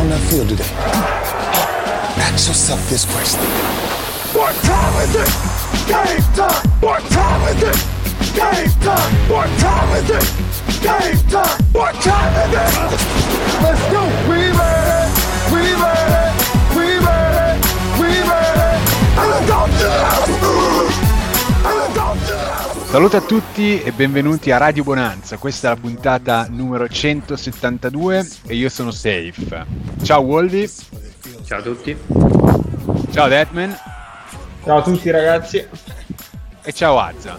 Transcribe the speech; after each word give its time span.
on 0.00 0.08
that 0.08 0.20
field 0.30 0.48
today? 0.48 0.64
Ask 2.24 2.48
yourself 2.48 2.80
this 2.88 3.04
question. 3.04 3.40
What 4.32 4.54
time 4.64 4.94
is 5.04 5.12
it? 5.12 5.30
Game 5.84 6.24
time! 6.32 6.64
What 6.80 7.02
time 7.12 7.42
is 7.52 7.60
it? 7.60 7.78
Game 8.32 8.72
time! 8.80 9.12
What 9.28 9.48
time 9.60 9.90
is 10.00 10.08
it? 10.08 10.26
Game 10.80 11.20
time! 11.28 11.58
What 11.76 11.94
time 12.00 12.32
is 12.40 12.52
it? 12.56 12.72
Let's 13.60 13.84
go! 13.92 14.02
We 14.24 14.40
made 14.56 14.88
it! 14.96 15.10
We 15.52 15.62
made 15.84 16.12
it! 16.24 16.32
We 16.72 16.86
made 17.04 17.36
it! 17.44 17.58
We 18.00 18.08
made 18.24 18.60
it! 18.72 18.80
And 19.20 19.50
on 19.52 19.68
to 19.68 20.39
Saluto 22.90 23.16
a 23.18 23.20
tutti 23.20 23.80
e 23.82 23.92
benvenuti 23.92 24.50
a 24.50 24.56
Radio 24.58 24.82
Bonanza. 24.82 25.36
Questa 25.36 25.68
è 25.70 25.74
la 25.74 25.80
puntata 25.80 26.46
numero 26.50 26.88
172 26.88 28.28
e 28.46 28.54
io 28.56 28.68
sono 28.68 28.90
Safe. 28.90 29.64
Ciao 30.02 30.20
Woldy, 30.22 30.68
Ciao 31.46 31.58
a 31.58 31.62
tutti. 31.62 31.96
ciao 33.12 33.28
Deadman 33.28 33.76
Ciao 34.64 34.78
a 34.78 34.82
tutti 34.82 35.08
ragazzi. 35.10 35.64
e 36.62 36.72
ciao 36.72 36.98
Azza. 36.98 37.38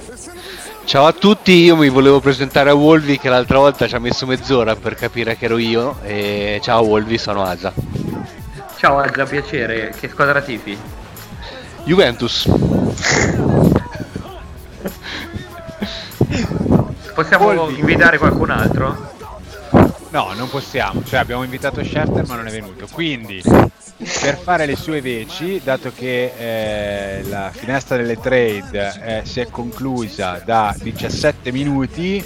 Ciao 0.86 1.06
a 1.06 1.12
tutti, 1.12 1.52
io 1.52 1.76
mi 1.76 1.90
volevo 1.90 2.22
presentare 2.22 2.70
a 2.70 2.74
Wolvi 2.74 3.20
che 3.20 3.28
l'altra 3.30 3.58
volta 3.60 3.88
ci 3.88 3.96
ha 3.96 4.00
messo 4.00 4.26
mezz'ora 4.26 4.76
per 4.76 4.96
capire 4.96 5.36
che 5.38 5.46
ero 5.46 5.58
io 5.58 5.98
e 6.04 6.60
ciao 6.64 6.82
Wolvi, 6.84 7.18
sono 7.18 7.44
Asa. 7.44 7.74
Ciao 8.78 9.00
Azza, 9.00 9.26
piacere. 9.26 9.94
Che 10.00 10.08
squadra 10.08 10.42
tifi? 10.42 10.78
Juventus. 11.84 12.50
Possiamo 17.14 17.54
Volpi. 17.54 17.80
invitare 17.80 18.18
qualcun 18.18 18.50
altro? 18.50 19.20
No, 20.12 20.34
non 20.34 20.50
possiamo, 20.50 21.04
cioè 21.06 21.20
abbiamo 21.20 21.44
invitato 21.44 21.84
Scherter 21.84 22.26
ma 22.28 22.36
non 22.36 22.48
è 22.48 22.52
venuto. 22.52 22.86
Quindi, 22.92 23.42
per 23.42 24.38
fare 24.38 24.66
le 24.66 24.76
sue 24.76 25.00
veci, 25.00 25.62
dato 25.64 25.94
che 25.96 26.34
eh, 26.38 27.24
la 27.30 27.50
finestra 27.54 27.96
delle 27.96 28.20
trade 28.20 29.02
eh, 29.04 29.22
si 29.26 29.40
è 29.40 29.48
conclusa 29.50 30.42
da 30.44 30.76
17 30.78 31.52
minuti, 31.54 32.24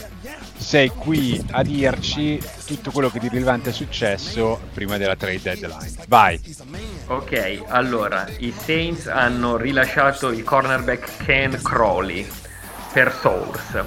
sei 0.58 0.90
qui 0.90 1.44
a 1.52 1.62
dirci 1.62 2.42
tutto 2.66 2.90
quello 2.90 3.12
che 3.12 3.20
di 3.20 3.28
rilevante 3.28 3.70
è 3.70 3.74
successo 3.74 4.60
prima 4.74 4.98
della 4.98 5.16
trade 5.16 5.42
deadline. 5.42 5.92
Vai. 6.08 6.42
Ok, 7.08 7.66
allora, 7.68 8.26
i 8.40 8.52
Saints 8.52 9.06
hanno 9.06 9.58
rilasciato 9.58 10.32
il 10.32 10.44
cornerback 10.44 11.24
Ken 11.24 11.60
Crowley 11.62 12.28
per 12.96 13.14
Source. 13.20 13.84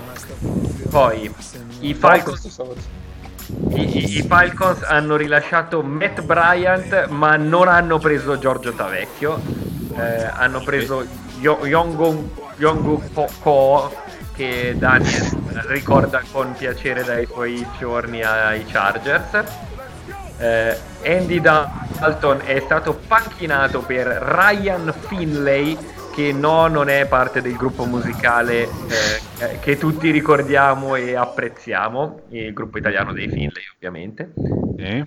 Poi 0.91 1.34
i 1.81 1.95
Falcons, 1.95 2.61
i, 3.70 4.19
i- 4.19 4.23
Falcons 4.28 4.83
hanno 4.83 5.17
rilasciato 5.17 5.83
Matt 5.83 6.20
Bryant 6.20 7.06
ma 7.06 7.36
non 7.36 7.69
hanno 7.69 7.98
preso 7.98 8.39
Giorgio 8.39 8.73
Tavecchio. 8.75 9.41
Eh, 9.97 10.25
hanno 10.31 10.61
preso 10.61 11.06
Yo- 11.41 11.64
Yongu 11.64 13.03
Po- 13.14 13.31
Ko 13.41 13.95
che 14.34 14.75
Daniel 14.77 15.25
ricorda 15.69 16.23
con 16.31 16.55
piacere 16.55 17.03
dai 17.03 17.25
suoi 17.25 17.67
giorni 17.79 18.23
ai 18.23 18.67
Chargers. 18.67 19.42
Eh, 20.36 20.79
Andy 21.05 21.41
Dalton 21.41 22.42
è 22.45 22.61
stato 22.62 22.92
panchinato 23.09 23.81
per 23.81 24.06
Ryan 24.06 24.92
Finlay 25.09 25.77
che 26.19 26.33
no 26.33 26.66
non 26.66 26.88
è 26.88 27.06
parte 27.06 27.41
del 27.41 27.55
gruppo 27.55 27.84
musicale 27.84 28.62
eh, 28.64 28.69
eh, 29.38 29.58
che 29.61 29.78
tutti 29.78 30.11
ricordiamo 30.11 30.97
e 30.97 31.14
apprezziamo 31.14 32.22
il 32.30 32.52
gruppo 32.52 32.77
italiano 32.77 33.12
dei 33.12 33.28
Finlay 33.28 33.62
ovviamente 33.77 34.33
Eh? 34.78 35.05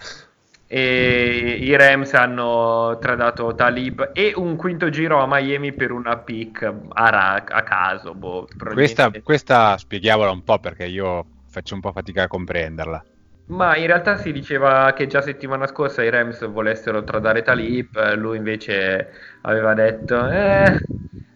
e 0.67 1.58
i 1.59 1.76
Rams 1.76 2.14
hanno 2.14 2.98
tradato 3.02 3.54
Talib 3.56 4.11
e 4.14 4.32
un 4.38 4.55
quinto 4.55 4.89
giro 4.89 5.20
a 5.20 5.27
Miami 5.27 5.73
per 5.73 5.92
una 5.92 6.16
pick 6.16 6.64
a, 6.64 7.10
ra- 7.10 7.43
a 7.45 7.64
caso 7.64 8.14
boh, 8.14 8.48
Questa, 8.72 9.11
questa 9.22 9.78
spieghiamola 9.78 10.32
un 10.32 10.45
po' 10.45 10.60
perché 10.60 10.86
io 10.86 11.26
faccio 11.49 11.76
un 11.76 11.82
po' 11.82 11.92
fatica 11.92 12.23
a 12.23 12.28
comprenderla. 12.28 13.04
Ma 13.48 13.76
in 13.76 13.86
realtà 13.88 14.16
si 14.18 14.32
diceva 14.32 14.94
che 14.94 15.08
già 15.08 15.22
settimana 15.22 15.68
scorsa 15.68 16.04
i 16.04 16.10
Rams 16.10 16.48
volessero 16.50 17.04
tradare 17.04 17.42
Talib, 17.42 17.96
eh, 17.98 18.16
lui 18.16 18.38
invece 18.38 19.10
aveva 19.42 19.74
detto 19.74 20.30
eh, 20.30 20.74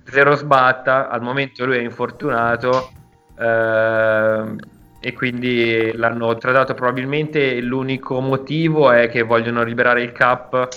zero 0.06 0.36
sbatta, 0.36 1.10
al 1.10 1.22
momento 1.22 1.66
lui 1.66 1.78
è 1.78 1.82
infortunato 1.82 2.90
ehm, 3.38 4.56
e 5.00 5.14
quindi 5.14 5.92
l'hanno 5.94 6.38
tradato 6.38 6.74
probabilmente 6.74 7.60
l'unico 7.62 8.22
motivo 8.22 8.92
è 8.92 9.10
che 9.10 9.24
vogliono 9.24 9.64
liberare 9.64 10.02
il 10.02 10.14
cap 10.14 10.68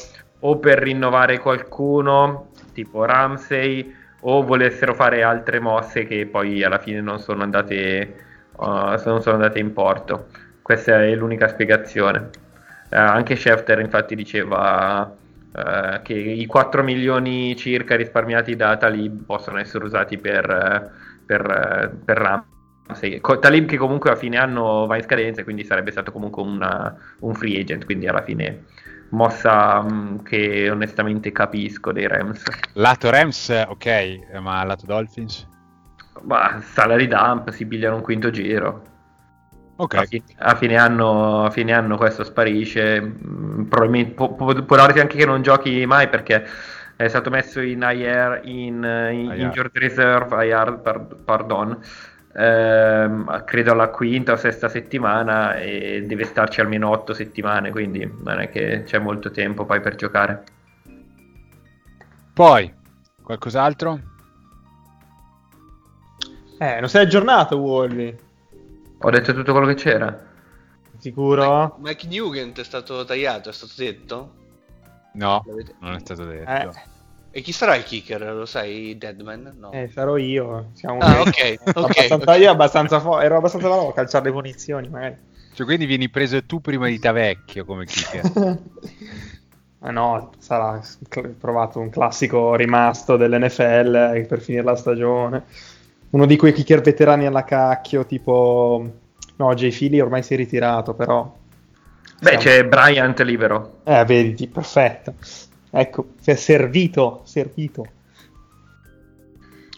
o 0.41 0.59
per 0.59 0.78
rinnovare 0.81 1.39
qualcuno 1.39 2.50
tipo 2.72 3.05
Ramsey 3.05 3.95
o 4.21 4.43
volessero 4.43 4.95
fare 4.95 5.22
altre 5.22 5.60
mosse 5.60 6.05
che 6.05 6.27
poi 6.27 6.62
alla 6.65 6.78
fine 6.78 7.00
non 7.00 7.19
sono 7.21 7.43
andate, 7.43 8.15
uh, 8.56 8.65
non 9.05 9.21
sono 9.22 9.37
andate 9.37 9.59
in 9.60 9.72
porto. 9.72 10.27
Questa 10.68 11.02
è 11.02 11.14
l'unica 11.14 11.48
spiegazione. 11.48 12.28
Eh, 12.90 12.96
anche 12.98 13.36
Schefter 13.36 13.78
infatti 13.78 14.14
diceva 14.14 15.10
eh, 15.56 16.00
che 16.02 16.12
i 16.12 16.44
4 16.44 16.82
milioni 16.82 17.56
circa 17.56 17.96
risparmiati 17.96 18.54
da 18.54 18.76
Talib 18.76 19.24
possono 19.24 19.56
essere 19.56 19.84
usati 19.86 20.18
per, 20.18 20.44
eh, 20.44 20.90
per, 21.24 21.40
eh, 21.50 21.88
per 22.04 22.18
Ramsey. 22.18 23.18
Co- 23.20 23.38
Talib 23.38 23.66
che 23.66 23.78
comunque 23.78 24.10
a 24.10 24.14
fine 24.14 24.36
anno 24.36 24.84
va 24.84 24.96
in 24.96 25.04
scadenza, 25.04 25.42
quindi 25.42 25.64
sarebbe 25.64 25.90
stato 25.90 26.12
comunque 26.12 26.42
una- 26.42 26.94
un 27.20 27.32
free 27.32 27.58
agent, 27.58 27.86
quindi 27.86 28.06
alla 28.06 28.22
fine 28.22 28.64
mossa 29.12 29.80
mh, 29.80 30.22
che 30.22 30.68
onestamente 30.68 31.32
capisco 31.32 31.92
dei 31.92 32.06
Rams. 32.06 32.42
Lato 32.74 33.08
Rams, 33.08 33.64
ok, 33.68 34.36
ma 34.42 34.62
lato 34.64 34.84
Dolphins? 34.84 35.48
Ma 36.24 36.60
salary 36.60 37.06
dump, 37.06 37.48
si 37.52 37.64
pigliano 37.64 37.96
un 37.96 38.02
quinto 38.02 38.28
giro. 38.28 38.88
A, 39.91 40.03
Ok, 40.03 40.09
fi- 40.09 40.22
a 40.39 40.55
fine 40.55 40.77
anno, 40.77 41.44
a 41.44 41.50
fine 41.50 41.72
anno 41.72 41.97
questo 41.97 42.25
sparisce. 42.25 43.00
mm, 43.00 43.65
Probabilmente 43.65 44.15
può, 44.15 44.34
può, 44.34 44.53
può 44.65 44.77
darsi 44.77 45.00
anche 45.00 45.16
che 45.16 45.25
non 45.27 45.43
giochi 45.43 45.84
mai 45.87 46.09
perché 46.09 46.44
è 46.97 47.09
stato 47.09 47.31
messo 47.31 47.61
in 47.61 47.81
IR, 47.83 48.41
in, 48.44 48.83
in 49.12 49.33
IR. 49.34 49.39
injured 49.41 49.71
reserve, 49.77 50.44
IR, 50.47 50.78
per- 50.81 51.16
pardon, 51.25 51.78
ehm, 52.34 53.44
credo 53.44 53.72
alla 53.72 53.89
quinta 53.91 54.33
o 54.33 54.37
sesta 54.37 54.69
settimana 54.69 55.55
e 55.56 56.05
deve 56.06 56.25
starci 56.25 56.60
almeno 56.60 56.91
otto 56.91 57.15
settimane, 57.15 57.71
quindi 57.71 58.05
non 58.25 58.41
è 58.41 58.49
che 58.50 58.83
c'è 58.84 58.99
molto 58.99 59.31
tempo 59.31 59.65
poi 59.65 59.81
per 59.81 59.95
giocare. 59.97 60.45
poi 62.33 62.72
qualcos'altro? 63.21 64.00
Eh, 66.60 66.81
non 66.81 66.89
sei 66.89 67.03
aggiornato, 67.05 67.56
Wolvi? 67.56 68.16
Ho 69.00 69.10
detto 69.10 69.32
tutto 69.32 69.53
quello 69.53 69.66
che 69.69 69.75
c'era. 69.75 70.26
Sicuro? 70.98 71.76
Mike 71.81 72.06
Nugent 72.09 72.59
è 72.60 72.64
stato 72.64 73.04
tagliato, 73.04 73.48
è 73.50 73.53
stato 73.53 73.72
detto? 73.76 74.32
No, 75.12 75.44
L'avete- 75.47 75.75
non 75.81 75.94
è 75.94 75.98
stato 76.00 76.25
detto. 76.25 76.50
Eh, 76.50 76.69
E 77.31 77.41
chi 77.42 77.53
sarà 77.53 77.76
il 77.76 77.84
kicker? 77.84 78.20
Lo 78.34 78.47
sai, 78.47 78.97
Deadman? 78.98 79.54
No. 79.59 79.70
eh, 79.72 79.88
sarò 79.92 80.16
io. 80.16 80.70
Siamo 80.72 80.98
Ah, 80.98 81.20
ok, 81.20 81.56
ok. 81.75 81.76
abbastanza, 81.76 82.14
ok. 82.32 82.41
Io 82.41 82.50
abbastanza 82.50 83.00
fo- 83.00 83.20
ero 83.20 83.36
abbastanza 83.36 83.69
bravo 83.69 83.88
a 83.88 83.92
calciare 83.92 84.25
le 84.25 84.32
punizioni, 84.32 84.88
magari. 84.88 85.16
Cioè, 85.53 85.66
quindi 85.66 85.86
vieni 85.86 86.09
preso 86.09 86.44
tu 86.44 86.60
prima 86.60 86.88
di 86.88 86.98
Tavecchio 86.98 87.65
come 87.65 87.84
kicker. 87.84 88.59
Ma 89.78 89.91
no, 89.92 90.32
sarà 90.38 90.80
cl- 91.09 91.28
provato 91.38 91.78
un 91.80 91.91
classico 91.91 92.54
rimasto 92.56 93.16
dell'NFL 93.16 94.26
per 94.26 94.41
finire 94.41 94.65
la 94.65 94.75
stagione. 94.76 95.44
Uno 96.10 96.26
di 96.26 96.36
quei 96.36 96.52
kicker 96.52 96.80
veterani 96.80 97.26
alla 97.26 97.44
cacchio, 97.44 98.06
tipo... 98.06 98.92
No, 99.36 99.54
Jay 99.54 99.70
Philly 99.70 100.00
ormai 100.00 100.22
si 100.22 100.34
è 100.34 100.36
ritirato, 100.36 100.94
però... 100.94 101.36
Beh, 102.21 102.28
Siamo- 102.28 102.42
c'è 102.42 102.65
Bryant 102.66 103.21
libero. 103.21 103.80
Eh, 103.84 104.04
vedi, 104.04 104.48
perfetto. 104.48 105.15
Ecco, 105.71 106.06
si 106.21 106.30
è 106.30 106.34
servito, 106.34 107.21
servito. 107.24 107.86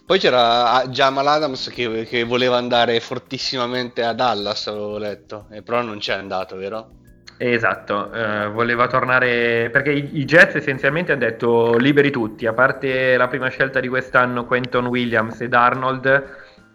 Poi 0.07 0.19
c'era 0.19 0.73
ah, 0.73 0.89
Jamal 0.89 1.27
Adams 1.27 1.69
che, 1.69 2.05
che 2.05 2.25
voleva 2.25 2.57
andare 2.57 2.99
fortissimamente 3.01 4.03
a 4.03 4.13
Dallas, 4.13 4.67
avevo 4.67 4.99
letto, 4.99 5.47
e 5.51 5.63
però 5.63 5.83
non 5.83 5.99
c'è 5.99 6.15
andato, 6.15 6.57
vero? 6.57 6.91
Esatto, 7.43 8.13
eh, 8.13 8.49
voleva 8.49 8.87
tornare 8.87 9.71
perché 9.73 9.93
i, 9.93 10.19
i 10.19 10.27
Jets 10.27 10.57
essenzialmente 10.57 11.13
hanno 11.13 11.23
detto 11.23 11.79
liberi 11.79 12.11
tutti, 12.11 12.45
a 12.45 12.53
parte 12.53 13.17
la 13.17 13.29
prima 13.29 13.49
scelta 13.49 13.81
di 13.81 13.89
quest'anno 13.89 14.45
Quentin 14.45 14.85
Williams 14.85 15.41
ed 15.41 15.55
Arnold, 15.55 16.23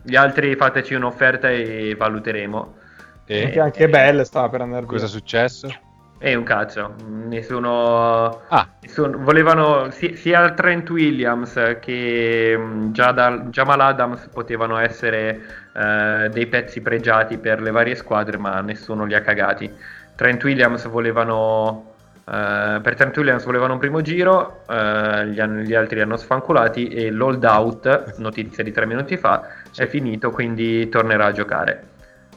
gli 0.02 0.16
altri 0.16 0.56
fateci 0.56 0.96
un'offerta 0.96 1.52
e 1.52 1.94
valuteremo. 1.96 2.78
E 3.26 3.44
Anche, 3.44 3.60
anche 3.60 3.90
Bell 3.90 4.24
stava 4.24 4.50
per 4.50 4.62
andare 4.62 4.88
cosa 4.88 5.06
è 5.06 5.08
successo? 5.08 5.72
E 6.18 6.34
un 6.34 6.44
cazzo, 6.44 6.96
nessuno... 7.28 8.42
Ah, 8.48 8.68
nessuno- 8.82 9.20
volevano 9.20 9.92
si- 9.92 10.16
sia 10.16 10.50
Trent 10.54 10.90
Williams 10.90 11.78
che 11.80 12.58
mh, 12.58 12.92
Jadal- 12.92 13.50
Jamal 13.50 13.82
Adams 13.82 14.30
potevano 14.34 14.80
essere 14.80 15.42
eh, 15.76 16.30
dei 16.32 16.48
pezzi 16.48 16.82
pregiati 16.82 17.38
per 17.38 17.62
le 17.62 17.70
varie 17.70 17.94
squadre, 17.94 18.38
ma 18.38 18.62
nessuno 18.62 19.06
li 19.06 19.14
ha 19.14 19.22
cagati. 19.22 19.72
Trent 20.16 20.44
Williams 20.44 20.88
volevano 20.88 21.94
Eh, 22.28 22.80
per 22.82 22.96
Trent 22.96 23.16
Williams 23.18 23.44
volevano 23.44 23.74
un 23.74 23.80
primo 23.80 24.02
giro, 24.02 24.64
eh, 24.68 25.28
gli, 25.28 25.40
hanno- 25.40 25.62
gli 25.62 25.76
altri 25.76 25.98
li 25.98 26.02
hanno 26.02 26.18
sfanculati 26.18 26.88
e 26.88 27.12
l'hold 27.12 27.44
out, 27.44 28.16
notizia 28.18 28.64
di 28.64 28.72
tre 28.72 28.88
minuti 28.88 29.16
fa, 29.16 29.44
è 29.76 29.86
finito, 29.86 30.32
quindi 30.32 30.90
tornerà 30.90 31.26
a 31.28 31.32
giocare. 31.32 31.88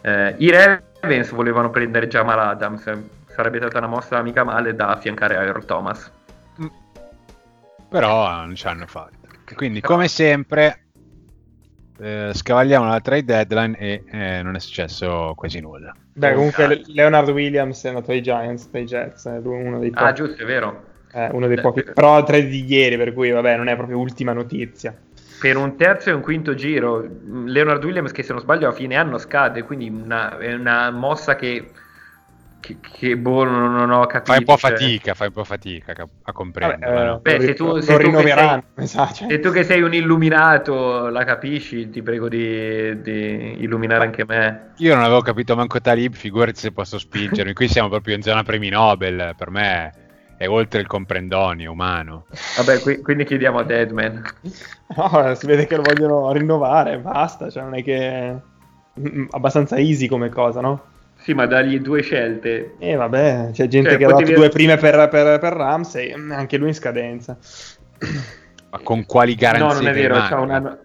Eh, 0.02 0.34
I 0.36 0.50
Ravens 0.50 1.30
volevano 1.30 1.70
prendere 1.70 2.06
Jamal 2.06 2.38
Adams, 2.38 2.82
sarebbe 3.28 3.56
stata 3.56 3.78
una 3.78 3.86
mossa 3.86 4.20
mica 4.20 4.44
male 4.44 4.74
da 4.74 4.88
affiancare 4.88 5.38
a 5.38 5.42
Earl 5.44 5.64
Thomas. 5.64 6.12
Però 7.88 8.30
non 8.44 8.54
ci 8.54 8.66
hanno 8.66 8.86
fatto. 8.86 9.26
Quindi, 9.54 9.80
come 9.80 10.08
sempre, 10.08 10.84
eh, 11.98 12.30
scavagliamo 12.34 12.86
la 12.86 13.00
trade 13.00 13.24
deadline 13.24 13.78
e 13.78 14.04
eh, 14.06 14.42
non 14.42 14.54
è 14.54 14.60
successo 14.60 15.32
quasi 15.34 15.60
nulla. 15.60 15.94
Beh, 16.18 16.32
Oh, 16.32 16.34
comunque 16.34 16.66
cazzo. 16.68 16.92
Leonard 16.92 17.28
Williams 17.30 17.84
è 17.84 17.88
andato 17.88 18.10
ai 18.10 18.20
Giants, 18.22 18.68
ai 18.72 18.84
Jets, 18.84 19.26
è 19.26 19.38
lui 19.40 19.62
uno 19.62 19.78
dei 19.78 19.90
pochi. 19.90 20.04
Ah, 20.04 20.12
giusto, 20.12 20.42
è 20.42 20.46
vero. 20.46 20.84
eh, 21.12 21.28
uno 21.32 21.46
dei 21.46 21.56
Eh, 21.56 21.60
pochi. 21.60 21.80
eh. 21.80 21.92
Però 21.92 22.22
tre 22.24 22.46
di 22.46 22.64
ieri, 22.64 22.96
per 22.96 23.12
cui 23.14 23.30
vabbè, 23.30 23.56
non 23.56 23.68
è 23.68 23.76
proprio 23.76 23.98
ultima 23.98 24.32
notizia. 24.32 24.96
Per 25.40 25.56
un 25.56 25.76
terzo 25.76 26.10
e 26.10 26.12
un 26.12 26.20
quinto 26.20 26.54
giro, 26.54 27.06
Leonard 27.46 27.84
Williams, 27.84 28.10
che 28.10 28.24
se 28.24 28.32
non 28.32 28.40
sbaglio 28.42 28.68
a 28.68 28.72
fine 28.72 28.96
anno 28.96 29.18
scade, 29.18 29.62
quindi 29.62 29.88
una- 29.88 30.36
è 30.38 30.52
una 30.52 30.90
mossa 30.90 31.36
che, 31.36 31.70
che, 32.60 32.76
che, 32.80 33.16
boh, 33.16 33.44
non, 33.44 33.72
non 33.72 33.90
ho 33.90 34.06
capito. 34.06 34.32
Fai 34.32 34.38
un 34.38 34.44
po' 34.44 34.56
cioè. 34.56 34.70
fatica, 34.70 35.14
fai 35.14 35.28
un 35.28 35.32
po' 35.32 35.44
fatica 35.44 35.92
a 35.92 35.94
Vabbè, 35.96 36.32
comprenderla. 36.32 37.02
eh, 37.02 37.06
no? 37.06 37.18
Beh, 37.20 37.36
lo 37.36 37.42
se 37.42 37.54
tu- 37.54 37.78
se 37.78 37.92
tu 37.92 37.96
che 37.98 38.02
rinnoveranno, 38.02 38.62
sei- 38.74 38.84
esatto, 38.84 39.14
cioè. 39.14 39.28
Se 39.28 39.40
tu 39.40 39.50
che 39.50 39.64
sei 39.64 39.82
un 39.82 39.94
illuminato 39.94 41.08
la 41.08 41.24
capisci, 41.24 41.88
ti 41.90 42.02
prego 42.02 42.28
di, 42.28 43.00
di 43.00 43.62
illuminare 43.62 44.04
anche 44.04 44.24
me. 44.26 44.70
Io 44.78 44.94
non 44.94 45.04
avevo 45.04 45.20
capito 45.20 45.54
manco 45.56 45.80
Talib, 45.80 46.14
figurati 46.14 46.58
se 46.58 46.72
posso 46.72 46.98
spingermi. 46.98 47.52
Qui 47.52 47.68
siamo 47.68 47.88
proprio 47.88 48.14
in 48.14 48.22
zona 48.22 48.42
premi 48.42 48.68
Nobel. 48.68 49.34
Per 49.36 49.50
me 49.50 49.92
è 50.36 50.46
oltre 50.48 50.80
il 50.80 50.86
comprendonio 50.86 51.72
umano. 51.72 52.26
Vabbè, 52.56 52.80
qui- 52.80 53.00
quindi 53.02 53.24
chiediamo 53.24 53.58
a 53.58 53.64
Deadman. 53.64 54.22
No, 54.96 55.34
si 55.34 55.46
vede 55.46 55.66
che 55.66 55.76
lo 55.76 55.82
vogliono 55.82 56.32
rinnovare, 56.32 56.98
basta, 56.98 57.50
cioè 57.50 57.62
non 57.62 57.74
è 57.74 57.82
che... 57.82 58.34
mm, 59.00 59.26
abbastanza 59.30 59.76
easy 59.76 60.06
come 60.06 60.28
cosa, 60.28 60.60
no? 60.60 60.82
Sì, 61.28 61.34
ma 61.34 61.44
dagli 61.44 61.78
due 61.80 62.00
scelte. 62.00 62.76
E 62.78 62.94
vabbè, 62.94 63.50
c'è 63.52 63.68
gente 63.68 63.90
Cioè, 63.90 63.98
che 63.98 64.04
ha 64.06 64.08
dato 64.08 64.32
due 64.32 64.48
prime 64.48 64.78
per, 64.78 65.10
per, 65.10 65.38
per 65.38 65.52
Ramsey, 65.52 66.14
anche 66.30 66.56
lui 66.56 66.68
in 66.68 66.74
scadenza. 66.74 67.36
Ma 68.70 68.80
con 68.82 69.04
quali 69.04 69.34
garanzie? 69.34 69.66
No, 69.66 69.74
non 69.74 69.88
è 69.88 69.92
vero. 69.92 70.14
rimanga? 70.14 70.28
c'ha 70.34 70.40
un 70.40 70.50
anno... 70.50 70.78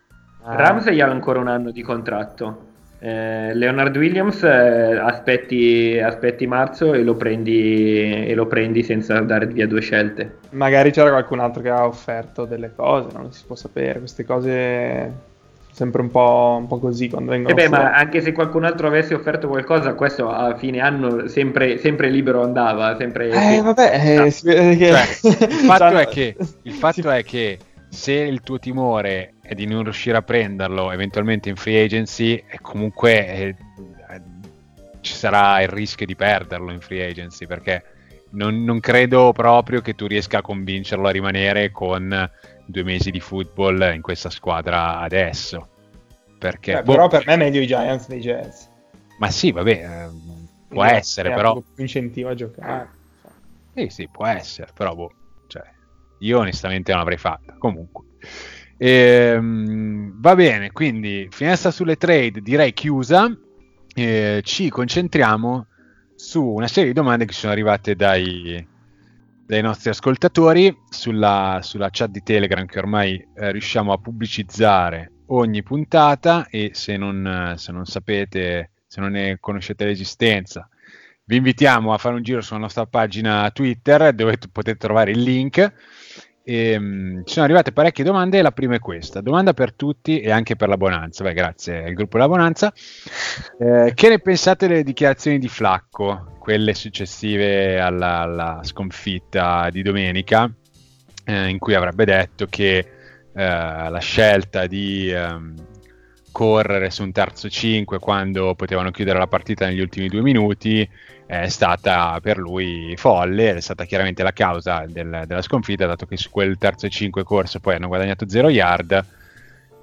Ah. 0.44 0.56
Ramsey 0.58 1.00
ha 1.00 1.08
ancora 1.08 1.40
un 1.40 1.48
anno 1.48 1.72
di 1.72 1.82
contratto. 1.82 2.72
Eh, 3.00 3.54
Leonard 3.54 3.96
Williams 3.96 4.44
eh, 4.44 4.98
aspetti, 4.98 5.98
aspetti 5.98 6.46
marzo 6.46 6.94
e 6.94 7.04
lo, 7.04 7.16
prendi, 7.16 8.26
e 8.26 8.34
lo 8.36 8.46
prendi 8.46 8.84
senza 8.84 9.18
dare 9.22 9.48
via 9.48 9.66
due 9.66 9.80
scelte. 9.80 10.40
Magari 10.50 10.92
c'era 10.92 11.10
qualcun 11.10 11.40
altro 11.40 11.62
che 11.62 11.70
ha 11.70 11.86
offerto 11.86 12.44
delle 12.44 12.74
cose, 12.76 13.16
non 13.16 13.32
si 13.32 13.46
può 13.46 13.56
sapere, 13.56 14.00
queste 14.00 14.26
cose 14.26 15.32
sempre 15.74 16.02
un 16.02 16.12
po', 16.12 16.58
un 16.60 16.68
po' 16.68 16.78
così 16.78 17.10
quando 17.10 17.32
E 17.32 17.36
vengono 17.36 17.56
beh, 17.56 17.68
ma 17.68 17.94
anche 17.94 18.22
se 18.22 18.32
qualcun 18.32 18.64
altro 18.64 18.88
avesse 18.88 19.16
offerto 19.16 19.48
qualcosa, 19.48 19.96
questo 19.96 20.30
a 20.30 20.56
fine 20.56 20.80
anno 20.80 21.28
sempre, 21.28 21.78
sempre 21.80 22.10
libero 22.10 22.44
andava. 22.44 22.96
Sempre, 22.96 23.30
Eh, 23.30 23.62
vabbè, 23.62 23.92
eh, 23.94 24.18
Ah. 24.18 24.30
si 24.30 24.46
vede 24.46 24.78
che... 24.78 24.88
Cioè, 24.90 25.46
il 25.48 25.52
fatto, 25.66 25.90
Cioè, 25.90 26.04
è 26.04 26.08
che, 26.08 26.36
il 26.62 26.74
fatto 26.74 27.10
è 27.10 27.24
che 27.24 27.58
se 27.90 28.14
il 28.14 28.42
tuo 28.42 28.60
timore 28.60 29.34
è 29.42 29.56
di 29.56 29.66
non 29.66 29.84
riuscire 29.84 30.16
a 30.16 30.22
prenderlo 30.22 30.92
eventualmente 30.92 31.50
in 31.50 31.56
free 31.56 31.84
agency, 31.84 32.44
comunque 32.62 33.28
eh, 33.28 33.48
eh, 33.48 33.56
ci 35.02 35.14
sarà 35.14 35.60
il 35.62 35.70
rischio 35.70 36.06
di 36.06 36.16
perderlo 36.16 36.72
in 36.72 36.80
free 36.80 37.06
agency 37.08 37.48
perché 37.48 37.84
non, 38.34 38.64
non 38.64 38.80
credo 38.80 39.32
proprio 39.32 39.82
che 39.82 39.94
tu 39.96 40.08
riesca 40.08 40.40
a 40.40 40.42
convincerlo 40.42 41.08
a 41.08 41.12
rimanere 41.12 41.72
con 41.72 42.30
due 42.66 42.84
mesi 42.84 43.12
di 43.12 43.20
football 43.20 43.94
in 43.94 44.02
questa 44.02 44.30
squadra 44.30 45.00
adesso. 45.00 45.70
Perché, 46.38 46.74
Beh, 46.74 46.84
boh, 46.84 46.92
però 46.94 47.08
per 47.08 47.24
me 47.26 47.34
è 47.34 47.38
meglio 47.38 47.62
i 47.62 47.68
Giants 47.68 48.08
dei 48.08 48.20
Jets. 48.20 48.70
ma 49.20 49.30
sì, 49.30 49.52
vabbè, 49.52 49.72
eh, 49.72 50.10
può 50.68 50.84
Eh, 50.84 50.96
essere, 50.96 51.32
però. 51.34 51.62
incentivo 51.78 52.30
a 52.30 52.36
giocare. 52.36 52.90
Sì, 53.74 53.88
sì, 53.90 54.10
può 54.10 54.26
essere, 54.26 54.72
però 54.74 54.94
boh, 54.94 55.12
cioè, 55.48 55.64
io 56.20 56.40
onestamente 56.40 56.92
non 56.92 57.00
l'avrei 57.00 57.18
fatta. 57.18 57.56
Comunque, 57.58 58.04
Ehm, 58.78 60.20
va 60.20 60.36
bene, 60.36 60.72
quindi 60.72 61.28
finestra 61.30 61.72
sulle 61.72 61.96
trade 61.96 62.42
direi 62.42 62.74
chiusa. 62.74 63.30
Eh, 63.96 64.42
ci 64.44 64.70
concentriamo 64.70 65.68
su 66.24 66.42
una 66.42 66.70
serie 66.70 66.92
di 66.92 66.96
domande 66.96 67.26
che 67.26 67.34
sono 67.34 67.52
arrivate 67.52 67.98
dai, 67.98 68.66
dai 69.46 69.62
nostri 69.62 69.90
ascoltatori 69.90 70.74
sulla, 70.90 71.60
sulla 71.62 71.90
chat 71.92 72.12
di 72.12 72.24
Telegram 72.24 72.66
che 72.66 72.80
ormai 72.80 73.28
eh, 73.36 73.52
riusciamo 73.52 73.92
a 73.92 73.98
pubblicizzare 73.98 75.12
ogni 75.28 75.62
puntata 75.64 76.48
e 76.50 76.72
se 76.74 76.96
non, 76.96 77.56
se 77.58 77.74
non 77.74 77.86
sapete, 77.86 78.72
se 78.88 79.02
non 79.02 79.12
ne 79.12 79.38
conoscete 79.42 79.84
l'esistenza, 79.84 80.68
vi 81.26 81.36
invitiamo 81.36 81.92
a 81.94 81.98
fare 81.98 82.16
un 82.16 82.24
giro 82.24 82.40
sulla 82.40 82.60
nostra 82.60 82.86
pagina 82.86 83.52
Twitter 83.52 84.14
dove 84.14 84.38
potete 84.50 84.78
trovare 84.78 85.12
il 85.12 85.22
link. 85.22 85.74
E, 86.46 87.22
ci 87.24 87.34
sono 87.34 87.46
arrivate 87.46 87.72
parecchie 87.72 88.04
domande. 88.04 88.42
La 88.42 88.52
prima 88.52 88.76
è 88.76 88.80
questa: 88.80 89.22
domanda 89.22 89.54
per 89.54 89.74
tutti 89.74 90.20
e 90.20 90.30
anche 90.30 90.56
per 90.56 90.68
la 90.68 90.78
Bonanza. 90.78 91.24
Beh, 91.24 91.34
grazie 91.34 91.86
al 91.86 91.94
gruppo 91.94 92.18
La 92.18 92.28
Bonanza. 92.28 92.74
Eh, 93.60 93.94
che 93.96 94.10
ne 94.10 94.20
pensate 94.20 94.68
delle 94.68 94.84
dichiarazioni 94.84 95.40
di 95.40 95.48
Flacco, 95.48 96.36
quelle 96.40 96.74
successive 96.74 97.80
alla, 97.80 98.20
alla 98.20 98.60
sconfitta 98.64 99.70
di 99.70 99.82
domenica, 99.82 100.52
eh, 101.24 101.48
in 101.48 101.60
cui 101.60 101.76
avrebbe 101.76 102.06
detto 102.06 102.48
che 102.48 102.78
eh, 102.78 102.90
la 103.34 104.00
scelta 104.00 104.68
di 104.68 105.10
ehm, 105.10 105.56
correre 106.32 106.90
su 106.90 107.04
un 107.04 107.12
terzo 107.12 107.48
5 107.48 108.00
quando 108.00 108.54
potevano 108.56 108.92
chiudere 108.92 109.20
la 109.20 109.28
partita 109.28 109.66
negli 109.66 109.80
ultimi 109.80 110.08
due 110.10 110.22
minuti 110.22 110.88
è 111.42 111.50
stata 111.50 112.20
per 112.22 112.38
lui 112.38 112.94
folle, 112.98 113.56
è 113.56 113.60
stata 113.62 113.86
chiaramente 113.86 114.24
la 114.24 114.32
causa 114.32 114.86
del- 114.88 115.24
della 115.26 115.42
sconfitta, 115.42 115.86
dato 115.86 116.06
che 116.06 116.18
su 116.18 116.30
quel 116.30 116.58
terzo 116.58 116.86
e 116.86 116.90
5 116.90 117.24
corso 117.24 117.60
poi 117.60 117.76
hanno 117.76 117.88
guadagnato 117.88 118.28
0 118.28 118.50
yard 118.50 119.06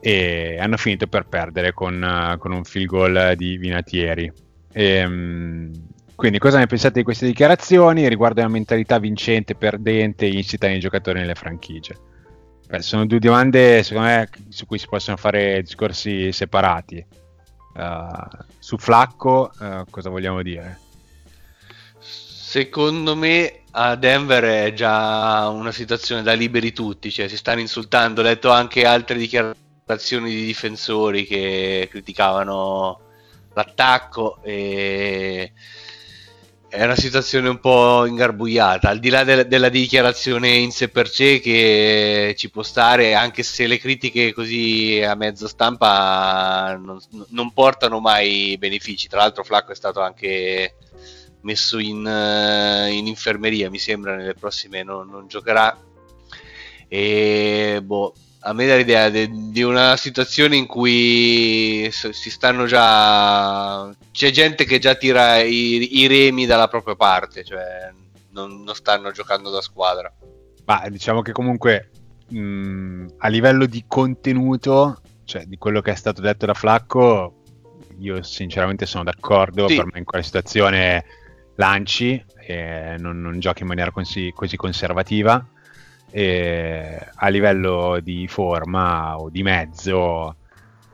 e 0.01 0.57
hanno 0.59 0.77
finito 0.77 1.07
per 1.07 1.27
perdere 1.27 1.73
con, 1.73 2.37
con 2.39 2.53
un 2.53 2.65
field 2.65 2.87
goal 2.87 3.33
di 3.37 3.57
Vinatieri. 3.59 4.33
Ehm, 4.73 5.73
quindi 6.15 6.39
cosa 6.39 6.59
ne 6.59 6.67
pensate 6.67 6.99
di 6.99 7.05
queste 7.05 7.27
dichiarazioni 7.27 8.09
riguardo 8.09 8.41
alla 8.41 8.51
mentalità 8.51 8.99
vincente, 8.99 9.55
perdente 9.55 10.27
e 10.27 10.33
insita 10.33 10.67
nei 10.67 10.79
giocatori 10.79 11.19
nelle 11.19 11.35
franchigie? 11.35 11.97
Beh, 12.67 12.83
sono 12.83 13.07
due 13.07 13.19
domande 13.19 13.83
secondo 13.83 14.09
me 14.09 14.29
su 14.49 14.67
cui 14.67 14.79
si 14.79 14.87
possono 14.87 15.17
fare 15.17 15.63
discorsi 15.63 16.31
separati. 16.31 17.05
Uh, 17.73 18.45
su 18.59 18.77
Flacco 18.79 19.51
uh, 19.59 19.85
cosa 19.89 20.11
vogliamo 20.11 20.43
dire? 20.43 20.79
Secondo 22.51 23.15
me 23.15 23.61
a 23.71 23.95
Denver 23.95 24.43
è 24.43 24.73
già 24.73 25.47
una 25.51 25.71
situazione 25.71 26.23
da 26.23 26.33
liberi 26.33 26.73
tutti, 26.73 27.13
cioè 27.13 27.29
si 27.29 27.37
stanno 27.37 27.61
insultando. 27.61 28.23
Ho 28.23 28.25
letto 28.25 28.51
anche 28.51 28.85
altre 28.85 29.19
dichiarazioni 29.19 30.31
di 30.31 30.47
difensori 30.47 31.27
che 31.27 31.87
criticavano 31.89 33.01
l'attacco 33.55 34.43
e 34.43 35.53
è 36.69 36.83
una 36.83 36.97
situazione 36.97 37.49
un 37.49 37.61
po' 37.61 38.05
ingarbugliata, 38.05 38.89
al 38.89 38.99
di 38.99 39.11
là 39.11 39.23
de- 39.23 39.47
della 39.47 39.69
dichiarazione 39.69 40.49
in 40.49 40.73
sé 40.73 40.89
per 40.89 41.09
sé 41.09 41.39
che 41.39 42.35
ci 42.37 42.51
può 42.51 42.65
stare, 42.65 43.15
anche 43.15 43.45
se 43.45 43.69
le 43.69 43.79
critiche 43.79 44.33
così 44.33 45.01
a 45.07 45.15
mezzo 45.15 45.47
stampa 45.47 46.77
non, 46.83 46.99
non 47.29 47.53
portano 47.53 48.01
mai 48.01 48.57
benefici. 48.59 49.07
Tra 49.07 49.21
l'altro 49.21 49.45
Flacco 49.45 49.71
è 49.71 49.77
stato 49.77 50.01
anche 50.01 50.75
messo 51.43 51.79
in, 51.79 52.05
uh, 52.05 52.91
in 52.91 53.07
infermeria, 53.07 53.71
mi 53.71 53.79
sembra, 53.79 54.17
nelle 54.17 54.35
prossime 54.35 54.83
non, 54.83 55.09
non 55.09 55.27
giocherà. 55.27 55.77
E 56.89 57.81
boh, 57.83 58.15
a 58.41 58.53
me 58.53 58.67
dà 58.67 58.77
l'idea 58.77 59.11
di 59.11 59.63
una 59.63 59.97
situazione 59.97 60.57
in 60.57 60.67
cui 60.67 61.91
si 61.93 62.31
stanno 62.31 62.67
già. 62.67 63.95
C'è 64.11 64.31
gente 64.31 64.65
che 64.65 64.79
già 64.79 64.95
tira 64.95 65.39
i, 65.39 66.01
i 66.01 66.07
remi 66.07 66.47
dalla 66.47 66.69
propria 66.69 66.97
parte, 66.97 67.45
cioè 67.45 67.93
non, 68.31 68.63
non, 68.63 68.75
stanno 68.75 69.11
giocando 69.11 69.51
da 69.51 69.61
squadra. 69.61 70.13
Ma 70.65 70.89
diciamo 70.89 71.21
che 71.21 71.33
comunque 71.33 71.91
mh, 72.29 73.07
a 73.19 73.29
livello 73.29 73.67
di 73.67 73.85
contenuto, 73.87 75.01
cioè 75.25 75.45
di 75.45 75.57
quello 75.57 75.83
che 75.83 75.93
è 75.93 75.97
stato 75.97 76.21
detto 76.23 76.47
da 76.47 76.55
Flacco, 76.55 77.43
io 77.99 78.23
sinceramente 78.23 78.87
sono 78.87 79.05
d'accordo. 79.05 79.69
Sì. 79.69 79.77
Per 79.77 79.87
me 79.87 79.99
in 79.99 80.05
quella 80.05 80.25
situazione 80.25 81.05
lanci 81.61 82.25
e 82.41 82.97
non, 82.99 83.21
non 83.21 83.39
giochi 83.39 83.63
in 83.63 83.69
maniera 83.69 83.91
così, 83.91 84.33
così 84.35 84.57
conservativa. 84.57 85.47
E 86.11 86.99
a 87.15 87.29
livello 87.29 88.01
di 88.03 88.27
forma 88.27 89.17
o 89.17 89.31
di 89.31 89.45
mezzo 89.45 90.35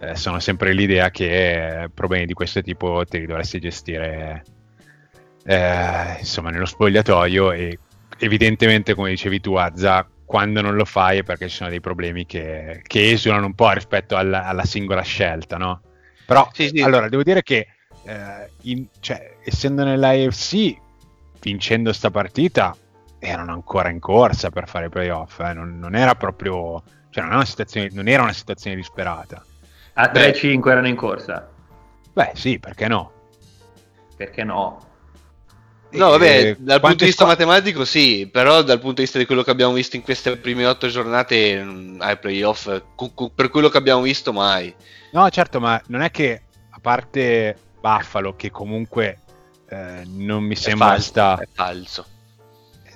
eh, 0.00 0.14
sono 0.14 0.40
sempre 0.40 0.74
l'idea 0.74 1.10
che 1.10 1.88
problemi 1.94 2.26
di 2.26 2.34
questo 2.34 2.60
tipo 2.60 3.02
te 3.08 3.18
li 3.18 3.26
dovresti 3.26 3.58
gestire 3.58 4.44
eh, 5.44 6.16
insomma 6.18 6.50
nello 6.50 6.66
spogliatoio 6.66 7.52
e 7.52 7.78
evidentemente, 8.18 8.94
come 8.94 9.10
dicevi 9.10 9.40
tu, 9.40 9.54
Azza, 9.54 10.06
quando 10.24 10.60
non 10.60 10.74
lo 10.74 10.84
fai 10.84 11.18
è 11.18 11.22
perché 11.22 11.48
ci 11.48 11.56
sono 11.56 11.70
dei 11.70 11.80
problemi 11.80 12.26
che, 12.26 12.82
che 12.86 13.10
esulano 13.12 13.46
un 13.46 13.54
po' 13.54 13.70
rispetto 13.70 14.16
alla, 14.16 14.44
alla 14.44 14.64
singola 14.64 15.02
scelta, 15.02 15.56
no? 15.56 15.80
Però, 16.26 16.48
Sì, 16.52 16.68
sì. 16.68 16.80
allora, 16.82 17.08
devo 17.08 17.22
dire 17.22 17.42
che, 17.42 17.68
eh, 18.06 18.50
in- 18.62 18.86
cioè, 19.00 19.36
essendo 19.44 19.84
nell'AFC, 19.84 20.76
vincendo 21.40 21.92
sta 21.92 22.10
partita, 22.10 22.76
erano 23.18 23.52
ancora 23.52 23.90
in 23.90 23.98
corsa 23.98 24.50
per 24.50 24.68
fare 24.68 24.86
i 24.86 24.90
playoff, 24.90 25.40
eh, 25.40 25.52
non, 25.52 25.78
non 25.78 25.94
era 25.94 26.14
proprio... 26.14 26.82
Cioè, 27.10 27.24
non, 27.24 27.44
situazione, 27.46 27.88
non 27.92 28.08
era 28.08 28.22
una 28.22 28.32
situazione 28.32 28.76
disperata. 28.76 29.42
A 29.94 30.08
Beh. 30.08 30.32
3-5 30.32 30.68
erano 30.70 30.88
in 30.88 30.96
corsa. 30.96 31.48
Beh, 32.12 32.32
sì, 32.34 32.58
perché 32.58 32.88
no? 32.88 33.12
Perché 34.16 34.44
no? 34.44 34.84
No, 35.92 36.10
vabbè, 36.10 36.40
Eh, 36.48 36.56
dal 36.58 36.80
punto 36.80 36.96
di 36.96 37.04
vista 37.06 37.24
squa- 37.24 37.36
matematico 37.36 37.84
sì, 37.86 38.28
però 38.30 38.60
dal 38.62 38.80
punto 38.80 38.96
di 38.96 39.02
vista 39.02 39.18
di 39.18 39.24
quello 39.24 39.42
che 39.42 39.50
abbiamo 39.50 39.72
visto 39.72 39.96
in 39.96 40.02
queste 40.02 40.36
prime 40.36 40.66
otto 40.66 40.88
giornate 40.88 41.62
mh, 41.62 41.96
ai 42.00 42.18
playoff, 42.18 42.82
cu- 42.94 43.14
cu- 43.14 43.32
per 43.34 43.48
quello 43.48 43.68
che 43.70 43.78
abbiamo 43.78 44.02
visto 44.02 44.32
mai. 44.34 44.74
No, 45.12 45.28
certo, 45.30 45.58
ma 45.58 45.80
non 45.86 46.02
è 46.02 46.10
che 46.10 46.42
a 46.70 46.78
parte 46.82 47.56
Buffalo, 47.86 48.34
che 48.34 48.50
comunque 48.50 49.22
eh, 49.66 50.02
non 50.06 50.44
mi 50.44 50.56
È 50.60 50.70
sembra 50.70 50.70
falso, 50.70 51.00
sta 51.00 51.36
è 51.36 51.48
falso. 51.52 52.10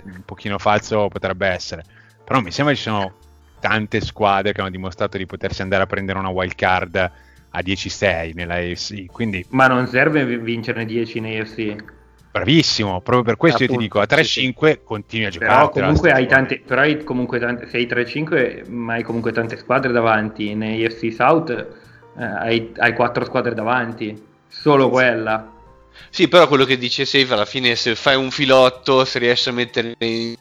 un 0.04 0.22
pochino 0.24 0.58
falso 0.58 1.08
potrebbe 1.08 1.46
essere, 1.48 1.84
però 2.24 2.40
mi 2.40 2.50
sembra 2.52 2.74
ci 2.74 2.82
sono 2.82 3.18
tante 3.58 4.00
squadre 4.00 4.52
che 4.52 4.60
hanno 4.60 4.70
dimostrato 4.70 5.16
di 5.18 5.26
potersi 5.26 5.62
andare 5.62 5.82
a 5.82 5.86
prendere 5.86 6.18
una 6.18 6.30
wild 6.30 6.54
card 6.54 6.96
a 6.96 7.62
10-6 7.62 8.32
nella 8.34 8.54
AFC, 8.54 9.10
quindi 9.10 9.46
Ma 9.50 9.66
non 9.68 9.86
serve 9.86 10.24
vi- 10.24 10.38
vincerne 10.38 10.84
10 10.86 11.18
in 11.18 11.26
AFC. 11.26 11.84
bravissimo, 12.30 13.00
proprio 13.02 13.22
per 13.24 13.36
questo 13.36 13.62
io 13.62 13.68
ti 13.68 13.76
Appunto, 13.76 13.76
dico, 13.76 14.00
a 14.00 14.06
sì, 14.08 14.08
3-5 14.08 14.82
continui 14.82 15.26
a 15.26 15.30
giocare. 15.30 15.68
Però 15.68 15.70
comunque 15.70 16.12
hai 16.12 16.26
tante, 16.26 16.60
però 16.60 16.82
hai 16.82 17.02
comunque 17.04 17.38
tante, 17.40 17.66
sei 17.66 17.86
3-5, 17.86 18.64
ma 18.68 18.94
hai 18.94 19.02
comunque 19.02 19.32
tante 19.32 19.56
squadre 19.56 19.90
davanti. 19.92 20.50
In 20.50 20.62
AFC 20.62 21.12
South 21.12 21.50
eh, 22.16 22.24
hai, 22.24 22.72
hai 22.76 22.92
4 22.94 23.24
squadre 23.24 23.54
davanti, 23.54 24.29
solo 24.50 24.90
quella. 24.90 25.58
Sì, 26.10 26.28
però 26.28 26.48
quello 26.48 26.64
che 26.64 26.76
dice 26.76 27.04
Safe 27.04 27.32
alla 27.32 27.44
fine 27.44 27.76
se 27.76 27.94
fai 27.94 28.16
un 28.16 28.30
filotto, 28.30 29.04
se 29.04 29.18
riesci 29.20 29.48
a 29.48 29.52
mettere 29.52 29.94
in, 29.98 30.34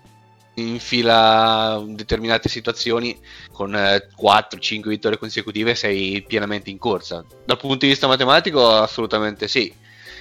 in 0.55 0.79
fila 0.79 1.81
determinate 1.85 2.49
situazioni 2.49 3.17
con 3.51 3.71
4-5 3.71 4.87
vittorie 4.87 5.17
consecutive 5.17 5.75
sei 5.75 6.23
pienamente 6.27 6.69
in 6.69 6.79
corsa. 6.79 7.23
Dal 7.45 7.57
punto 7.57 7.85
di 7.85 7.91
vista 7.91 8.07
matematico 8.07 8.67
assolutamente 8.67 9.47
sì. 9.47 9.71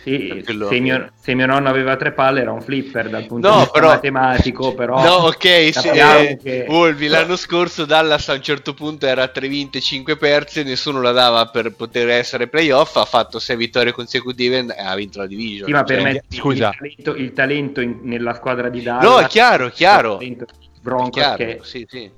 Sì, 0.03 0.43
Per 0.45 0.67
se, 0.69 0.81
mio, 0.81 1.11
se 1.21 1.35
mio 1.35 1.47
nonno 1.47 1.69
aveva 1.69 1.97
tre 1.97 2.13
palle 2.13 2.41
era 2.41 2.53
un 2.53 2.63
flipper 2.63 3.09
dal 3.11 3.27
punto 3.27 3.47
No, 3.49 3.55
di 3.55 3.59
vista 3.61 3.73
però- 3.73 3.89
matematico, 3.89 4.75
però... 4.75 5.03
No, 5.03 5.13
ok, 5.27 5.47
sì, 5.73 5.89
eh, 5.89 6.39
che- 6.43 6.65
Volvi, 6.69 7.09
l'anno 7.09 7.37
scorso 7.37 7.85
Dallas 7.85 8.29
a 8.29 8.35
un 8.35 8.43
certo 8.43 8.75
punto 8.75 9.07
era 9.07 9.29
3 9.29 9.49
vinte, 9.49 9.81
5 9.81 10.17
perse, 10.17 10.63
nessuno 10.63 11.01
la 11.03 11.13
dava 11.13 11.47
per 11.49 11.73
poter 11.75 12.09
essere 12.11 12.49
playoff, 12.49 12.97
ha 12.97 13.05
fatto 13.05 13.39
6 13.39 13.57
vittorie 13.57 13.93
consecutive 13.93 14.65
e 14.67 14.81
ha 14.83 14.95
vinto 14.95 15.19
la 15.19 15.27
division. 15.27 15.67
Sì, 15.67 15.73
ma 15.73 15.83
per 15.85 16.01
Cioè, 16.01 16.13
me 16.13 16.23
scusa. 16.29 16.69
il 16.69 16.77
talento, 16.79 17.15
il 17.15 17.33
talento 17.33 17.81
in- 17.81 17.99
nella 18.03 18.35
squadra 18.35 18.69
di 18.69 18.83
Dallas... 18.83 19.05
No, 19.05 19.19
è 19.19 19.27
chiaro, 19.27 19.69
chiaro. 19.69 20.13
il 20.15 20.19
talento 20.19 20.45
dei 20.59 20.69
Broncos 20.81 21.11
chiaro, 21.11 21.37
che 21.37 21.59
sì, 21.63 21.85
sì. 21.89 22.11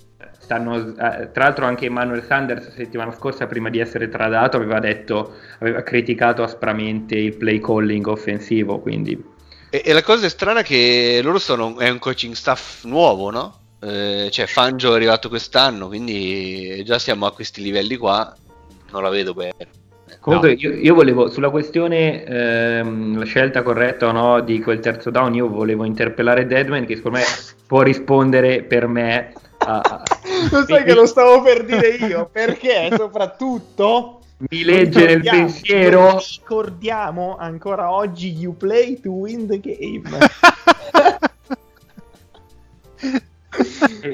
Stanno... 0.51 0.77
eh, 0.77 1.31
tra 1.31 1.45
l'altro 1.45 1.65
anche 1.67 1.87
Emmanuel 1.87 2.25
Sanders 2.25 2.67
la 2.67 2.73
settimana 2.75 3.13
scorsa, 3.13 3.47
prima 3.47 3.71
di 3.71 3.79
essere 3.79 4.09
tradato, 4.09 4.57
aveva 4.57 4.81
detto... 4.81 5.35
Aveva 5.61 5.83
criticato 5.83 6.43
aspramente 6.43 7.15
il 7.15 7.37
play 7.37 7.61
calling 7.61 8.07
offensivo, 8.07 8.81
quindi... 8.81 9.23
E, 9.71 9.83
e 9.85 9.93
la 9.93 10.03
cosa 10.03 10.27
è 10.27 10.29
strana 10.29 10.63
che 10.63 11.21
loro 11.23 11.39
sono 11.39 11.79
è 11.79 11.89
un 11.89 11.99
coaching 12.01 12.35
staff 12.35 12.85
nuovo, 12.85 13.31
no? 13.31 13.59
Eh, 13.81 14.29
cioè 14.33 14.47
Fangio 14.47 14.93
è 14.93 14.97
arrivato 14.97 15.29
quest'anno, 15.29 15.87
quindi 15.87 16.83
già 16.85 16.99
siamo 16.99 17.27
a 17.27 17.33
questi 17.33 17.63
livelli 17.63 17.97
qua, 17.97 18.35
non 18.91 19.03
la 19.03 19.11
vedo 19.11 19.33
bene. 19.33 19.55
Comunque 20.19 20.51
No. 20.51 20.57
io, 20.59 20.73
io 20.75 20.95
volevo, 20.95 21.31
sulla 21.31 21.51
questione 21.51 22.25
ehm, 22.25 23.17
la 23.19 23.25
scelta 23.25 23.63
corretta 23.63 24.09
o 24.09 24.13
no 24.13 24.41
di 24.41 24.61
quel 24.61 24.81
terzo 24.81 25.11
down, 25.11 25.35
io 25.35 25.49
volevo 25.49 25.85
interpellare 25.85 26.47
Deadman 26.47 26.85
che 26.85 26.97
secondo 26.97 27.19
me 27.19 27.25
può 27.67 27.83
rispondere 27.83 28.63
per 28.65 28.89
me 28.89 29.33
a... 29.59 29.79
a- 29.79 30.03
Lo 30.51 30.65
sai 30.67 30.85
che 30.85 30.95
lo 30.95 31.07
stavo 31.07 31.43
per 31.43 31.65
dire 31.65 31.89
io, 31.89 32.29
perché 32.31 32.91
soprattutto 32.97 34.21
Mi 34.49 34.65
legge 34.65 35.05
nel 35.05 35.21
pensiero... 35.21 36.19
Ricordiamo 36.19 37.37
ancora 37.37 37.91
oggi 37.91 38.33
you 38.33 38.57
play 38.57 38.99
to 39.01 39.11
win 39.11 39.47
the 39.47 39.61
game. 39.61 40.09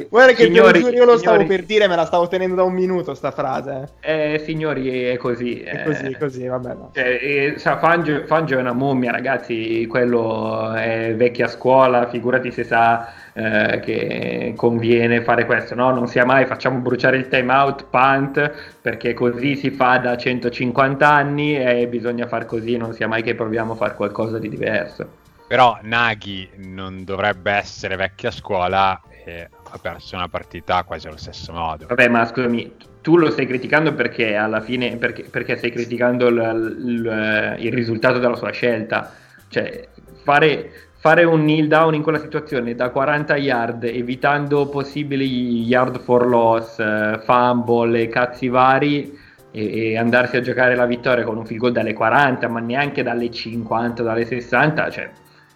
Guarda 0.09 0.33
che 0.33 0.45
Signori- 0.45 0.81
giuro, 0.81 0.93
io 0.93 1.05
lo 1.05 1.19
stavo 1.19 1.37
signori- 1.37 1.57
per 1.57 1.67
dire, 1.67 1.87
me 1.89 1.97
la 1.97 2.07
stavo 2.07 2.27
tenendo 2.27 2.55
da 2.55 2.63
un 2.63 2.73
minuto 2.73 3.15
sta 3.15 3.31
frase. 3.31 3.91
Eh, 4.01 4.43
signori, 4.45 5.05
è 5.05 5.17
così. 5.19 5.61
È 5.61 5.81
eh. 5.81 5.85
così, 5.85 6.17
così, 6.19 6.47
vabbè. 6.47 6.75
No. 6.75 6.91
Cioè, 6.95 7.05
eh, 7.05 7.55
sa, 7.59 7.77
Fangio, 7.79 8.25
Fangio 8.27 8.57
è 8.57 8.61
una 8.61 8.73
mummia, 8.73 9.13
ragazzi. 9.13 9.87
Quello 9.87 10.73
è 10.73 11.15
vecchia 11.15 11.49
scuola. 11.49 12.09
Figurati 12.09 12.51
se 12.51 12.65
sa 12.65 13.13
eh, 13.35 13.81
che 13.81 14.55
conviene 14.57 15.23
fare 15.23 15.45
questo. 15.45 15.75
No, 15.75 15.91
non 15.91 16.09
sia 16.09 16.25
mai. 16.25 16.47
Facciamo 16.47 16.79
bruciare 16.79 17.19
il 17.19 17.29
timeout, 17.29 17.87
punt, 17.91 18.53
perché 18.81 19.13
così 19.13 19.55
si 19.57 19.71
fa 19.71 19.99
da 19.99 20.17
150 20.17 21.09
anni 21.09 21.57
e 21.57 21.87
bisogna 21.89 22.27
far 22.27 22.47
così. 22.47 22.77
Non 22.79 22.95
sia 22.95 23.07
mai 23.07 23.23
che 23.23 23.35
proviamo 23.35 23.75
a 23.75 23.77
fare 23.77 23.95
qualcosa 23.95 24.39
di 24.39 24.49
diverso. 24.49 25.25
Però 25.47 25.79
Naghi 25.83 26.49
non 26.57 27.05
dovrebbe 27.05 27.53
essere 27.53 27.95
vecchia 27.95 28.33
scuola 28.33 29.01
e 29.27 29.49
ha 29.71 29.79
perso 29.79 30.15
una 30.17 30.29
partita 30.29 30.83
quasi 30.85 31.09
allo 31.09 31.17
stesso 31.17 31.53
modo. 31.53 31.87
Vabbè, 31.87 32.09
ma 32.09 32.25
scusami, 32.25 32.75
tu 33.03 33.17
lo 33.17 33.31
stai 33.31 33.47
criticando 33.47 33.93
perché 33.95 34.37
alla 34.37 34.61
fine 34.61 34.97
perché, 34.97 35.25
perché 35.25 35.57
stai 35.57 35.71
criticando 35.73 36.29
il, 36.29 36.77
il- 36.87 37.57
il 37.59 37.73
risultato 37.73 38.19
della 38.19 38.37
sua 38.37 38.51
scelta. 38.51 39.13
Cioè, 39.49 39.89
fare, 40.23 40.71
fare 40.99 41.25
un 41.25 41.41
kneel 41.41 41.69
down 41.69 41.95
in 41.95 42.03
quella 42.03 42.19
situazione 42.21 42.75
da 42.75 42.91
40 42.91 43.37
yard, 43.37 43.85
evitando 43.85 44.69
possibili 44.69 45.63
yard 45.63 45.99
for 46.01 46.27
loss, 46.27 46.79
eh, 46.79 47.21
fumble 47.25 48.01
e 48.03 48.09
cazzi 48.09 48.49
vari. 48.49 49.19
E, 49.53 49.93
e 49.93 49.97
andarsi 49.97 50.37
a 50.37 50.41
giocare 50.43 50.75
la 50.75 50.85
vittoria 50.85 51.25
con 51.25 51.39
un 51.39 51.47
field 51.47 51.61
goal 51.63 51.73
dalle 51.73 51.95
40, 51.95 52.47
ma 52.49 52.61
neanche 52.61 53.03
dalle 53.03 53.31
50, 53.31 54.03
dalle 54.03 54.27
60, 54.27 54.91
cioè 54.91 55.11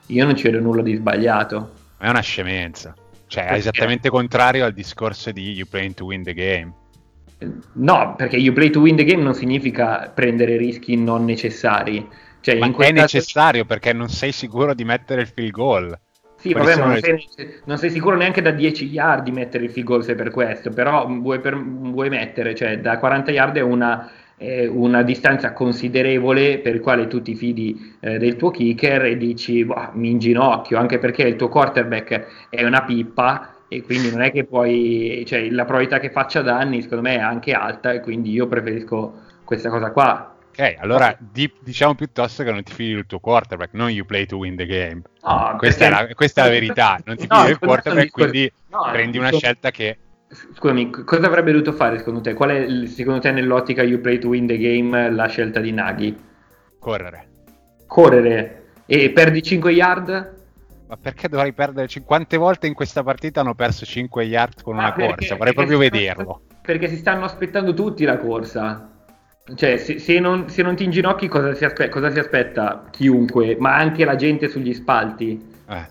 io 0.07 0.25
non 0.25 0.35
ci 0.37 0.45
vedo 0.45 0.59
nulla 0.61 0.81
di 0.83 0.95
sbagliato. 0.95 1.73
È 1.99 2.09
una 2.09 2.21
scemenza. 2.21 2.95
Cioè, 3.31 3.45
è 3.45 3.47
Perché? 3.47 3.59
esattamente 3.61 4.11
contrario 4.11 4.65
al 4.65 4.73
discorso 4.73 5.31
di 5.31 5.53
you 5.53 5.65
playing 5.69 5.95
to 5.95 6.05
win 6.05 6.25
the 6.25 6.35
game. 6.35 6.73
No, 7.75 8.15
perché 8.17 8.37
you 8.37 8.53
play 8.53 8.71
to 8.71 8.81
win 8.81 8.97
the 8.97 9.05
game 9.05 9.23
non 9.23 9.35
significa 9.35 10.11
prendere 10.13 10.57
rischi 10.57 10.97
non 10.97 11.25
necessari. 11.25 12.07
Cioè, 12.41 12.59
Ma 12.59 12.67
in 12.67 12.73
è 12.73 12.75
quel 12.75 12.89
caso- 12.89 13.01
necessario 13.03 13.65
perché 13.65 13.93
non 13.93 14.09
sei 14.09 14.33
sicuro 14.33 14.75
di 14.75 14.83
mettere 14.83 15.21
il 15.21 15.29
field 15.29 15.53
goal. 15.53 15.99
Sì, 16.39 16.53
vabbè, 16.55 16.77
ma 16.77 16.87
non 16.87 16.99
sei, 16.99 17.29
non 17.67 17.79
sei 17.79 17.91
sicuro 17.91 18.17
neanche 18.17 18.43
da 18.43 18.51
10 18.51 18.87
yard 18.87 19.23
di 19.23 19.31
mettere 19.31 19.65
il 19.65 19.71
field 19.71 19.87
goal 19.87 20.03
se 20.03 20.17
per 20.17 20.31
questo, 20.31 20.71
però 20.71 21.07
vuoi, 21.07 21.39
per- 21.39 21.57
vuoi 21.63 22.09
mettere, 22.09 22.55
cioè 22.57 22.81
da 22.81 22.99
40 22.99 23.31
yard 23.31 23.57
è 23.59 23.61
una, 23.61 24.11
è 24.41 24.67
una 24.67 25.03
distanza 25.03 25.53
considerevole 25.53 26.61
per 26.61 26.75
il 26.77 26.81
quale 26.81 27.07
tu 27.09 27.21
ti 27.21 27.35
fidi 27.35 27.97
eh, 28.01 28.17
del 28.17 28.37
tuo 28.37 28.51
kicker 28.51 29.05
e 29.05 29.19
dici, 29.19 29.63
"Boh, 29.67 29.91
mi 29.93 30.09
inginocchio, 30.09 30.79
anche 30.79 30.99
perché 30.99 31.25
il 31.25 31.37
tuo 31.37 31.49
quarterback 31.49 32.49
è 32.49 32.65
una 32.65 32.83
pippa 32.85 33.57
e 33.69 33.83
quindi 33.83 34.11
non 34.11 34.23
è 34.23 34.33
che 34.33 34.45
puoi, 34.45 35.25
cioè 35.27 35.51
la 35.51 35.65
probabilità 35.65 36.01
che 36.01 36.11
faccia 36.11 36.41
danni 36.41 36.81
secondo 36.81 37.03
me 37.03 37.17
è 37.17 37.21
anche 37.21 37.53
alta 37.53 37.93
e 37.93 38.01
quindi 38.01 38.31
io 38.31 38.47
preferisco 38.47 39.13
questa 39.45 39.69
cosa 39.69 39.91
qua. 39.91 40.35
Ok, 40.49 40.75
allora 40.79 41.15
di- 41.19 41.53
diciamo 41.61 41.95
piuttosto 41.95 42.43
che 42.43 42.51
non 42.51 42.63
ti 42.63 42.73
fidi 42.73 42.95
del 42.95 43.07
tuo 43.07 43.21
quarterback, 43.21 43.75
non 43.75 43.91
you 43.91 44.07
play 44.07 44.25
to 44.25 44.39
win 44.39 44.57
the 44.57 44.65
game. 44.65 45.03
No, 45.23 45.55
Questa, 45.59 45.85
è 45.85 45.89
perché- 45.91 46.07
la, 46.09 46.15
questa 46.15 46.41
è 46.41 46.45
la 46.47 46.51
verità, 46.51 46.99
non 47.05 47.17
ti 47.17 47.27
No, 47.31 47.37
fidi 47.37 47.47
del 47.47 47.59
secondo 47.61 47.75
me 47.75 47.81
quarterback, 47.83 48.11
quindi 48.11 48.53
no, 48.71 48.89
prendi 48.91 49.19
una 49.19 49.31
scelta 49.33 49.71
che 49.71 49.97
Scusami, 50.33 50.91
cosa 50.91 51.27
avrebbe 51.27 51.51
dovuto 51.51 51.73
fare 51.73 51.99
secondo 51.99 52.21
te? 52.21 52.35
Qual 52.35 52.51
è 52.51 52.87
secondo 52.87 53.19
te 53.21 53.33
nell'ottica 53.33 53.83
you 53.83 54.01
play 54.01 54.19
to 54.19 54.29
win 54.29 54.47
the 54.47 54.57
game 54.59 55.11
la 55.11 55.27
scelta 55.27 55.59
di 55.61 55.73
Naghi? 55.73 56.17
correre. 56.79 57.29
Correre 57.87 58.63
e 58.87 59.11
perdi 59.11 59.43
5 59.43 59.73
yard? 59.73 60.35
Ma 60.89 60.97
perché 60.97 61.29
dovrei 61.29 61.53
perdere 61.53 61.89
50 61.89 62.39
volte 62.39 62.67
in 62.69 62.75
questa 62.75 63.03
partita 63.03 63.41
hanno 63.41 63.55
perso 63.55 63.85
5 63.85 64.23
yard 64.25 64.63
con 64.63 64.77
una 64.77 64.87
Ah, 64.87 64.93
perché- 64.93 65.15
corsa? 65.15 65.35
Vorrei 65.37 65.53
proprio 65.55 65.77
stanno- 65.83 65.91
vederlo. 65.91 66.41
Perché 66.63 66.89
si 66.89 66.97
stanno 66.97 67.25
aspettando 67.25 67.75
tutti 67.75 68.05
la 68.05 68.17
corsa. 68.19 68.89
Cioè, 69.55 69.77
se, 69.79 69.99
se 69.99 70.21
non, 70.21 70.49
se 70.49 70.63
non 70.63 70.77
ti 70.77 70.85
inginocchi, 70.85 71.27
cosa 71.27 71.55
si, 71.55 71.65
aspe- 71.65 71.89
cosa 71.89 72.11
si 72.11 72.19
aspetta 72.21 72.85
chiunque, 72.91 73.57
ma 73.59 73.75
anche 73.77 74.05
la 74.05 74.15
gente 74.15 74.47
sugli 74.49 74.73
spalti? 74.75 75.45
Eh. 75.69 75.87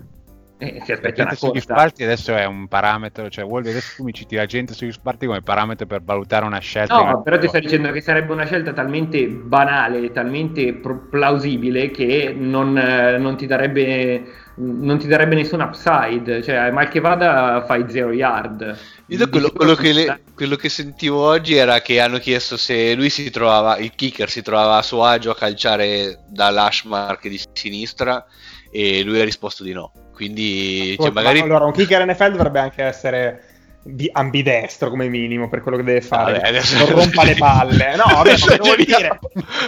Eh, 0.61 0.81
si 0.83 0.91
La 0.91 0.95
aspetta 0.95 1.07
gente 1.07 1.21
una 1.21 1.35
sugli 1.35 1.61
spalti 1.61 2.03
adesso 2.03 2.35
è 2.35 2.43
un 2.43 2.67
parametro, 2.67 3.29
cioè 3.29 3.45
Wolvi 3.45 3.69
adesso 3.69 3.93
tu 3.95 4.03
mi 4.03 4.13
citi 4.13 4.35
la 4.35 4.45
gente 4.45 4.73
sugli 4.73 4.91
spalti 4.91 5.25
come 5.25 5.41
parametro 5.41 5.85
per 5.85 6.01
valutare 6.03 6.43
una 6.45 6.59
scelta. 6.59 7.01
No, 7.01 7.21
però 7.21 7.37
ti 7.37 7.47
sto 7.47 7.59
dicendo 7.59 7.91
che 7.91 8.01
sarebbe 8.01 8.33
una 8.33 8.45
scelta 8.45 8.73
talmente 8.73 9.25
banale, 9.27 10.11
talmente 10.11 10.73
pro- 10.73 11.07
plausibile 11.09 11.91
che 11.91 12.35
non, 12.37 12.77
eh, 12.77 13.17
non 13.17 13.37
ti 13.37 13.45
darebbe 13.45 14.47
non 14.61 14.97
ti 14.97 15.07
darebbe 15.07 15.35
nessun 15.35 15.61
upside, 15.61 16.43
cioè 16.43 16.69
mal 16.71 16.89
che 16.89 16.99
vada 16.99 17.63
fai 17.65 17.85
zero 17.87 18.11
yard. 18.11 18.77
Io 19.07 19.29
quello, 19.29 19.51
quello 19.51 19.75
che 19.75 19.93
le- 19.93 20.21
quello 20.35 20.57
che 20.57 20.67
sentivo 20.67 21.25
oggi 21.25 21.55
era 21.55 21.79
che 21.79 22.01
hanno 22.01 22.17
chiesto 22.17 22.57
se 22.57 22.93
lui 22.95 23.09
si 23.09 23.29
trovava, 23.29 23.77
il 23.77 23.93
kicker 23.95 24.29
si 24.29 24.41
trovava 24.41 24.75
a 24.75 24.81
suo 24.81 25.05
agio 25.05 25.31
a 25.31 25.35
calciare 25.35 26.19
dall'Ashmark 26.27 27.29
di 27.29 27.39
sinistra 27.53 28.25
e 28.71 29.03
lui 29.03 29.19
ha 29.19 29.23
risposto 29.23 29.63
di 29.63 29.73
no. 29.73 29.91
Quindi 30.13 30.95
cioè, 30.97 31.07
Ma 31.07 31.21
magari... 31.21 31.39
Allora, 31.39 31.65
un 31.65 31.71
kicker 31.71 32.05
NFL 32.05 32.31
dovrebbe 32.31 32.59
anche 32.59 32.83
essere 32.83 33.43
bi- 33.83 34.09
ambidestro 34.11 34.89
come 34.89 35.07
minimo 35.07 35.47
per 35.47 35.61
quello 35.61 35.77
che 35.77 35.83
deve 35.83 36.01
fare. 36.01 36.33
Vabbè, 36.33 36.47
adesso- 36.47 36.77
Non 36.77 36.89
rompa 36.89 37.23
le 37.23 37.35
palle. 37.35 37.95
No, 37.95 38.03
vabbè, 38.11 38.31
ma 38.31 38.37
cosa 38.37 38.57
vuol 38.57 38.75
dire? 38.77 39.19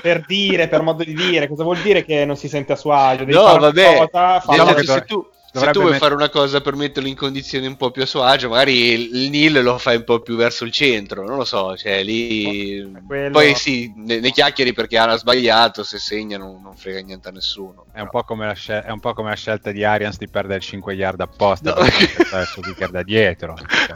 Per 0.01 0.24
dire, 0.27 0.67
per 0.67 0.81
modo 0.81 1.03
di 1.03 1.13
dire, 1.13 1.48
cosa 1.48 1.63
vuol 1.63 1.77
dire 1.77 2.03
che 2.03 2.25
non 2.25 2.36
si 2.36 2.48
sente 2.50 2.74
a 2.74 2.75
suo 2.75 2.91
agio? 2.91 3.24
Devi 3.24 3.34
No, 3.38 3.58
vabbè, 3.58 4.08
cosa, 4.12 4.43
Diciamo 4.50 4.74
che 4.74 4.84
se 4.84 5.03
tu, 5.05 5.29
se 5.60 5.72
tu 5.72 5.79
vuoi 5.79 5.91
met- 5.91 6.00
fare 6.01 6.13
una 6.13 6.29
cosa 6.29 6.62
per 6.62 6.75
metterlo 6.75 7.10
in 7.10 7.15
condizioni 7.15 7.67
un 7.67 7.75
po' 7.77 7.91
più 7.91 8.01
a 8.03 8.05
suo 8.05 8.24
agio, 8.24 8.50
magari 8.50 8.91
il, 8.91 9.15
il 9.24 9.29
Nil 9.29 9.62
lo 9.63 9.77
fai 9.77 9.98
un 9.98 10.03
po' 10.03 10.20
più 10.20 10.36
verso 10.36 10.63
il 10.63 10.72
centro, 10.72 11.25
non 11.25 11.38
lo 11.38 11.43
so, 11.46 11.75
cioè 11.75 12.03
lì... 12.03 12.91
Quello- 13.05 13.31
Poi 13.31 13.53
sì, 13.55 13.91
ne, 13.96 14.20
ne 14.20 14.31
chiacchieri 14.31 14.74
perché 14.74 14.98
hanno 14.98 15.17
sbagliato, 15.17 15.84
se 15.84 15.98
segnano 16.00 16.60
non 16.63 16.75
frega 16.75 17.01
niente 17.01 17.27
a 17.29 17.31
nessuno. 17.31 17.86
È 17.91 18.00
un, 18.00 18.10
po 18.10 18.24
come 18.24 18.46
la 18.46 18.53
scel- 18.53 18.84
è 18.84 18.91
un 18.91 19.00
po' 19.00 19.13
come 19.13 19.29
la 19.29 19.36
scelta 19.36 19.72
di 19.72 19.84
Arians 19.84 20.17
di 20.17 20.27
perdere 20.29 20.60
5 20.62 20.93
yard 20.93 21.20
apposta 21.22 21.74
No. 21.74 21.81
perché 21.81 22.24
c'è 22.24 22.39
il 22.41 22.48
suo 22.48 22.62
kicker 22.62 22.89
da 22.89 23.03
dietro. 23.03 23.55
Cioè, 23.58 23.96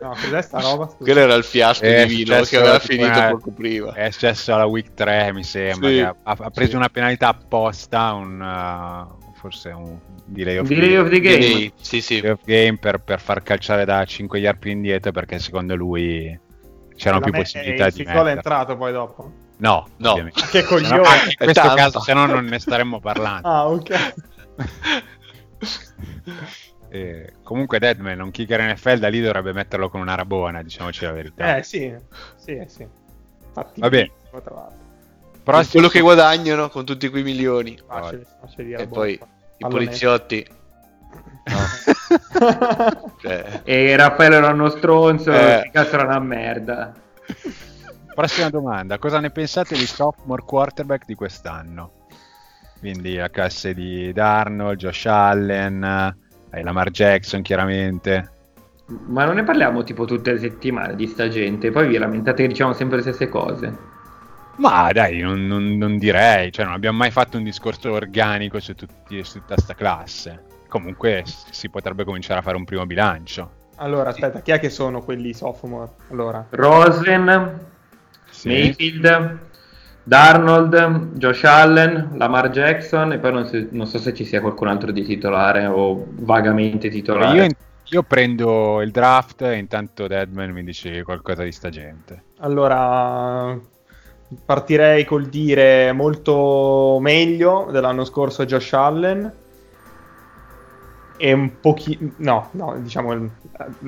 No, 0.00 0.10
cos'è 0.10 0.42
sta 0.42 0.60
roba? 0.60 0.84
Scusa. 0.84 0.96
Quello 0.98 1.20
era 1.20 1.34
il 1.34 1.44
fiasco 1.44 1.84
È 1.84 2.04
di 2.06 2.14
vino 2.14 2.40
che 2.42 2.56
aveva 2.58 2.78
finito 2.78 3.06
una- 3.06 3.28
poco 3.30 3.50
prima. 3.52 3.92
È 3.94 4.10
successo 4.10 4.52
alla 4.54 4.66
week 4.66 4.92
3, 4.92 5.32
mi 5.32 5.44
sembra. 5.44 5.88
Sì. 5.88 5.94
che 5.94 6.02
ha, 6.02 6.16
ha 6.22 6.50
preso 6.50 6.76
una 6.76 6.88
penalità 6.90 7.28
apposta, 7.28 8.12
un, 8.12 8.38
uh, 8.40 9.24
forse 9.36 9.68
un 9.70 9.98
delay 10.24 10.56
of, 10.58 10.66
Delay 10.68 10.96
of 10.96 11.08
the 11.10 11.20
game. 11.20 11.36
Quindi, 11.38 11.72
sì, 11.80 12.00
sì. 12.00 12.16
delay 12.20 12.30
of 12.32 12.40
game 12.44 12.76
per, 12.78 12.98
per 12.98 13.20
far 13.20 13.42
calciare 13.42 13.84
da 13.84 14.04
5 14.04 14.38
yard 14.38 14.58
più 14.58 14.70
indietro 14.72 15.12
perché 15.12 15.38
secondo 15.38 15.74
lui 15.76 16.38
c'erano 16.96 17.20
La 17.20 17.24
più 17.26 17.32
me- 17.34 17.38
possibilità 17.42 17.86
il 17.86 17.92
di 17.92 17.98
field 18.02 18.12
goal 18.12 18.26
è 18.26 18.34
mettere. 18.34 18.54
entrato 18.54 18.76
poi 18.76 18.92
dopo. 18.92 19.32
No, 19.58 19.86
No. 19.98 20.10
ovviamente. 20.10 20.42
Che 20.50 20.60
no- 20.62 20.66
coglione. 20.66 20.96
anche 21.06 21.28
in 21.30 21.36
questo 21.36 21.52
tanto. 21.60 21.74
caso, 21.76 22.00
se 22.00 22.12
no 22.14 22.26
non 22.26 22.44
ne 22.44 22.58
staremmo 22.58 23.00
parlando. 23.00 23.46
Ah, 23.48 23.68
ok. 23.68 24.14
Eh, 26.88 27.32
comunque 27.42 27.78
Deadman, 27.78 28.20
un 28.20 28.30
kicker 28.30 28.72
NFL 28.72 28.98
da 28.98 29.08
lì 29.08 29.20
dovrebbe 29.20 29.52
metterlo 29.52 29.88
con 29.90 30.00
una 30.00 30.14
rabona, 30.14 30.62
diciamoci 30.62 31.04
la 31.04 31.10
verità. 31.12 31.56
Eh, 31.56 31.62
sì. 31.62 31.92
Sì, 32.36 32.62
sì. 32.68 32.86
Infatti, 33.46 33.80
Vabbè. 33.80 34.10
Tra 34.30 34.40
l'altro. 35.52 35.52
Prossimo- 35.52 35.70
Quello 35.72 35.88
che 35.88 36.00
guadagnano 36.00 36.68
con 36.68 36.84
tutti 36.84 37.08
quei 37.08 37.22
milioni. 37.22 37.78
Facile, 37.86 38.26
facile 38.40 38.74
E 38.74 38.78
la 38.78 38.86
poi 38.86 39.12
i 39.12 39.18
Pallone. 39.58 39.84
poliziotti. 39.84 40.46
Cioè, 43.20 43.60
E 43.64 43.96
Raffaele 43.96 44.36
era 44.36 44.48
uno 44.52 44.68
stronzo, 44.68 45.32
Eh. 45.32 45.62
eh. 45.64 45.70
cazzo 45.72 45.94
era 45.94 46.04
una 46.04 46.18
merda. 46.20 46.92
Prossima 48.14 48.48
domanda, 48.50 48.98
cosa 48.98 49.20
ne 49.20 49.30
pensate 49.30 49.74
di 49.74 49.86
sophomore 49.86 50.42
quarterback 50.44 51.04
di 51.06 51.14
quest'anno? 51.14 51.92
Quindi 52.78 53.14
la 53.16 53.28
classe 53.30 53.74
di 53.74 54.12
Darnold, 54.12 54.78
Josh 54.78 55.06
Allen, 55.06 55.82
eh, 56.50 56.62
Lamar 56.62 56.90
Jackson 56.90 57.42
chiaramente. 57.42 58.30
Ma 59.06 59.24
non 59.24 59.34
ne 59.34 59.42
parliamo 59.44 59.82
tipo 59.82 60.04
tutte 60.04 60.32
le 60.32 60.38
settimane 60.38 60.94
di 60.94 61.06
sta 61.06 61.28
gente, 61.28 61.70
poi 61.70 61.88
vi 61.88 61.98
lamentate 61.98 62.42
che 62.42 62.48
diciamo 62.48 62.72
sempre 62.72 62.96
le 62.96 63.02
stesse 63.02 63.28
cose. 63.28 63.76
Ma 64.56 64.90
dai, 64.92 65.20
non, 65.20 65.46
non- 65.46 65.76
non 65.76 65.98
direi, 65.98 66.50
cioè 66.50 66.64
non 66.64 66.74
abbiamo 66.74 66.96
mai 66.98 67.10
fatto 67.10 67.36
un 67.36 67.44
discorso 67.44 67.92
organico 67.92 68.58
su, 68.60 68.74
tutti, 68.74 69.22
su 69.24 69.40
tutta 69.40 69.56
sta 69.58 69.74
classe. 69.74 70.44
Comunque 70.68 71.22
si 71.26 71.68
potrebbe 71.68 72.04
cominciare 72.04 72.40
a 72.40 72.42
fare 72.42 72.56
un 72.56 72.64
primo 72.64 72.86
bilancio. 72.86 73.50
Allora, 73.76 74.08
aspetta, 74.10 74.40
chi 74.40 74.52
è 74.52 74.58
che 74.58 74.70
sono 74.70 75.02
quelli 75.02 75.34
sophomore? 75.34 75.90
Allora, 76.10 76.46
Rosen, 76.50 77.60
Sì. 78.30 78.48
Mayfield, 78.48 79.38
Darnold, 80.02 81.12
Josh 81.18 81.44
Allen, 81.44 82.12
Lamar 82.14 82.48
Jackson 82.50 83.12
e 83.12 83.18
poi 83.18 83.32
non, 83.32 83.46
so- 83.46 83.66
non 83.70 83.86
so 83.86 83.98
se 83.98 84.14
ci 84.14 84.24
sia 84.24 84.40
qualcun 84.40 84.68
altro 84.68 84.90
di 84.92 85.04
titolare 85.04 85.66
o 85.66 86.06
vagamente 86.08 86.88
titolare. 86.88 87.44
Io, 87.44 87.50
io 87.90 88.02
prendo 88.04 88.80
il 88.82 88.90
draft 88.90 89.42
e 89.42 89.56
intanto 89.56 90.06
Deadman 90.06 90.50
mi 90.50 90.64
dice 90.64 91.02
qualcosa 91.02 91.42
di 91.42 91.52
sta 91.52 91.68
gente. 91.68 92.22
allora 92.38 93.58
partirei 94.44 95.04
col 95.04 95.26
dire 95.26 95.92
molto 95.92 96.98
meglio 97.00 97.68
dell'anno 97.70 98.04
scorso 98.04 98.44
Josh 98.44 98.72
Allen 98.72 99.32
e 101.18 101.32
un 101.32 101.60
pochino 101.60 102.12
no, 102.16 102.48
no, 102.52 102.76
diciamo 102.78 103.12
il- 103.12 103.30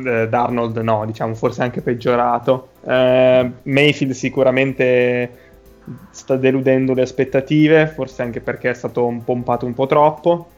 eh, 0.06 0.28
Darnold 0.28 0.78
no, 0.78 1.04
diciamo 1.04 1.34
forse 1.34 1.62
anche 1.62 1.82
peggiorato. 1.82 2.70
Eh, 2.86 3.50
Mayfield 3.64 4.12
sicuramente 4.12 5.46
sta 6.10 6.36
deludendo 6.36 6.94
le 6.94 7.02
aspettative, 7.02 7.86
forse 7.86 8.22
anche 8.22 8.40
perché 8.40 8.70
è 8.70 8.74
stato 8.74 9.12
pompato 9.24 9.66
un 9.66 9.74
po' 9.74 9.86
troppo. 9.86 10.48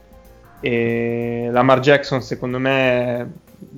E 0.59 1.49
Lamar 1.51 1.79
Jackson, 1.79 2.21
secondo 2.21 2.59
me, 2.59 3.31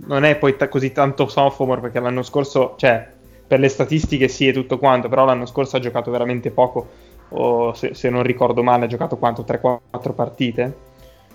non 0.06 0.24
è 0.26 0.36
poi 0.38 0.56
ta- 0.58 0.68
così 0.68 0.92
tanto 0.92 1.28
sophomore 1.28 1.82
perché 1.82 2.00
l'anno 2.00 2.24
scorso, 2.24 2.76
cioè, 2.78 3.08
per 3.54 3.62
le 3.62 3.70
statistiche 3.70 4.28
sì 4.30 4.48
e 4.48 4.52
tutto 4.52 4.80
quanto, 4.80 5.10
però 5.10 5.26
l'anno 5.26 5.46
scorso 5.46 5.76
ha 5.78 5.80
giocato 5.80 6.10
veramente 6.10 6.50
poco. 6.50 6.88
O 7.30 7.74
se, 7.76 7.94
se 7.94 8.10
non 8.10 8.24
ricordo 8.24 8.64
male, 8.64 8.86
ha 8.86 8.88
giocato 8.88 9.18
quanto? 9.18 9.46
3-4 9.48 9.80
partite. 10.16 10.76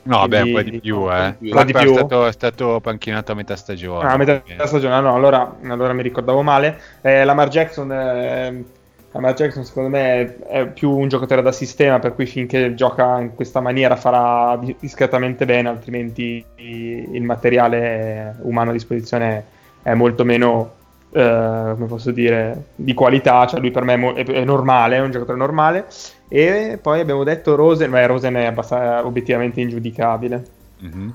No, 0.03 0.19
vabbè, 0.19 0.41
un 0.41 0.47
po' 0.47 0.53
Quindi- 0.55 0.71
di 0.73 0.81
più, 0.81 1.13
eh. 1.13 1.35
di 1.39 1.51
più. 1.51 1.93
È 1.93 1.95
stato, 1.95 2.27
è 2.27 2.33
stato 2.33 2.81
panchinato 2.81 3.31
a 3.31 3.35
metà 3.37 3.55
stagione. 3.55 4.05
Ah, 4.09 4.13
a 4.15 4.17
metà 4.17 4.41
quindi- 4.41 4.67
stagione, 4.67 5.01
no, 5.01 5.15
allora, 5.15 5.59
allora 5.63 5.93
mi 5.93 6.03
ricordavo 6.03 6.43
male. 6.43 6.81
Eh, 7.03 7.23
Lamar 7.25 7.49
Jackson, 7.49 7.93
eh, 7.93 8.65
Lamar 9.13 9.35
Jackson, 9.35 9.65
secondo 9.65 9.91
me, 9.91 10.39
è 10.49 10.67
più 10.67 10.91
un 10.91 11.07
giocatore 11.07 11.41
da 11.43 11.53
sistema, 11.53 12.01
per 12.01 12.17
cui 12.17 12.27
finché 12.27 12.75
gioca 12.75 13.21
in 13.21 13.33
questa 13.37 13.61
maniera 13.61 13.95
farà 13.95 14.57
di- 14.57 14.75
discretamente 14.81 15.45
bene, 15.45 15.69
altrimenti 15.69 16.45
il 16.57 17.23
materiale 17.23 18.35
umano 18.43 18.71
a 18.71 18.73
disposizione 18.73 19.45
è 19.83 19.95
molto 19.95 20.25
meno, 20.25 20.73
eh, 21.19 21.73
come 21.75 21.87
posso 21.87 22.11
dire, 22.11 22.67
di 22.75 22.95
qualità. 22.95 23.47
Cioè, 23.47 23.61
lui 23.61 23.71
per 23.71 23.85
me 23.85 23.95
è, 23.95 23.97
mo- 23.97 24.15
è- 24.15 24.25
è 24.25 24.45
normale, 24.45 24.97
è 24.97 25.01
un 25.01 25.11
giocatore 25.11 25.39
normale. 25.39 25.87
E 26.29 26.79
poi 26.81 27.01
abbiamo 27.01 27.25
detto 27.25 27.55
Rosen, 27.55 27.91
beh, 27.91 28.07
Rosen 28.07 28.35
è 28.35 28.45
abbastanza 28.47 29.05
obiettivamente 29.07 29.61
ingiudicabile. 29.61 30.45
Mhm. 30.81 31.15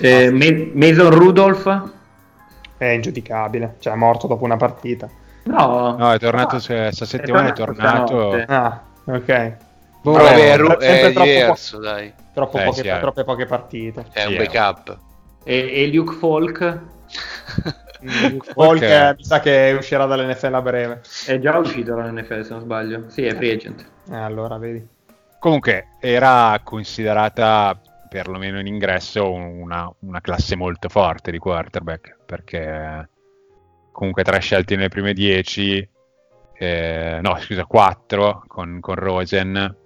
Eh, 0.00 0.30
Ma- 0.30 0.70
Mason 0.74 1.10
Rudolph? 1.10 1.90
È 2.76 2.86
ingiudicabile, 2.86 3.76
cioè 3.78 3.92
è 3.92 3.96
morto 3.96 4.26
dopo 4.26 4.44
una 4.44 4.56
partita. 4.56 5.08
No, 5.44 5.96
No, 5.96 6.12
è 6.12 6.18
tornato 6.18 6.56
Ah, 6.56 6.60
questa 6.60 7.04
settimana, 7.04 7.48
è 7.50 7.52
tornato 7.52 7.64
tornato. 7.64 8.30
stanotte. 8.30 8.44
Ah, 8.52 8.82
ok. 9.04 9.56
Boh, 10.02 10.12
Vabbè, 10.12 10.34
è, 10.34 10.56
sempre 10.56 10.56
ru- 10.56 10.78
è 10.78 11.12
troppo 11.12 11.20
diverso, 11.20 11.78
dai. 11.78 12.12
Troppo 12.32 12.58
Eh, 12.58 12.64
poche, 12.64 12.82
sì, 12.82 12.88
troppe 13.00 13.24
poche 13.24 13.46
partite. 13.46 14.06
È 14.12 14.24
un 14.24 14.30
Sì, 14.30 14.36
backup. 14.36 14.98
E, 15.44 15.82
e 15.82 15.86
Luke 15.92 16.14
Falk? 16.14 16.58
Folk 16.58 16.80
Ok. 18.54 18.82
eh, 18.82 19.14
mi 19.16 19.24
sa 19.24 19.40
che 19.40 19.74
uscirà 19.78 20.06
dall'NFL 20.06 20.54
a 20.54 20.62
breve. 20.62 21.00
È 21.26 21.38
già 21.38 21.56
uscito 21.56 21.94
dall'NFL 21.94 22.42
se 22.42 22.50
non 22.50 22.60
sbaglio. 22.60 23.04
Sì, 23.08 23.24
è 23.24 23.34
free 23.34 23.52
agent. 23.52 23.84
Eh, 24.10 24.16
allora, 24.16 24.58
vedi. 24.58 24.86
Comunque 25.38 25.88
era 26.00 26.60
considerata 26.62 27.78
perlomeno 28.08 28.60
in 28.60 28.66
ingresso 28.66 29.32
una, 29.32 29.92
una 30.00 30.20
classe 30.20 30.54
molto 30.54 30.88
forte 30.88 31.30
di 31.30 31.38
quarterback 31.38 32.18
perché 32.24 33.08
comunque 33.90 34.22
tre 34.22 34.38
scelti 34.38 34.76
nelle 34.76 34.88
prime 34.88 35.12
10 35.12 35.88
eh, 36.56 37.18
no 37.20 37.36
scusa 37.40 37.64
4 37.64 38.44
con, 38.46 38.78
con 38.80 38.94
Rosen 38.94 39.76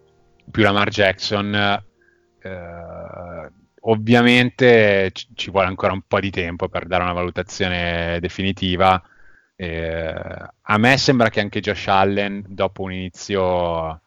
più 0.51 0.63
Lamar 0.63 0.91
Jackson 0.91 1.55
eh, 1.55 3.51
ovviamente 3.91 5.11
ci, 5.13 5.51
vuole 5.51 5.67
ancora 5.67 5.93
un 5.93 6.03
po' 6.07 6.21
di 6.21 6.31
tempo 6.31 6.69
per 6.69 6.87
dare 6.87 7.03
una 7.03 7.13
valutazione 7.13 8.19
definitiva 8.21 9.03
eh, 9.61 10.15
a 10.63 10.79
me 10.79 10.97
sembra 10.97 11.31
che 11.31 11.41
anche 11.41 11.59
Josh 11.59 11.89
Allen 11.89 12.45
dopo 12.47 12.83
un 12.83 12.93
inizio 12.93 14.03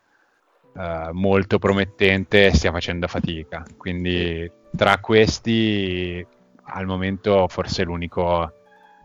eh, 0.74 1.10
molto 1.12 1.60
promettente 1.60 2.54
stia 2.54 2.72
facendo 2.72 3.08
fatica. 3.08 3.66
Quindi 3.76 4.50
tra 4.74 5.00
questi 5.00 6.26
al 6.64 6.86
momento 6.86 7.50
forse 7.50 7.84
l'unico 7.84 8.54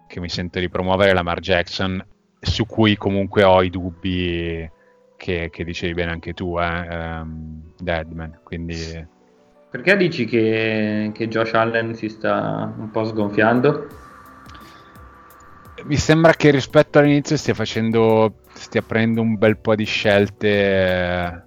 che 0.06 0.20
mi 0.20 0.28
sento 0.28 0.60
di 0.60 0.68
promuovere 0.68 1.10
è 1.10 1.14
Lamar 1.14 1.40
Jackson, 1.40 2.04
su 2.38 2.64
cui 2.64 2.96
comunque 2.96 3.42
ho 3.42 3.60
i 3.64 3.70
dubbi 3.70 4.70
che, 5.16 5.48
che 5.50 5.64
dicevi 5.64 5.94
bene 5.94 6.12
anche 6.12 6.32
tu, 6.32 6.56
eh, 6.60 6.64
ehm, 6.64 7.72
Deadman. 7.76 8.38
Quindi 8.44 9.04
Perché 9.76 9.98
dici 9.98 10.24
che, 10.24 11.10
che 11.12 11.28
Josh 11.28 11.52
Allen 11.52 11.94
si 11.94 12.08
sta 12.08 12.72
un 12.78 12.90
po' 12.90 13.04
sgonfiando? 13.04 13.86
Mi 15.84 15.96
sembra 15.96 16.32
che 16.32 16.50
rispetto 16.50 16.98
all'inizio 16.98 17.36
stia 17.36 17.52
facendo, 17.52 18.36
stia 18.54 18.80
prendendo 18.80 19.20
un 19.20 19.36
bel 19.36 19.58
po' 19.58 19.74
di 19.74 19.84
scelte, 19.84 21.46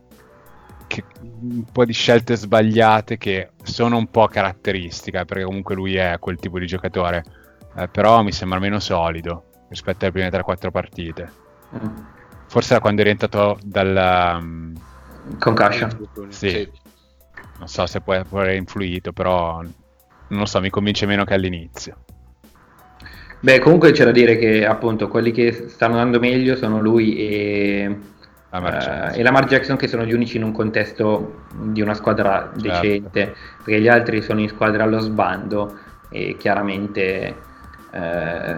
che- 0.85 1.03
un 1.41 1.65
po' 1.71 1.85
di 1.85 1.93
scelte 1.93 2.35
sbagliate 2.35 3.17
che 3.17 3.49
sono 3.63 3.97
un 3.97 4.11
po' 4.11 4.27
caratteristiche, 4.27 5.25
perché 5.25 5.43
comunque 5.43 5.73
lui 5.73 5.95
è 5.95 6.17
quel 6.19 6.37
tipo 6.37 6.59
di 6.59 6.67
giocatore, 6.67 7.23
eh, 7.77 7.87
però 7.87 8.21
mi 8.21 8.31
sembra 8.31 8.59
meno 8.59 8.79
solido 8.79 9.45
rispetto 9.69 10.05
alle 10.05 10.13
prime 10.13 10.29
3-4 10.29 10.69
partite. 10.69 11.31
Mm. 11.75 11.95
Forse 12.45 12.75
da 12.75 12.79
quando 12.79 13.01
è 13.01 13.05
rientrato 13.05 13.57
dal... 13.63 14.37
um, 14.39 14.73
Concussion. 15.39 15.89
Sì. 16.29 16.69
Non 17.59 17.67
so 17.67 17.85
se 17.85 18.01
può 18.01 18.13
aver 18.13 18.55
influito, 18.55 19.11
però 19.11 19.61
non 19.61 20.39
lo 20.39 20.45
so, 20.45 20.59
mi 20.61 20.69
convince 20.69 21.05
meno 21.05 21.25
che 21.25 21.33
all'inizio. 21.33 21.97
Beh, 23.41 23.59
comunque 23.59 23.91
c'è 23.91 24.03
da 24.03 24.11
dire 24.11 24.37
che 24.37 24.65
appunto 24.65 25.07
quelli 25.07 25.31
che 25.31 25.69
stanno 25.69 25.93
andando 25.93 26.19
meglio 26.19 26.55
sono 26.55 26.81
lui 26.81 27.15
e, 27.15 27.97
Lamar 28.49 28.77
Jackson. 28.77 29.19
e 29.19 29.23
Lamar 29.23 29.45
Jackson 29.45 29.77
che 29.77 29.87
sono 29.87 30.03
gli 30.03 30.13
unici 30.13 30.37
in 30.37 30.43
un 30.43 30.51
contesto 30.51 31.45
di 31.53 31.81
una 31.81 31.93
squadra 31.93 32.51
Certo. 32.51 32.61
decente, 32.61 33.35
perché 33.63 33.79
gli 33.79 33.87
altri 33.87 34.21
sono 34.21 34.41
in 34.41 34.49
squadra 34.49 34.83
allo 34.83 34.99
sbando 34.99 35.77
e 36.09 36.35
chiaramente 36.37 37.35
eh, 37.91 38.55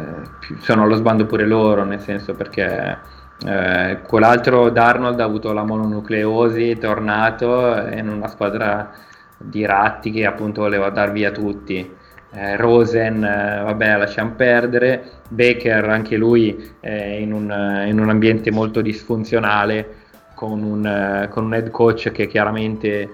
sono 0.60 0.84
allo 0.84 0.96
sbando 0.96 1.26
pure 1.26 1.46
loro, 1.46 1.84
nel 1.84 2.00
senso 2.00 2.34
perché 2.34 2.98
eh, 3.46 4.00
quell'altro 4.08 4.70
Darnold 4.70 5.20
ha 5.20 5.24
avuto 5.24 5.52
la 5.52 5.64
mononucleosi, 5.64 6.72
è 6.72 6.78
tornato 6.78 7.88
in 7.92 8.08
una 8.08 8.28
squadra 8.28 8.92
di 9.38 9.66
ratti 9.66 10.12
che 10.12 10.26
appunto 10.26 10.62
voleva 10.62 10.90
dar 10.90 11.12
via 11.12 11.32
tutti. 11.32 12.00
Eh, 12.34 12.56
Rosen, 12.56 13.24
eh, 13.24 13.62
vabbè, 13.64 13.98
lasciamo 13.98 14.34
perdere. 14.36 15.20
Baker, 15.28 15.90
anche 15.90 16.18
lui 16.18 16.72
è 16.80 16.92
in 16.92 17.34
un, 17.34 17.84
in 17.88 18.00
un 18.00 18.10
ambiente 18.10 18.52
molto 18.52 18.82
disfunzionale, 18.82 19.96
con 20.36 20.62
un, 20.64 20.86
eh, 20.86 21.28
con 21.30 21.46
un 21.46 21.54
head 21.54 21.72
coach 21.72 22.12
che 22.12 22.28
chiaramente, 22.28 23.10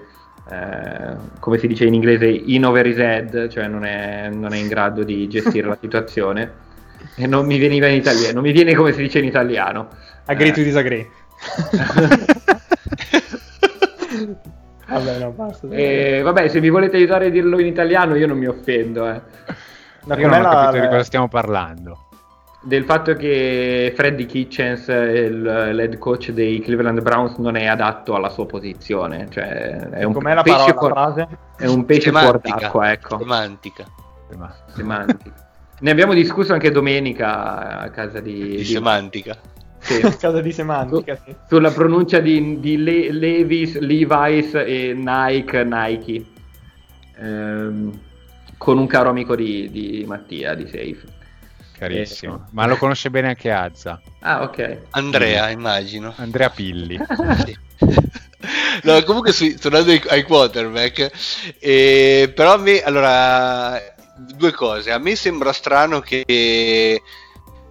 eh, 0.50 1.16
come 1.40 1.58
si 1.58 1.66
dice 1.66 1.84
in 1.84 1.94
inglese, 1.94 2.26
in 2.26 2.64
over 2.64 2.86
his 2.86 2.98
head, 2.98 3.48
cioè 3.48 3.66
non 3.66 3.84
è, 3.84 4.28
non 4.30 4.52
è 4.52 4.58
in 4.58 4.68
grado 4.68 5.04
di 5.04 5.26
gestire 5.28 5.68
la 5.68 5.78
situazione. 5.80 6.66
E 7.14 7.26
non 7.26 7.46
mi 7.46 7.58
veniva 7.58 7.86
in 7.86 7.96
italiano, 7.96 8.34
non 8.34 8.42
mi 8.42 8.52
viene 8.52 8.74
come 8.74 8.92
si 8.92 9.02
dice 9.02 9.18
in 9.18 9.24
italiano. 9.24 9.88
Agree 10.30 10.48
Eh, 10.48 10.52
to 10.52 10.62
disagree. 10.62 11.08
Vabbè, 14.88 15.18
no, 15.18 15.30
basta. 15.32 15.66
eh, 15.70 16.22
vabbè, 16.22 16.48
se 16.48 16.60
mi 16.60 16.70
volete 16.70 16.96
aiutare 16.96 17.26
a 17.26 17.28
dirlo 17.30 17.58
in 17.60 17.66
italiano, 17.66 18.14
io 18.14 18.26
non 18.26 18.38
mi 18.38 18.46
offendo. 18.46 19.06
eh. 19.08 19.20
No, 20.04 20.14
Io 20.16 20.26
non 20.28 20.38
ho 20.38 20.42
la- 20.42 20.48
capito 20.48 20.80
di 20.82 20.88
cosa 20.88 21.02
stiamo 21.04 21.28
parlando. 21.28 22.02
del 22.60 22.84
fatto 22.84 23.14
che 23.14 23.92
Freddy 23.94 24.26
Kitchens, 24.26 24.88
il- 24.88 25.42
l'head 25.42 25.96
coach 25.98 26.30
dei 26.32 26.60
Cleveland 26.60 27.00
Browns, 27.02 27.36
non 27.36 27.56
è 27.56 27.66
adatto 27.66 28.14
alla 28.14 28.30
sua 28.30 28.46
posizione. 28.46 29.28
Cioè, 29.30 29.44
è 29.90 30.02
un 30.04 30.12
Com'è 30.14 30.34
la 30.34 30.42
pesce 30.42 30.74
parola, 30.74 30.78
fuor- 30.78 30.92
frase? 30.92 31.28
è 31.56 31.66
un 31.66 31.84
pesce 31.84 32.10
fuor 32.10 32.22
Semantica. 32.24 32.56
d'acqua, 32.58 32.90
ecco. 32.92 33.18
Semantica. 33.18 33.84
Ma- 34.36 34.54
Semantica. 34.74 35.32
Ne 35.80 35.90
abbiamo 35.90 36.12
discusso 36.14 36.52
anche 36.52 36.70
domenica 36.70 37.78
a 37.78 37.88
casa 37.90 38.20
di, 38.20 38.32
Di 38.42 38.56
di- 38.56 38.64
semantica. 38.64 39.36
Sì, 39.80 40.00
Casa 40.18 40.40
di 40.40 40.52
semantica, 40.52 41.18
sì. 41.24 41.34
sulla 41.48 41.70
pronuncia 41.70 42.18
di, 42.20 42.58
di 42.60 42.76
Le- 42.76 43.12
Levis, 43.12 43.78
Levi's 43.78 44.54
e 44.54 44.92
Nike, 44.94 45.64
Nike. 45.64 46.24
Ehm, 47.20 48.00
con 48.56 48.78
un 48.78 48.86
caro 48.86 49.08
amico 49.10 49.34
di, 49.36 49.70
di 49.70 50.04
Mattia 50.06 50.54
di 50.54 50.66
Safe. 50.66 51.16
Carissimo. 51.78 52.34
Eh. 52.34 52.50
Ma 52.50 52.66
lo 52.66 52.76
conosce 52.76 53.08
bene 53.08 53.28
anche 53.28 53.50
Azza. 53.52 54.00
Ah, 54.20 54.42
ok. 54.42 54.78
Andrea, 54.90 55.50
immagino. 55.50 56.12
Andrea 56.16 56.50
Pilli. 56.50 56.98
Sì. 57.44 57.56
No, 58.82 59.02
comunque 59.04 59.32
sui- 59.32 59.54
tornando 59.54 59.90
ai, 59.90 60.00
ai 60.08 60.22
quarterback, 60.22 61.10
eh, 61.58 62.30
però 62.34 62.54
a 62.54 62.56
me, 62.56 62.80
allora, 62.82 63.80
due 64.16 64.52
cose. 64.52 64.90
A 64.92 64.98
me 64.98 65.16
sembra 65.16 65.52
strano 65.52 66.00
che 66.00 67.00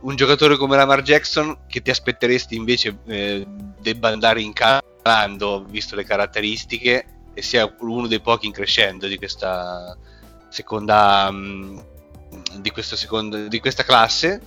un 0.01 0.15
giocatore 0.15 0.57
come 0.57 0.75
Lamar 0.75 1.01
Jackson, 1.01 1.65
che 1.67 1.81
ti 1.81 1.89
aspetteresti 1.89 2.55
invece 2.55 2.97
eh, 3.05 3.45
debba 3.79 4.09
andare 4.09 4.41
incalando, 4.41 5.65
visto 5.67 5.95
le 5.95 6.03
caratteristiche, 6.03 7.05
e 7.33 7.41
sia 7.41 7.71
uno 7.79 8.07
dei 8.07 8.19
pochi 8.19 8.47
in 8.47 8.51
crescendo 8.51 9.07
di 9.07 9.17
questa 9.17 9.95
seconda, 10.49 11.29
mm, 11.31 11.79
di 12.57 12.71
questa, 12.71 12.95
seconda, 12.95 13.47
di 13.47 13.59
questa 13.59 13.83
classe. 13.83 14.41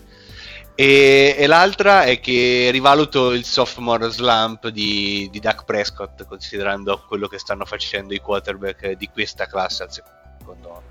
E, 0.75 1.35
e 1.39 1.47
l'altra 1.47 2.05
è 2.05 2.21
che 2.21 2.71
rivaluto 2.73 3.33
il 3.33 3.45
sophomore 3.45 4.09
slump 4.09 4.69
di, 4.69 5.29
di 5.31 5.41
Dak 5.41 5.65
Prescott, 5.65 6.25
considerando 6.25 7.05
quello 7.07 7.29
che 7.29 7.39
stanno 7.39 7.65
facendo 7.65 8.15
i 8.15 8.19
quarterback 8.19 8.93
di 8.93 9.09
questa 9.13 9.47
classe 9.47 9.83
al 9.83 9.93
secondo 9.93 10.69
anno. 10.71 10.89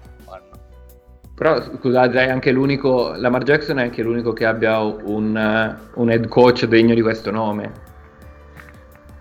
Però 1.40 1.62
scusate, 1.62 2.26
è 2.26 2.30
anche 2.30 2.52
l'unico. 2.52 3.14
Lamar 3.16 3.44
Jackson 3.44 3.80
è 3.80 3.84
anche 3.84 4.02
l'unico 4.04 4.34
che 4.34 4.46
abbia 4.46 4.80
un, 4.80 5.78
un 5.94 6.12
head 6.12 6.28
coach 6.28 6.66
degno 6.66 6.94
di 6.94 7.02
questo 7.02 7.32
nome. 7.32 7.72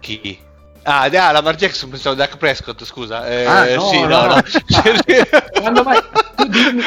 Chi? 0.01 0.39
Ah, 0.83 1.03
ah, 1.05 1.33
Lamar 1.33 1.55
Jackson, 1.55 1.91
pensavo 1.91 2.17
Dak 2.17 2.37
Prescott, 2.39 2.83
scusa. 2.85 3.25
Eh, 3.29 3.45
Ah, 3.45 3.73
no, 3.75 3.81
sì, 3.83 4.01
no, 4.01 4.09
no. 4.09 4.35
no. 4.35 4.43
Quando 5.61 5.83
mai- 5.85 6.01
tu, 6.35 6.47
dimmi, 6.49 6.83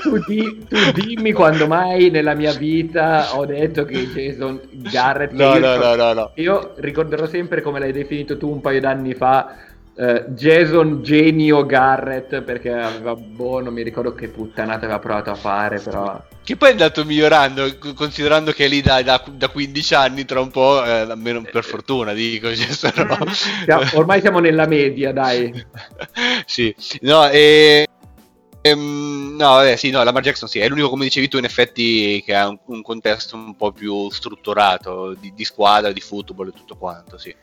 tu 0.00 0.18
di- 0.26 0.66
tu 0.68 0.92
dimmi 0.92 1.32
quando 1.32 1.66
mai 1.66 2.08
nella 2.10 2.34
mia 2.34 2.52
vita 2.52 3.36
ho 3.36 3.44
detto 3.44 3.84
che 3.84 4.06
Jason 4.06 4.58
Garrett. 4.70 5.32
No, 5.32 5.54
io- 5.54 5.58
no, 5.60 5.76
no, 5.76 5.94
no, 5.96 6.12
no. 6.14 6.30
Io 6.36 6.72
ricorderò 6.76 7.26
sempre 7.26 7.60
come 7.62 7.78
l'hai 7.78 7.92
definito 7.92 8.38
tu 8.38 8.48
un 8.50 8.60
paio 8.62 8.80
d'anni 8.80 9.12
fa. 9.14 9.54
Eh, 9.94 10.24
Jason 10.28 11.02
Genio 11.02 11.66
Garrett 11.66 12.40
perché 12.40 12.72
aveva 12.72 13.14
boh 13.14 13.60
non 13.60 13.74
mi 13.74 13.82
ricordo 13.82 14.14
che 14.14 14.28
puttanata 14.28 14.84
aveva 14.86 14.98
provato 14.98 15.30
a 15.30 15.34
fare 15.34 15.80
però 15.80 16.18
Che 16.42 16.56
poi 16.56 16.70
è 16.70 16.72
andato 16.72 17.04
migliorando, 17.04 17.76
considerando 17.94 18.52
che 18.52 18.64
è 18.64 18.68
lì 18.68 18.80
da, 18.80 19.02
da, 19.02 19.22
da 19.30 19.48
15 19.48 19.94
anni, 19.94 20.24
tra 20.24 20.40
un 20.40 20.50
po', 20.50 20.82
eh, 20.84 20.90
almeno 20.90 21.42
per 21.42 21.62
fortuna, 21.62 22.12
dico. 22.14 22.52
cioè, 22.56 22.68
Siamo- 22.72 23.84
ormai 23.94 24.20
siamo 24.20 24.40
nella 24.40 24.66
media 24.66 25.12
dai 25.12 25.52
sì, 26.46 26.74
no, 27.02 27.28
e... 27.28 27.86
ehm, 28.62 29.36
no, 29.38 29.48
vabbè, 29.50 29.76
sì, 29.76 29.90
no, 29.90 30.02
Lamar 30.02 30.22
Jackson 30.22 30.48
sì, 30.48 30.58
è 30.58 30.68
l'unico, 30.68 30.88
come 30.88 31.04
dicevi 31.04 31.28
tu, 31.28 31.36
in 31.36 31.44
effetti, 31.44 32.22
che 32.24 32.34
ha 32.34 32.48
un, 32.48 32.58
un 32.66 32.82
contesto 32.82 33.36
un 33.36 33.54
po' 33.54 33.70
più 33.72 34.10
strutturato, 34.10 35.14
di, 35.20 35.32
di 35.34 35.44
squadra, 35.44 35.92
di 35.92 36.00
football 36.00 36.48
e 36.48 36.52
tutto 36.52 36.76
quanto, 36.76 37.18
sì. 37.18 37.34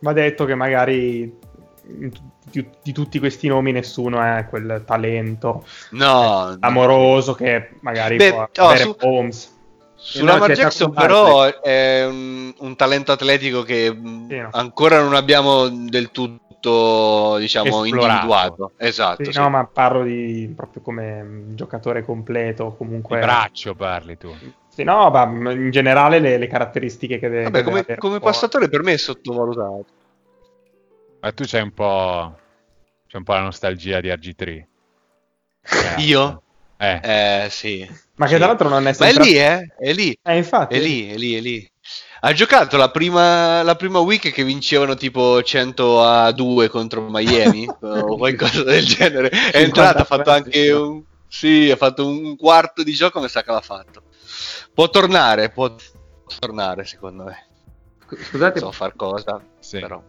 Va 0.00 0.12
detto 0.12 0.44
che 0.44 0.54
magari 0.54 1.38
di, 1.86 2.68
di 2.82 2.92
tutti 2.92 3.18
questi 3.18 3.48
nomi 3.48 3.72
nessuno 3.72 4.20
è 4.22 4.46
quel 4.48 4.82
talento 4.84 5.64
No, 5.90 6.48
no. 6.50 6.56
amoroso 6.60 7.34
che 7.34 7.70
magari 7.80 8.16
Beh, 8.16 8.30
può 8.30 8.42
oh, 8.42 8.64
avere 8.66 8.82
su- 8.82 8.96
Holmes. 9.00 9.54
Su 9.98 10.24
no, 10.24 10.32
Lamar 10.32 10.52
Jackson 10.52 10.92
però 10.92 11.60
è 11.60 12.04
un, 12.04 12.54
un 12.58 12.76
talento 12.76 13.12
atletico 13.12 13.62
che 13.62 13.92
mh, 13.92 14.28
Sì, 14.28 14.36
no. 14.38 14.48
ancora 14.52 15.00
non 15.02 15.14
abbiamo 15.14 15.68
del 15.68 16.10
tutto, 16.10 17.36
diciamo, 17.38 17.84
Esplorato. 17.84 18.06
individuato. 18.06 18.72
Esatto, 18.76 19.24
Sì, 19.24 19.32
sì. 19.32 19.38
No, 19.38 19.48
ma 19.50 19.64
parlo 19.66 20.02
di 20.04 20.52
proprio 20.54 20.82
come 20.82 21.22
mm, 21.22 21.54
giocatore 21.54 22.04
completo, 22.04 22.70
Di 22.70 22.76
comunque. 22.76 23.18
braccio 23.18 23.74
parli 23.74 24.16
tu. 24.16 24.34
Sì, 24.68 24.82
no, 24.84 25.08
ma 25.10 25.26
mm, 25.26 25.46
in 25.50 25.70
generale 25.70 26.18
le, 26.18 26.36
le 26.38 26.46
caratteristiche 26.46 27.18
che 27.18 27.28
deve 27.28 27.44
Vabbè, 27.44 27.62
come, 27.62 27.84
come 27.96 28.20
passatore 28.20 28.68
per 28.68 28.82
me 28.82 28.92
è 28.92 28.98
sottovalutato. 28.98 29.86
Ma 31.26 31.32
tu 31.32 31.42
c'hai 31.44 31.60
un 31.62 31.72
po'. 31.72 32.38
C'è 33.08 33.16
un 33.16 33.24
po' 33.24 33.32
la 33.32 33.40
nostalgia 33.40 34.00
di 34.00 34.08
RG3. 34.08 34.46
Eh, 34.46 34.66
Io? 36.06 36.42
Eh. 36.76 37.00
Eh, 37.02 37.48
sì. 37.50 37.84
Ma 38.14 38.26
che 38.26 38.34
Sì. 38.34 38.36
tra 38.38 38.46
l'altro 38.46 38.68
non 38.68 38.82
è 38.82 38.84
Ma 38.84 38.90
è 38.90 38.94
sempre... 38.94 39.24
lì, 39.24 39.36
eh? 39.36 39.74
È 39.76 39.92
lì. 39.92 40.16
Eh, 40.22 40.36
infatti. 40.36 40.76
È 40.76 40.78
lì, 40.78 41.10
è 41.10 41.16
lì, 41.16 41.34
è 41.34 41.40
lì. 41.40 41.68
Ha 42.20 42.32
giocato 42.32 42.76
la 42.76 42.92
prima, 42.92 43.62
la 43.64 43.74
prima 43.74 43.98
week 43.98 44.30
che 44.30 44.44
vincevano 44.44 44.94
tipo 44.94 45.42
100 45.42 46.00
a 46.00 46.30
2 46.30 46.68
contro 46.68 47.08
Miami 47.10 47.66
o 47.80 48.16
qualcosa 48.16 48.62
del 48.62 48.84
genere. 48.84 49.28
È 49.28 49.58
entrato, 49.58 50.02
ha 50.02 50.04
fatto 50.04 50.30
anche 50.30 50.70
un... 50.70 51.02
Sì, 51.26 51.68
ha 51.72 51.76
fatto 51.76 52.06
un 52.06 52.36
quarto 52.36 52.84
di 52.84 52.92
gioco, 52.92 53.20
mi 53.20 53.28
sa 53.28 53.42
che 53.42 53.50
l'ha 53.50 53.60
fatto. 53.60 54.04
Può 54.72 54.88
tornare, 54.90 55.50
può 55.50 55.74
tornare 56.38 56.84
secondo 56.84 57.24
me. 57.24 57.46
scusate 58.06 58.60
Non 58.60 58.70
so 58.70 58.78
far 58.78 58.94
cosa, 58.94 59.42
Sì. 59.58 59.80
però. 59.80 60.00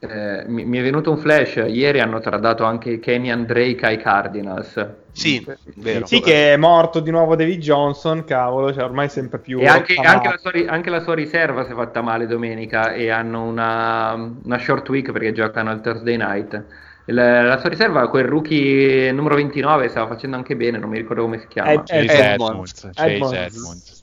Eh, 0.00 0.44
mi, 0.46 0.64
mi 0.64 0.78
è 0.78 0.82
venuto 0.82 1.10
un 1.10 1.18
flash 1.18 1.62
ieri 1.68 2.00
hanno 2.00 2.20
tradato 2.20 2.64
anche 2.64 2.98
Kenyan 2.98 3.44
Drake 3.44 3.84
ai 3.84 3.98
Cardinals 3.98 4.86
Sì, 5.12 5.44
vero. 5.76 6.06
Sì, 6.06 6.20
che 6.20 6.54
è 6.54 6.56
morto 6.56 7.00
di 7.00 7.10
nuovo 7.10 7.36
David 7.36 7.60
Johnson, 7.60 8.24
cavolo, 8.24 8.72
cioè 8.72 8.84
ormai 8.84 9.10
sempre 9.10 9.38
più... 9.38 9.60
E 9.60 9.66
anche, 9.66 9.94
anche 9.94 10.28
la 10.28 10.38
sua, 10.38 10.52
anche 10.72 10.88
la 10.88 11.00
sua 11.00 11.14
riserva 11.14 11.64
si 11.64 11.72
è 11.72 11.74
fatta 11.74 12.00
male 12.00 12.26
domenica 12.26 12.92
e 12.92 13.10
hanno 13.10 13.42
una, 13.44 14.14
una 14.14 14.58
short 14.58 14.88
week 14.88 15.12
perché 15.12 15.32
giocano 15.32 15.70
al 15.70 15.82
Thursday 15.82 16.16
night. 16.16 16.64
La, 17.06 17.42
la 17.42 17.58
sua 17.58 17.68
riserva, 17.68 18.08
quel 18.08 18.24
rookie 18.24 19.12
numero 19.12 19.34
29, 19.34 19.88
stava 19.88 20.06
facendo 20.06 20.36
anche 20.36 20.56
bene, 20.56 20.78
non 20.78 20.88
mi 20.88 20.96
ricordo 20.96 21.22
come 21.22 21.40
si 21.40 21.48
chiama. 21.48 21.72
Ed- 21.72 21.82
Chase 21.84 22.32
Edmonds. 22.32 22.90
Edmonds. 22.94 23.32
Edmonds. 23.34 23.99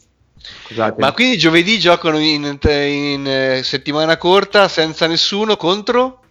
Scusate. 0.65 1.01
Ma 1.01 1.11
quindi 1.13 1.37
giovedì 1.37 1.79
giocano 1.79 2.17
in, 2.19 2.57
in, 2.61 3.25
eh, 3.27 3.61
settimana 3.63 4.17
corta 4.17 4.67
senza 4.67 5.07
nessuno 5.07 5.55
contro? 5.55 6.21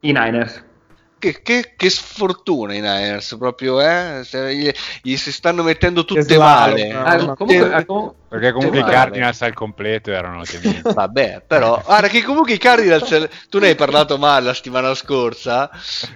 I 0.00 0.12
Niners. 0.12 0.64
Che, 1.26 1.42
che- 1.42 1.72
che 1.76 1.90
sfortuna 1.90 2.74
i 2.74 2.80
Niners, 2.80 3.36
proprio, 3.36 3.80
eh? 3.80 4.22
Gli, 4.54 4.70
gli 5.02 5.16
si 5.16 5.32
stanno 5.32 5.62
mettendo 5.64 6.04
tutte 6.04 6.38
male. 6.38 6.92
no? 6.92 7.02
Ah, 7.02 7.34
comunque, 7.34 7.72
ah, 7.72 7.84
com- 7.84 8.14
Perché 8.28 8.52
comunque 8.52 8.80
i 8.80 8.84
Cardinals 8.84 9.42
al 9.42 9.54
completo 9.54 10.10
erano 10.12 10.42
temibili. 10.44 10.82
Vabbè, 10.94 11.44
però, 11.46 11.80
guarda 11.84 12.08
che 12.08 12.22
comunque 12.22 12.52
i 12.52 12.58
Cardinals, 12.58 13.28
tu 13.48 13.58
ne 13.58 13.68
hai 13.68 13.74
parlato 13.74 14.18
male 14.18 14.46
la 14.46 14.54
settimana 14.54 14.94
scorsa, 14.94 15.68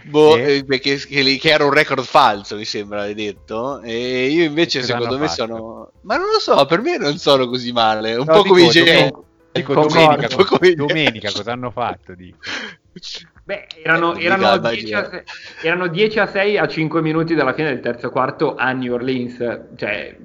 boh, 0.02 0.34
Sì. 0.34 0.40
eh, 0.40 0.64
perché 0.64 0.96
che, 0.96 1.36
che 1.38 1.50
era 1.50 1.64
un 1.64 1.72
record 1.72 2.04
falso, 2.04 2.56
mi 2.56 2.64
sembra, 2.64 3.02
hai 3.02 3.14
detto, 3.14 3.80
e 3.80 4.26
io 4.28 4.44
invece 4.44 4.80
Che 4.80 4.86
secondo 4.86 5.18
me 5.18 5.26
fatto? 5.28 5.42
sono, 5.46 5.92
ma 6.02 6.16
non 6.16 6.26
lo 6.30 6.38
so, 6.40 6.64
per 6.66 6.80
me 6.80 6.96
non 6.98 7.16
sono 7.18 7.46
così 7.48 7.72
male, 7.72 8.14
un 8.14 8.26
No, 8.26 8.34
po' 8.34 8.42
dico, 8.42 8.48
come 8.54 8.60
i 8.62 8.68
dico, 8.68 8.84
Jets. 8.84 9.18
Dico 9.52 9.74
domenica, 9.74 10.28
domenica 10.76 11.32
cosa 11.32 11.52
hanno 11.52 11.70
fatto? 11.72 12.14
Dico. 12.14 12.38
Beh, 13.50 13.66
erano, 13.82 14.14
Eh, 14.14 14.24
erano, 14.26 14.42
Galba 14.42 14.68
10 14.70 14.94
a 14.94 15.02
gira. 15.02 15.10
6, 15.10 15.22
erano 15.62 15.86
10 15.88 16.18
a 16.20 16.26
6 16.26 16.56
a 16.56 16.68
5 16.68 17.02
minuti 17.02 17.34
dalla 17.34 17.52
fine 17.52 17.70
del 17.70 17.80
terzo 17.80 18.08
quarto 18.08 18.54
a 18.54 18.70
New 18.70 18.92
Orleans. 18.92 19.38
Cioè, 19.74 20.16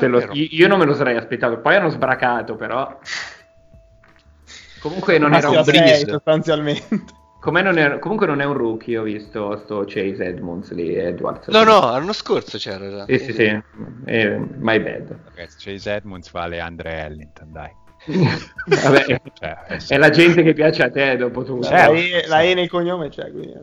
lo- 0.00 0.28
io 0.32 0.68
non 0.68 0.78
me 0.78 0.84
lo 0.84 0.92
sarei 0.92 1.16
aspettato. 1.16 1.60
Poi 1.60 1.76
hanno 1.76 1.88
sbracato, 1.88 2.56
però. 2.56 2.98
Comunque 4.80 5.16
non 5.16 5.32
era 5.32 5.48
un 5.48 5.62
breeze. 5.64 6.06
sostanzialmente. 6.06 7.04
com'è 7.40 7.62
non 7.62 7.78
è- 7.78 7.98
comunque 8.00 8.26
non 8.26 8.42
è 8.42 8.44
un 8.44 8.52
rookie. 8.52 8.98
Ho 8.98 9.02
visto 9.04 9.56
sto 9.64 9.84
Chase 9.86 10.22
Edmonds 10.22 10.70
lì, 10.72 10.94
Edwards. 10.94 11.48
No, 11.48 11.62
no, 11.62 11.80
l'anno 11.80 12.12
scorso 12.12 12.58
c'era 12.58 12.86
già. 12.90 13.04
Sì, 13.06 13.18
sì, 13.18 13.32
sì. 13.32 13.62
Eh, 14.04 14.36
my 14.58 14.78
bad. 14.78 15.16
Ragazzi, 15.34 15.70
Chase 15.70 15.90
Edmonds 15.94 16.30
vale 16.30 16.60
Andre 16.60 16.98
Ellington, 17.04 17.50
dai. 17.50 17.70
Vabbè, 18.06 19.04
Cioè, 19.34 19.56
eh, 19.68 19.78
è 19.88 19.96
la 19.96 20.10
gente 20.10 20.42
che 20.42 20.52
piace 20.52 20.82
a 20.82 20.90
te 20.90 21.16
dopo 21.16 21.42
tutto. 21.44 21.68
La, 21.70 21.76
Certo. 21.76 21.92
e, 21.94 22.24
la 22.26 22.42
E 22.42 22.54
nel 22.54 22.68
cognome 22.68 23.08
c'è, 23.08 23.30
quindi. 23.30 23.54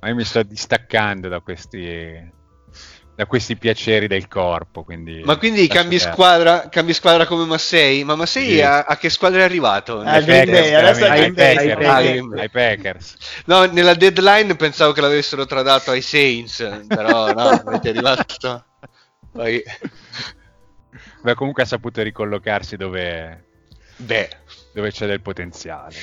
ma 0.00 0.08
io 0.08 0.14
mi 0.14 0.24
sto 0.24 0.42
distaccando 0.42 1.28
da 1.28 1.40
questi 1.40 2.36
da 3.18 3.26
questi 3.26 3.56
piaceri 3.56 4.06
del 4.06 4.28
corpo, 4.28 4.84
quindi 4.84 5.22
Ma 5.24 5.36
quindi 5.38 5.66
cambi 5.66 5.98
squadra, 5.98 6.68
cambi 6.68 6.92
squadra 6.92 7.26
come 7.26 7.46
Massei? 7.46 8.04
Ma 8.04 8.14
Massei 8.14 8.46
Sì. 8.46 8.60
a, 8.60 8.82
a 8.84 8.96
che 8.96 9.10
squadra 9.10 9.40
è 9.40 9.42
arrivato? 9.42 9.98
Ah, 9.98 10.12
Ai 10.12 10.24
Packers, 10.24 10.98
Packers, 11.34 12.32
ai 12.38 12.48
Packers. 12.48 13.16
No, 13.46 13.64
nella 13.64 13.94
deadline 13.94 14.54
pensavo 14.54 14.92
che 14.92 15.00
l'avessero 15.00 15.46
tradato 15.46 15.90
ai 15.90 16.00
Saints, 16.00 16.84
però 16.86 17.32
no, 17.32 17.40
avete 17.66 17.88
arrivato. 17.88 18.64
Poi, 19.32 19.64
Beh, 21.22 21.34
comunque 21.34 21.64
ha 21.64 21.66
saputo 21.66 22.00
ricollocarsi 22.02 22.76
dove, 22.76 23.47
beh, 23.98 24.28
dove 24.72 24.90
c'è 24.90 25.06
del 25.06 25.20
potenziale. 25.20 25.94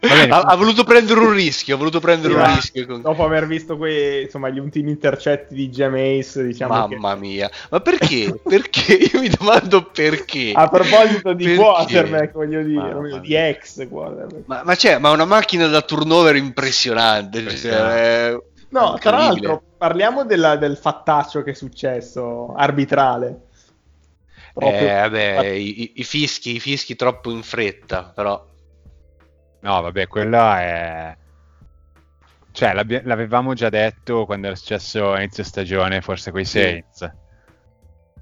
bene, 0.00 0.32
ha, 0.32 0.40
ha 0.40 0.56
voluto 0.56 0.82
prendere 0.82 1.20
un 1.20 1.32
rischio, 1.32 1.74
ha 1.74 1.78
voluto 1.78 2.00
prendere 2.00 2.32
Sì, 2.32 2.38
un 2.38 2.44
ma 2.46 2.54
rischio. 2.54 2.86
con- 2.86 3.00
Dopo 3.02 3.24
aver 3.24 3.46
visto 3.46 3.76
quei, 3.76 4.22
insomma, 4.24 4.48
gli 4.48 4.58
ultimi 4.58 4.90
intercetti 4.90 5.54
di 5.54 5.68
Jameis, 5.68 6.40
diciamo 6.40 6.88
che... 6.88 6.96
Mamma 6.96 7.14
mia, 7.20 7.50
ma 7.70 7.80
perché? 7.80 8.40
Perché? 8.42 8.94
Io 9.12 9.20
mi 9.20 9.28
domando 9.28 9.84
perché. 9.84 10.52
A 10.54 10.68
proposito 10.68 11.32
di 11.32 11.44
Perché? 11.44 11.58
quarterback, 11.60 12.32
voglio 12.32 12.62
dire, 12.62 12.80
Mamma 12.80 12.92
voglio- 12.94 13.18
di 13.18 13.28
mia. 13.28 13.48
ex 13.48 13.86
quarterback. 13.88 14.42
Ma, 14.46 14.62
ma 14.64 14.74
c'è, 14.74 14.98
ma 14.98 15.10
una 15.10 15.24
macchina 15.26 15.66
da 15.68 15.82
turnover 15.82 16.34
impressionante. 16.36 17.56
Cioè, 17.56 18.36
No, 18.70 18.96
tra 18.98 19.18
l'altro, 19.18 19.62
parliamo 19.76 20.24
della- 20.24 20.56
del 20.56 20.78
fattaccio 20.78 21.42
che 21.42 21.50
è 21.50 21.54
successo, 21.54 22.54
arbitrale. 22.54 23.48
Proprio- 24.52 24.78
Eh, 24.78 24.92
vabbè, 24.92 25.46
i, 25.48 25.92
i- 26.00 26.04
fischi, 26.04 26.56
i 26.56 26.60
fischi 26.60 26.94
troppo 26.96 27.30
in 27.30 27.42
fretta, 27.42 28.04
però. 28.04 28.46
No, 29.60 29.80
vabbè, 29.80 30.06
quella 30.08 30.60
è... 30.60 31.16
Cioè, 32.52 32.74
l'avevamo 32.74 33.54
già 33.54 33.70
detto 33.70 34.26
quando 34.26 34.48
era 34.48 34.56
successo 34.56 35.16
inizio 35.16 35.42
stagione, 35.42 36.02
forse 36.02 36.30
con 36.30 36.40
i 36.40 36.44
Sì. 36.44 36.58
Saints. 36.60 37.10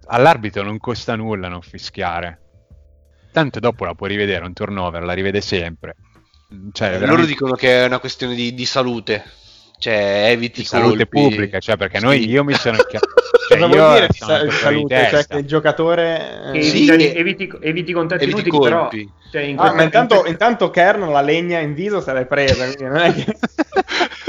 All'arbitro 0.06 0.62
non 0.62 0.78
costa 0.78 1.16
nulla 1.16 1.48
non 1.48 1.62
fischiare. 1.62 2.38
Tanto 3.32 3.58
dopo 3.60 3.84
la 3.84 3.94
può 3.94 4.06
rivedere, 4.06 4.44
un 4.44 4.52
turnover, 4.52 5.02
la 5.02 5.12
rivede 5.14 5.40
sempre. 5.40 5.96
Cioè, 6.72 6.88
Loro 6.90 7.00
veramente 7.00 7.26
dicono 7.26 7.54
che 7.54 7.82
è 7.82 7.86
una 7.86 7.98
questione 8.00 8.34
di, 8.34 8.54
di 8.54 8.64
salute, 8.66 9.24
cioè 9.80 10.26
eviti 10.28 10.62
salute 10.62 11.06
pubblica, 11.06 11.58
cioè 11.58 11.76
perché 11.76 11.98
noi, 12.00 12.22
Sì. 12.22 12.28
io 12.28 12.44
mi 12.44 12.52
sono... 12.52 12.76
cioè, 12.90 13.00
Cosa 13.48 13.66
vuol 13.66 13.92
dire 13.94 14.08
sa- 14.12 14.50
salute? 14.50 15.08
Cioè 15.10 15.26
che 15.26 15.36
il 15.38 15.46
giocatore... 15.46 16.52
Eh, 16.52 16.62
Sì. 16.62 16.86
eviti, 16.88 17.16
eviti, 17.16 17.52
eviti 17.60 17.92
contatti 17.92 18.24
Eviti 18.24 18.40
inutili, 18.48 18.62
però. 18.62 18.90
Cioè, 19.32 19.42
in 19.42 19.58
Ah, 19.58 19.72
ma 19.72 19.82
intanto, 19.82 20.22
in 20.26 20.32
intanto 20.32 20.70
Kern 20.70 21.10
la 21.10 21.22
legna 21.22 21.58
in 21.60 21.72
viso 21.72 22.00
se 22.00 22.12
l'è 22.12 22.26
presa, 22.26 22.64
quindi 22.66 22.84
non 22.84 22.96
è 22.98 23.14
che... 23.14 23.24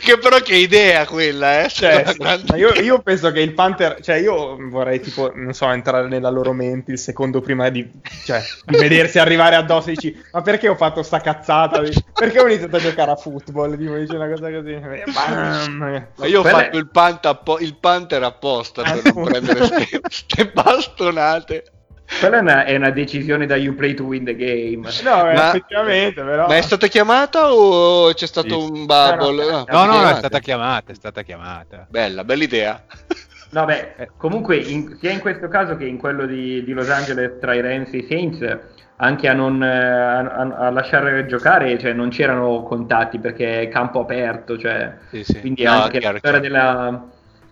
che 0.00 0.18
però 0.18 0.38
che 0.38 0.56
idea 0.56 1.06
quella, 1.06 1.64
eh? 1.64 1.68
Cioè, 1.68 2.02
Una 2.02 2.12
grande- 2.18 2.44
ma 2.48 2.56
io, 2.56 2.72
io 2.74 3.00
penso 3.00 3.30
che 3.32 3.40
il 3.40 3.52
Panther, 3.54 4.00
cioè 4.00 4.16
io 4.16 4.56
vorrei 4.68 5.00
tipo, 5.00 5.32
non 5.34 5.52
so, 5.52 5.70
entrare 5.70 6.08
nella 6.08 6.30
loro 6.30 6.52
mente 6.52 6.92
il 6.92 6.98
secondo 6.98 7.40
prima 7.40 7.68
di, 7.68 7.88
cioè, 8.24 8.42
di 8.64 8.76
vedersi 8.78 9.18
arrivare 9.18 9.56
addosso 9.56 9.88
e 9.90 9.92
dici, 9.94 10.16
ma 10.32 10.42
perché 10.42 10.68
ho 10.68 10.74
fatto 10.76 11.02
sta 11.02 11.20
cazzata? 11.20 11.82
Perché 12.12 12.40
ho 12.40 12.46
iniziato 12.46 12.76
a 12.76 12.80
giocare 12.80 13.10
a 13.12 13.16
football? 13.16 13.76
Tipo, 13.78 13.94
dice 13.96 14.14
una 14.16 14.28
cosa 14.28 14.50
così. 14.50 14.74
Bam! 15.12 16.08
Ma 16.16 16.26
io 16.26 16.40
ho 16.40 16.44
fatto 16.44 16.76
il, 16.76 16.88
panta 16.90 17.42
il 17.60 17.76
Panther 17.78 18.22
apposta 18.22 18.82
per 18.82 18.94
non 18.94 19.06
Appunto. 19.06 19.30
prendere 19.30 19.68
queste 20.00 20.46
bastonate. 20.52 21.64
Quella 22.20 22.36
è 22.38 22.40
una, 22.40 22.64
è 22.64 22.76
una 22.76 22.90
decisione 22.90 23.46
da 23.46 23.56
you 23.56 23.74
play 23.74 23.94
to 23.94 24.04
win 24.04 24.24
the 24.24 24.36
game. 24.36 24.88
No, 25.02 25.28
eh, 25.28 25.34
Ma- 25.34 25.48
effettivamente, 25.48 26.22
però... 26.22 26.46
Ma 26.46 26.56
è 26.56 26.62
stata 26.62 26.86
chiamata 26.86 27.52
o 27.52 28.12
c'è 28.12 28.26
stato 28.26 28.60
Sì. 28.60 28.70
un 28.72 28.86
bubble? 28.86 29.44
Eh, 29.44 29.50
no, 29.50 29.64
Ah, 29.66 29.84
No, 29.84 29.92
no, 29.92 30.00
no, 30.02 30.08
è 30.10 30.14
stata 30.14 30.38
chiamata, 30.38 30.92
è 30.92 30.94
stata 30.94 31.22
chiamata. 31.22 31.86
Bella, 31.88 32.24
bella 32.24 32.44
idea. 32.44 32.82
No, 33.48 33.64
beh, 33.64 34.08
comunque, 34.16 34.56
in- 34.56 34.96
sia 35.00 35.12
in 35.12 35.20
questo 35.20 35.46
caso 35.48 35.76
che 35.76 35.84
in 35.86 35.98
quello 35.98 36.26
di, 36.26 36.64
di 36.64 36.72
Los 36.72 36.90
Angeles 36.90 37.38
tra 37.40 37.54
i 37.54 37.60
Rams 37.60 37.92
e 37.92 37.98
i 37.98 38.06
Saints, 38.08 38.58
anche 38.96 39.28
a, 39.28 39.32
non, 39.34 39.62
eh, 39.62 39.68
a, 39.68 40.18
a- 40.58 40.70
lasciare 40.70 41.24
giocare, 41.26 41.78
cioè 41.78 41.92
non 41.92 42.08
c'erano 42.10 42.64
contatti 42.64 43.18
perché 43.20 43.62
è 43.62 43.68
campo 43.68 44.00
aperto, 44.00 44.58
cioè, 44.58 44.96
Sì, 45.10 45.22
sì. 45.22 45.40
quindi 45.40 45.62
No, 45.62 45.70
anche 45.70 46.00
chiaro, 46.00 46.14
la 46.14 46.18
storia 46.18 46.40
della, 46.40 47.04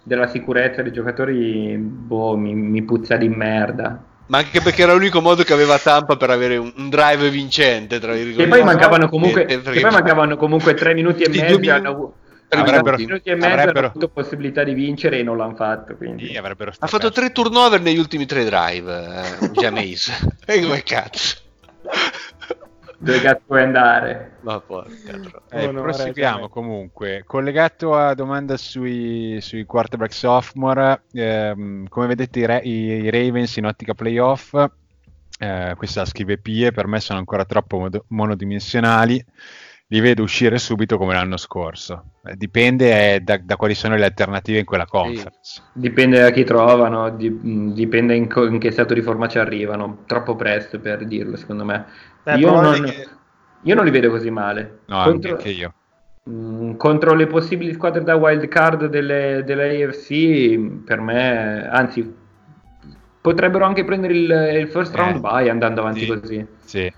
della 0.03 0.27
sicurezza 0.27 0.83
dei 0.83 0.93
giocatori, 0.93 1.77
boh, 1.79 2.37
mi, 2.37 2.55
mi 2.55 2.83
puzza 2.83 3.17
di 3.17 3.29
merda. 3.29 4.03
Ma 4.27 4.39
anche 4.39 4.61
perché 4.63 4.83
era 4.83 4.95
l'unico 4.95 5.21
modo 5.21 5.43
che 5.43 5.53
aveva 5.53 5.79
Tampa 5.79 6.17
per 6.17 6.31
avere 6.31 6.57
un, 6.57 6.73
un 6.77 6.89
drive 6.89 7.29
vincente, 7.31 7.99
tra 8.01 8.15
E 8.15 8.25
virgolette. 8.25 8.49
poi 8.51 8.63
mancavano 8.65 9.09
comunque, 9.09 9.43
Eh, 9.43 9.47
che 9.47 9.59
perché- 9.61 9.81
poi 9.81 9.91
mancavano 9.91 10.37
comunque 10.37 10.75
tre 10.75 10.95
minuti 10.95 11.23
e 11.25 11.29
mezzo, 11.29 11.41
hanno, 11.43 11.51
minuti. 11.59 11.69
hanno 11.71 12.15
Avrebbero- 12.49 12.97
due 12.97 13.05
minuti 13.07 13.29
e 13.31 13.35
mezzo, 13.35 13.47
hanno 13.47 13.55
avrebbero- 13.61 13.87
avuto 13.89 14.09
possibilità 14.09 14.63
di 14.65 14.73
vincere 14.75 15.19
e 15.19 15.23
non 15.23 15.37
l'hanno 15.37 15.57
fatto. 15.57 15.95
Quindi. 15.97 16.29
Sì, 16.29 16.37
avrebbero 16.37 16.73
Ha 16.79 16.87
fatto 16.87 17.11
tre 17.11 17.33
turnover 17.33 17.81
negli 17.81 17.99
ultimi 17.99 18.25
tre 18.27 18.45
drive, 18.45 19.37
eh, 19.41 19.51
Jameis. 19.51 20.11
e 20.47 20.61
come 20.63 20.83
cazzo? 20.83 21.37
Dove 23.05 23.21
cazzo 23.21 23.43
puoi 23.47 23.63
andare? 23.63 24.39
Ma 24.43 24.61
porca 24.61 25.19
tro- 25.19 25.43
Eh, 25.51 25.69
proseguiamo 25.69 26.41
cioè. 26.41 26.49
comunque. 26.49 27.23
Collegato 27.27 27.95
a 27.95 28.15
domanda 28.15 28.57
sui, 28.57 29.39
sui 29.41 29.65
quarterback 29.65 30.13
sophomore, 30.13 31.05
ehm, 31.13 31.87
come 31.89 32.07
vedete 32.07 32.41
i, 32.41 32.69
i- 32.69 33.03
i 33.05 33.11
Ravens 33.11 33.57
in 33.57 33.67
ottica 33.67 33.93
playoff, 33.95 34.55
eh, 35.39 35.75
questa 35.77 36.05
scrive 36.07 36.39
Pie, 36.39 36.73
per 36.73 36.87
me 36.87 36.99
sono 37.01 37.19
ancora 37.19 37.45
troppo 37.45 37.79
mod- 37.79 38.05
monodimensionali, 38.09 39.23
li 39.95 40.01
vedo 40.01 40.25
uscire 40.25 40.59
subito 40.59 40.99
come 40.99 41.15
l'anno 41.15 41.37
scorso. 41.37 42.07
Eh, 42.25 42.35
dipende 42.35 43.15
eh, 43.15 43.21
da, 43.21 43.39
da 43.39 43.55
quali 43.55 43.77
sono 43.77 43.95
le 43.95 44.05
alternative 44.05 44.59
in 44.59 44.65
quella 44.65 44.87
conference. 44.87 45.63
Dipende 45.73 46.21
da 46.21 46.31
chi 46.31 46.43
trovano, 46.43 47.11
di- 47.11 47.31
mh, 47.31 47.75
dipende 47.75 48.17
in, 48.17 48.29
co- 48.29 48.47
in 48.47 48.59
che 48.59 48.73
stato 48.73 48.93
di 48.93 49.03
forma 49.03 49.29
ci 49.29 49.39
arrivano. 49.39 49.99
Troppo 50.07 50.35
presto 50.35 50.81
per 50.81 51.05
dirlo, 51.07 51.37
secondo 51.37 51.65
me. 51.65 51.87
Eh, 52.25 52.37
io, 52.39 52.61
non, 52.61 52.83
che- 52.83 53.09
io 53.63 53.75
non 53.77 53.85
li 53.85 53.93
vedo 53.93 54.11
così 54.11 54.31
male. 54.31 54.79
No, 54.87 55.01
contro, 55.01 55.37
anche 55.37 55.51
io. 55.51 55.73
mh, 56.25 56.75
contro 56.77 57.15
le 57.15 57.29
possibili 57.29 57.73
squadre 57.73 58.03
da 58.03 58.17
wild 58.17 58.49
card 58.49 58.87
delle, 58.87 59.43
delle 59.47 59.85
AFC, 59.85 60.83
per 60.85 61.01
me, 61.01 61.69
anzi, 61.69 62.13
potrebbero 63.21 63.65
anche 63.65 63.85
prendere 63.85 64.13
il, 64.13 64.59
il 64.61 64.69
first 64.69 64.93
Eh, 64.95 64.97
round 64.97 65.21
bye 65.21 65.49
andando 65.49 65.83
avanti 65.83 66.01
sì. 66.01 66.07
così. 66.07 66.47
Sì. 66.65 66.93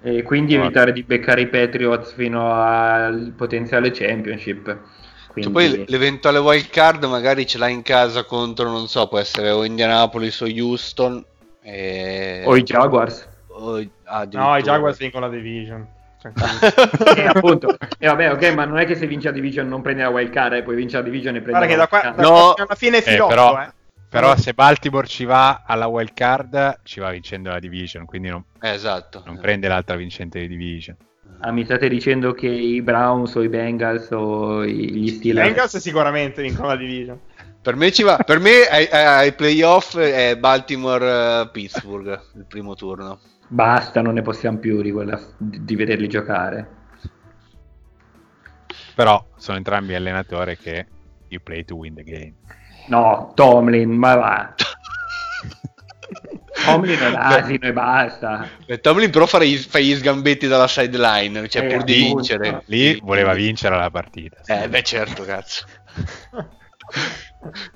E 0.00 0.22
quindi 0.22 0.52
Guarda. 0.54 0.66
evitare 0.66 0.92
di 0.92 1.02
beccare 1.02 1.40
i 1.42 1.48
Patriots 1.48 2.12
fino 2.14 2.52
al 2.52 3.32
potenziale 3.36 3.90
championship. 3.90 4.64
Cioè, 4.64 5.32
Quindi, 5.50 5.52
poi 5.52 5.84
l'eventuale 5.88 6.38
wild 6.38 6.68
card 6.70 7.04
magari 7.04 7.46
ce 7.46 7.58
l'hai 7.58 7.72
in 7.72 7.82
casa 7.82 8.24
contro, 8.24 8.70
non 8.70 8.86
so, 8.88 9.06
può 9.08 9.18
essere 9.18 9.50
o 9.50 9.64
Indianapolis 9.64 10.40
o 10.40 10.46
Houston. 10.46 11.24
E... 11.62 12.42
o 12.46 12.56
i 12.56 12.62
Jaguars. 12.62 13.28
o- 13.48 13.84
ah, 14.04 14.26
No, 14.32 14.56
i 14.56 14.62
Jaguars 14.62 14.98
vincono 14.98 15.26
la 15.28 15.32
division. 15.32 15.86
E 17.16 17.26
appunto, 17.26 17.76
e 17.98 18.06
vabbè, 18.08 18.32
ok, 18.32 18.52
ma 18.54 18.64
non 18.64 18.78
è 18.78 18.86
che 18.86 18.96
se 18.96 19.06
vince 19.06 19.28
la 19.28 19.34
division 19.34 19.68
non 19.68 19.82
prende 19.82 20.02
la 20.02 20.08
wild 20.08 20.30
card 20.32 20.54
e 20.54 20.62
poi 20.62 20.74
vince 20.74 20.96
la 20.96 21.02
division 21.02 21.36
e 21.36 21.40
prende 21.42 21.66
Guarda 21.66 21.66
che 21.68 21.76
la 21.76 21.82
da 21.82 21.88
qua, 21.88 22.00
wild 22.00 22.16
da 22.16 22.22
card. 22.22 22.28
No. 22.28 22.54
qua 22.54 22.54
fino 22.54 22.66
alla 22.66 22.74
fine 22.76 22.96
è 22.96 22.98
Eh, 22.98 23.02
filotto, 23.12 23.28
però, 23.28 23.62
eh. 23.62 23.68
Però 24.08 24.36
se 24.36 24.54
Baltimore 24.54 25.06
ci 25.06 25.24
va 25.24 25.62
alla 25.66 25.86
wild 25.86 26.14
card 26.14 26.80
ci 26.82 27.00
va 27.00 27.10
vincendo 27.10 27.50
la 27.50 27.58
division, 27.58 28.04
quindi 28.06 28.28
non, 28.28 28.42
Eh, 28.60 28.70
esatto. 28.70 29.22
non 29.26 29.38
prende 29.38 29.68
l'altra 29.68 29.96
vincente 29.96 30.40
di 30.40 30.48
division. 30.48 30.96
Ah, 31.40 31.52
mi 31.52 31.64
state 31.64 31.88
dicendo 31.88 32.32
che 32.32 32.48
i 32.48 32.82
Browns 32.82 33.34
o 33.36 33.42
i 33.42 33.48
Bengals 33.48 34.10
o 34.10 34.64
i- 34.64 34.90
gli 34.92 35.04
I 35.04 35.08
Steelers 35.08 35.46
Bengals 35.46 35.76
sicuramente 35.76 36.42
vincono 36.42 36.68
la 36.68 36.76
division. 36.76 37.20
Per 37.60 37.76
me, 37.76 37.92
ci 37.92 38.02
va, 38.02 38.16
per 38.16 38.38
me 38.40 38.62
ai, 38.68 38.86
ai 38.86 39.32
playoff 39.34 39.96
è 39.98 40.36
Baltimore-Pittsburgh 40.36 42.20
il 42.36 42.46
primo 42.48 42.74
turno. 42.74 43.20
basta, 43.50 44.00
non 44.02 44.14
ne 44.14 44.22
possiamo 44.22 44.58
più 44.58 44.80
di, 44.82 44.90
quella- 44.90 45.20
di- 45.36 45.64
di 45.64 45.76
vederli 45.76 46.08
giocare. 46.08 46.76
Però 48.94 49.24
sono 49.36 49.56
entrambi 49.58 49.94
allenatori 49.94 50.56
che 50.56 50.86
you 51.28 51.40
play 51.42 51.64
to 51.64 51.76
win 51.76 51.94
the 51.94 52.02
game. 52.02 52.34
No, 52.88 53.32
Tomlin, 53.34 53.90
ma 53.90 54.14
va. 54.14 54.54
Tomlin 56.64 56.98
è 56.98 57.10
l'asino 57.10 57.66
e 57.68 57.72
basta. 57.72 58.48
Tomlin 58.80 59.10
però 59.10 59.26
fa, 59.26 59.42
gli- 59.42 59.56
fa 59.56 59.78
gli 59.78 59.94
sgambetti 59.94 60.46
dalla 60.48 60.66
sideline, 60.66 61.48
cioè 61.48 61.64
Eh, 61.64 61.72
pur 61.74 61.84
di 61.84 61.94
appunto. 62.00 62.14
vincere. 62.16 62.62
Lì 62.66 62.98
voleva 63.02 63.32
vincere 63.32 63.76
la 63.76 63.90
partita. 63.90 64.38
Eh, 64.44 64.68
beh, 64.68 64.82
certo, 64.82 65.24
cazzo. 65.24 65.64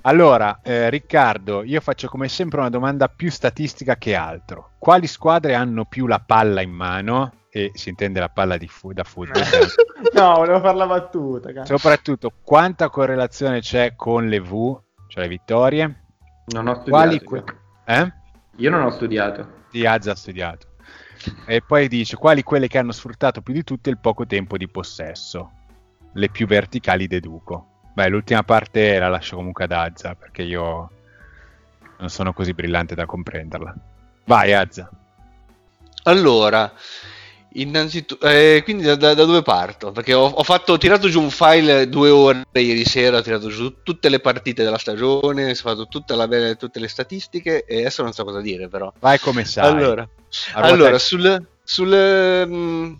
Allora, 0.03 0.61
eh, 0.63 0.89
Riccardo, 0.91 1.63
io 1.63 1.81
faccio 1.81 2.09
come 2.09 2.29
sempre 2.29 2.59
una 2.61 2.71
domanda 2.71 3.09
più 3.09 3.31
statistica 3.31 3.97
che 3.97 4.15
altro. 4.15 4.71
Quali 4.79 5.07
squadre 5.07 5.55
hanno 5.55 5.85
più 5.85 6.07
la 6.07 6.19
palla 6.25 6.63
in 6.63 6.71
mano? 6.71 7.33
E 7.51 7.71
si 7.75 7.91
intende 7.91 8.19
la 8.19 8.31
palla 8.31 8.57
di 8.57 8.67
fu- 8.67 8.93
da 8.95 9.05
football. 9.05 9.43
no, 10.15 10.35
volevo 10.41 10.61
fare 10.61 10.77
la 10.77 10.87
battuta. 10.87 11.53
cazzo. 11.53 11.77
Soprattutto, 11.77 12.33
quanta 12.43 12.89
correlazione 12.89 13.61
c'è 13.61 13.95
con 13.95 14.27
le 14.29 14.41
V, 14.41 14.81
cioè 15.13 15.25
le 15.25 15.29
vittorie? 15.29 15.95
Non 16.47 16.69
ho 16.69 16.75
studiato. 16.81 17.25
Quali 17.25 17.45
eh? 17.85 18.13
Io 18.57 18.71
non 18.71 18.83
ho 18.85 18.91
studiato. 18.91 19.65
Di 19.71 19.85
Azza 19.85 20.13
ha 20.13 20.15
studiato. 20.15 20.69
E 21.45 21.61
poi 21.61 21.87
dice 21.89 22.17
quali 22.17 22.43
quelle 22.43 22.67
che 22.67 22.79
hanno 22.79 22.93
sfruttato 22.93 23.43
più 23.43 23.53
di 23.53 23.63
tutte 23.63 23.91
il 23.91 23.99
poco 23.99 24.25
tempo 24.27 24.57
di 24.57 24.67
possesso. 24.69 25.51
Le 26.15 26.31
più 26.31 26.47
verticali 26.47 27.07
deduco. 27.07 27.81
Beh, 27.93 28.09
l'ultima 28.09 28.43
parte 28.43 28.99
la 28.99 29.09
lascio 29.09 29.37
comunque 29.37 29.65
ad 29.65 29.73
Azza 29.73 30.15
perché 30.15 30.45
io 30.45 30.91
non 31.99 32.09
sono 32.09 32.33
così 32.33 32.55
brillante 32.55 32.95
da 32.95 33.05
comprenderla. 33.05 33.75
Vai 34.25 34.55
Azza. 34.55 34.91
Allora, 36.05 36.73
innanzitutto, 37.57 38.27
eh, 38.27 38.61
quindi 38.65 38.83
da, 38.85 38.95
da- 38.97 39.15
da 39.15 39.25
dove 39.25 39.43
parto? 39.43 39.93
Perché 39.93 40.15
ho, 40.15 40.25
ho 40.27 40.43
fatto, 40.43 40.73
ho 40.73 40.79
tirato 40.79 41.09
giù 41.09 41.21
un 41.21 41.31
file 41.31 41.89
due 41.89 42.11
ore 42.11 42.45
ieri 42.53 42.85
sera, 42.85 43.19
ho 43.19 43.23
tirato 43.23 43.49
giù 43.49 43.83
tutte 43.83 44.09
le 44.09 44.21
partite 44.21 44.63
della 44.65 44.79
stagione, 44.79 45.51
ho 45.51 45.55
fatto 45.55 45.87
tutta 45.89 46.15
la- 46.15 46.55
tutte 46.55 46.79
le 46.81 46.89
statistiche 46.89 47.65
e 47.65 47.81
adesso 47.81 48.03
non 48.03 48.13
so 48.13 48.25
cosa 48.25 48.41
dire 48.41 48.69
però. 48.69 48.93
Vai 49.01 49.19
come 49.19 49.45
sai. 49.45 49.67
Allora, 49.71 50.09
allora 50.55 50.99
sul, 50.99 51.47
sul 51.63 52.45
mm, 52.47 52.93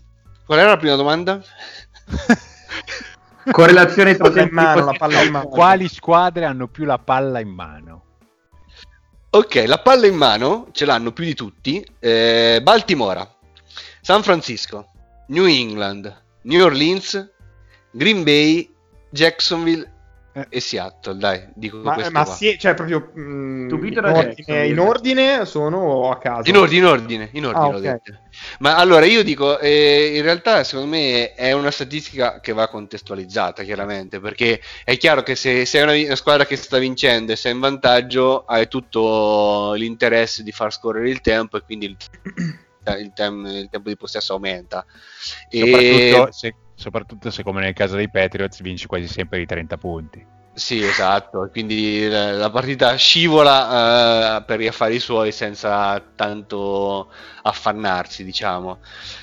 qual 0.45 0.59
era 0.59 0.69
la 0.69 0.77
prima 0.77 0.95
domanda? 0.95 1.41
Correlazione 3.51 4.15
tra 4.15 4.29
Palla 4.29 4.41
in 4.41 4.49
mano, 4.51 4.85
la 4.85 4.93
palla 4.93 5.21
in 5.21 5.31
mano. 5.31 5.47
Quali 5.47 5.87
squadre 5.89 6.45
hanno 6.45 6.67
più 6.67 6.85
la 6.85 6.97
palla 6.97 7.39
in 7.39 7.49
mano? 7.49 8.01
Ok, 9.31 9.63
la 9.65 9.79
palla 9.79 10.05
in 10.07 10.15
mano 10.15 10.67
ce 10.71 10.85
l'hanno 10.85 11.11
più 11.11 11.23
di 11.25 11.33
tutti. 11.33 11.85
eh, 11.99 12.59
Baltimora, 12.63 13.27
San 14.03 14.21
Francisco, 14.21 14.89
New 15.27 15.45
England, 15.45 16.13
New 16.41 16.61
Orleans, 16.61 17.31
Green 17.89 18.23
Bay, 18.23 18.69
Jacksonville 19.09 19.89
Eh. 20.33 20.45
e 20.49 20.59
Seattle. 20.59 21.17
Dai, 21.17 21.47
dico 21.55 21.77
Ma, 21.77 21.93
questo 21.93 22.11
ma 22.11 22.23
qua. 22.25 22.33
sì, 22.33 22.57
cioè 22.59 22.73
proprio 22.73 23.11
mm, 23.17 23.69
Subito 23.69 23.99
in, 23.99 24.05
da 24.05 24.11
ordine, 24.13 24.67
in 24.67 24.79
ordine 24.79 25.45
sono 25.45 25.77
o 25.77 26.09
a 26.09 26.17
caso? 26.17 26.49
In 26.49 26.57
ordine, 26.57 26.79
in 26.79 26.85
ordine, 26.85 27.29
in 27.31 27.45
ordine 27.45 27.65
Ah, 27.65 27.69
l'ho 27.71 27.77
ok. 27.77 27.81
detto. 27.81 28.17
Ma 28.59 28.75
allora 28.75 29.05
io 29.05 29.23
dico, 29.23 29.57
eh, 29.59 30.13
in 30.17 30.21
realtà 30.23 30.65
secondo 30.65 30.89
me 30.89 31.33
è 31.33 31.53
una 31.53 31.71
statistica 31.71 32.41
che 32.41 32.51
va 32.51 32.67
contestualizzata 32.67 33.63
chiaramente, 33.63 34.19
perché 34.19 34.59
è 34.83 34.97
chiaro 34.97 35.23
che 35.23 35.35
se 35.35 35.63
sei 35.65 35.83
una, 35.83 35.93
una 35.93 36.15
squadra 36.17 36.45
che 36.45 36.57
sta 36.57 36.77
vincendo 36.77 37.31
e 37.31 37.35
sei 37.37 37.53
in 37.53 37.59
vantaggio, 37.61 38.43
hai 38.45 38.67
tutto 38.67 39.71
l'interesse 39.75 40.43
di 40.43 40.51
far 40.51 40.73
scorrere 40.73 41.09
il 41.09 41.21
tempo 41.21 41.55
e 41.55 41.61
quindi 41.61 41.95
il, 42.97 43.11
tem- 43.13 43.45
il 43.45 43.69
tempo 43.69 43.89
di 43.89 43.97
possesso 43.97 44.33
aumenta. 44.33 44.85
E- 45.49 45.59
Soprattutto, 45.59 46.31
se, 46.31 46.55
soprattutto 46.75 47.31
se 47.31 47.43
come 47.43 47.61
nel 47.61 47.73
caso 47.73 47.95
dei 47.95 48.09
Patriots 48.09 48.61
vinci 48.61 48.87
quasi 48.87 49.07
sempre 49.07 49.39
di 49.39 49.45
30 49.45 49.77
punti. 49.77 50.25
Sì, 50.55 50.83
esatto, 50.83 51.49
quindi 51.51 52.07
la, 52.07 52.31
la 52.33 52.49
partita 52.51 52.95
scivola 52.95 54.37
eh, 54.37 54.43
per 54.43 54.59
gli 54.59 54.67
affari 54.67 54.99
suoi 54.99 55.31
senza 55.31 55.99
tanto 56.15 57.09
affannarsi, 57.41 58.23
diciamo. 58.23 58.77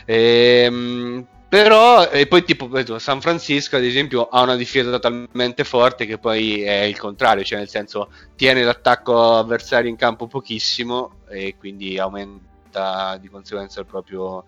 Ehm, 0.06 1.24
però, 1.48 2.08
e 2.08 2.26
poi 2.26 2.44
tipo 2.44 2.68
San 2.98 3.20
Francisco 3.20 3.76
ad 3.76 3.84
esempio 3.84 4.28
ha 4.28 4.42
una 4.42 4.56
difesa 4.56 4.98
talmente 4.98 5.64
forte 5.64 6.04
che 6.06 6.18
poi 6.18 6.62
è 6.62 6.82
il 6.82 6.98
contrario, 6.98 7.44
cioè 7.44 7.58
nel 7.58 7.68
senso 7.68 8.10
tiene 8.36 8.64
l'attacco 8.64 9.36
avversario 9.36 9.88
in 9.90 9.96
campo 9.96 10.26
pochissimo 10.26 11.22
e 11.28 11.56
quindi 11.56 11.98
aumenta 11.98 12.49
di 13.20 13.28
conseguenza 13.28 13.80
il 13.80 13.86
proprio, 13.86 14.44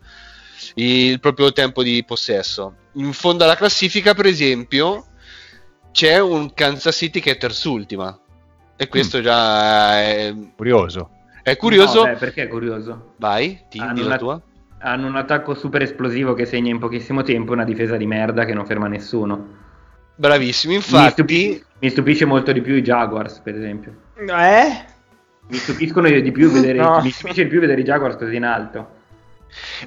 il 0.75 1.19
proprio 1.21 1.53
tempo 1.53 1.83
di 1.83 2.03
possesso. 2.05 2.75
In 2.93 3.13
fondo 3.13 3.45
alla 3.45 3.57
classifica, 3.57 4.15
per 4.15 4.27
esempio, 4.27 5.07
c'è 5.93 6.19
un 6.21 6.53
Kansas 6.55 6.95
City 6.97 7.21
che 7.21 7.33
è 7.33 7.37
terzultima. 7.39 8.17
E 8.77 8.89
questo 8.89 9.21
già 9.21 10.01
è, 10.01 10.35
Curioso. 10.57 11.11
è 11.43 11.57
curioso. 11.57 12.05
No, 12.05 12.13
beh, 12.13 12.17
perché 12.19 12.43
è 12.45 12.49
curioso? 12.49 13.15
Vai, 13.19 13.65
ti 13.69 13.79
Hanno 13.79 14.01
la 14.01 14.07
una- 14.07 14.17
tua. 14.19 14.41
Hanno 14.85 15.07
un 15.07 15.15
attacco 15.15 15.55
super 15.55 15.83
esplosivo 15.83 16.35
che 16.35 16.45
segna 16.45 16.71
in 16.71 16.81
pochissimo 16.81 17.23
tempo 17.23 17.53
una 17.53 17.63
difesa 17.65 17.97
di 17.97 18.07
merda 18.07 18.45
che 18.45 18.53
non 18.55 18.67
ferma 18.67 18.89
nessuno. 18.89 19.61
Bravissimo, 20.17 20.73
Mi, 20.73 20.79
infatti. 20.79 21.11
stupi- 21.13 21.65
mi 21.79 21.89
stupisce 21.91 22.25
molto 22.25 22.51
di 22.51 22.61
più 22.61 22.75
i 22.75 22.83
Jaguars, 22.83 23.39
per 23.39 23.55
esempio. 23.55 23.95
Eh? 24.17 24.85
Mi 25.49 25.57
stupiscono 25.57 26.09
di 26.09 26.33
più 26.33 26.51
vedere, 26.51 26.79
No. 26.79 27.01
mi 27.03 27.11
stupisce 27.11 27.43
di 27.45 27.49
più 27.49 27.61
vedere 27.61 27.81
i 27.81 27.85
Jaguars 27.85 28.17
così 28.17 28.37
in 28.37 28.45
alto. 28.45 29.01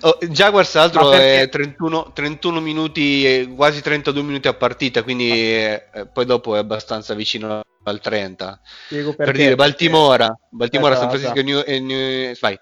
Oh, 0.01 0.17
Jaguars, 0.29 0.69
tra 0.69 0.81
l'altro, 0.81 1.11
è 1.11 1.47
31, 1.49 2.11
31 2.13 2.59
minuti, 2.59 3.25
eh, 3.25 3.51
quasi 3.55 3.81
32 3.81 4.21
minuti 4.21 4.47
a 4.47 4.53
partita, 4.53 5.01
quindi 5.01 5.31
eh, 5.31 5.85
eh, 5.91 6.05
poi 6.05 6.25
dopo 6.25 6.55
è 6.55 6.59
abbastanza 6.59 7.15
vicino 7.15 7.63
al 7.83 7.99
30. 7.99 8.61
Spiego 8.85 9.15
Per 9.15 9.25
perché. 9.25 9.41
dire, 9.41 9.55
Baltimora, 9.55 10.37
Baltimora, 10.51 10.95
San 10.95 11.07
Aspetta, 11.07 11.31
Francisco 11.31 11.39
e 11.39 11.43
New, 11.43 11.63
e 11.65 11.79
New- 11.79 12.37
Vai, 12.39 12.59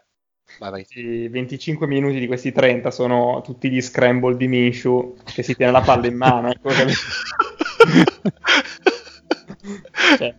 vai, 0.60 0.72
vai. 0.72 0.86
I 0.92 1.28
25 1.28 1.88
minuti 1.88 2.20
di 2.20 2.28
questi 2.28 2.54
30 2.54 2.90
sono 2.90 3.42
tutti 3.44 3.70
gli 3.70 3.82
scramble 3.82 4.38
di 4.38 4.48
Minshew 4.48 5.18
che 5.26 5.44
si 5.44 5.56
tiene 5.58 5.74
la 5.74 5.82
palla 5.82 6.08
in 6.08 6.16
mano. 6.16 6.52
ecco 6.52 6.70
Cioè, 10.18 10.36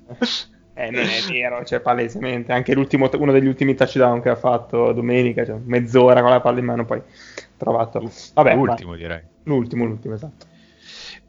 eh, 0.75 0.91
non 0.91 1.05
è 1.09 1.21
vero, 1.31 1.65
cioè 1.65 1.81
palesemente. 1.81 2.53
Anche 2.53 2.75
l'ultimo, 2.75 3.09
uno 3.15 3.33
degli 3.33 3.47
ultimi 3.47 3.75
touchdown 3.75 4.21
che 4.21 4.29
ha 4.31 4.37
fatto 4.37 4.93
domenica, 4.93 5.45
cioè 5.45 5.57
mezz'ora 5.65 6.21
con 6.21 6.31
la 6.31 6.41
palla 6.41 6.59
in 6.59 6.65
mano, 6.67 6.85
poi 6.85 7.01
trovato. 7.57 8.11
Vabbè, 8.35 8.55
L'ultimo 8.55 8.95
direi. 8.97 9.23
ma- 9.23 9.29
l'ultimo, 9.45 9.85
l'ultimo, 9.87 10.15
esatto. 10.15 10.47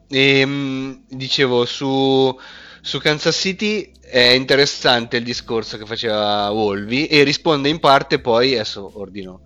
Ehm, 0.08 1.04
dicevo 1.08 1.64
su, 1.64 2.36
su 2.80 2.98
Kansas 3.00 3.34
City 3.36 3.90
è 4.00 4.20
interessante 4.30 5.16
il 5.16 5.24
discorso 5.24 5.76
che 5.78 5.84
faceva 5.86 6.48
Wolvi 6.50 7.06
e 7.06 7.24
risponde 7.24 7.68
in 7.68 7.80
parte 7.80 8.20
poi 8.20 8.54
adesso 8.54 8.98
ordino 9.00 9.40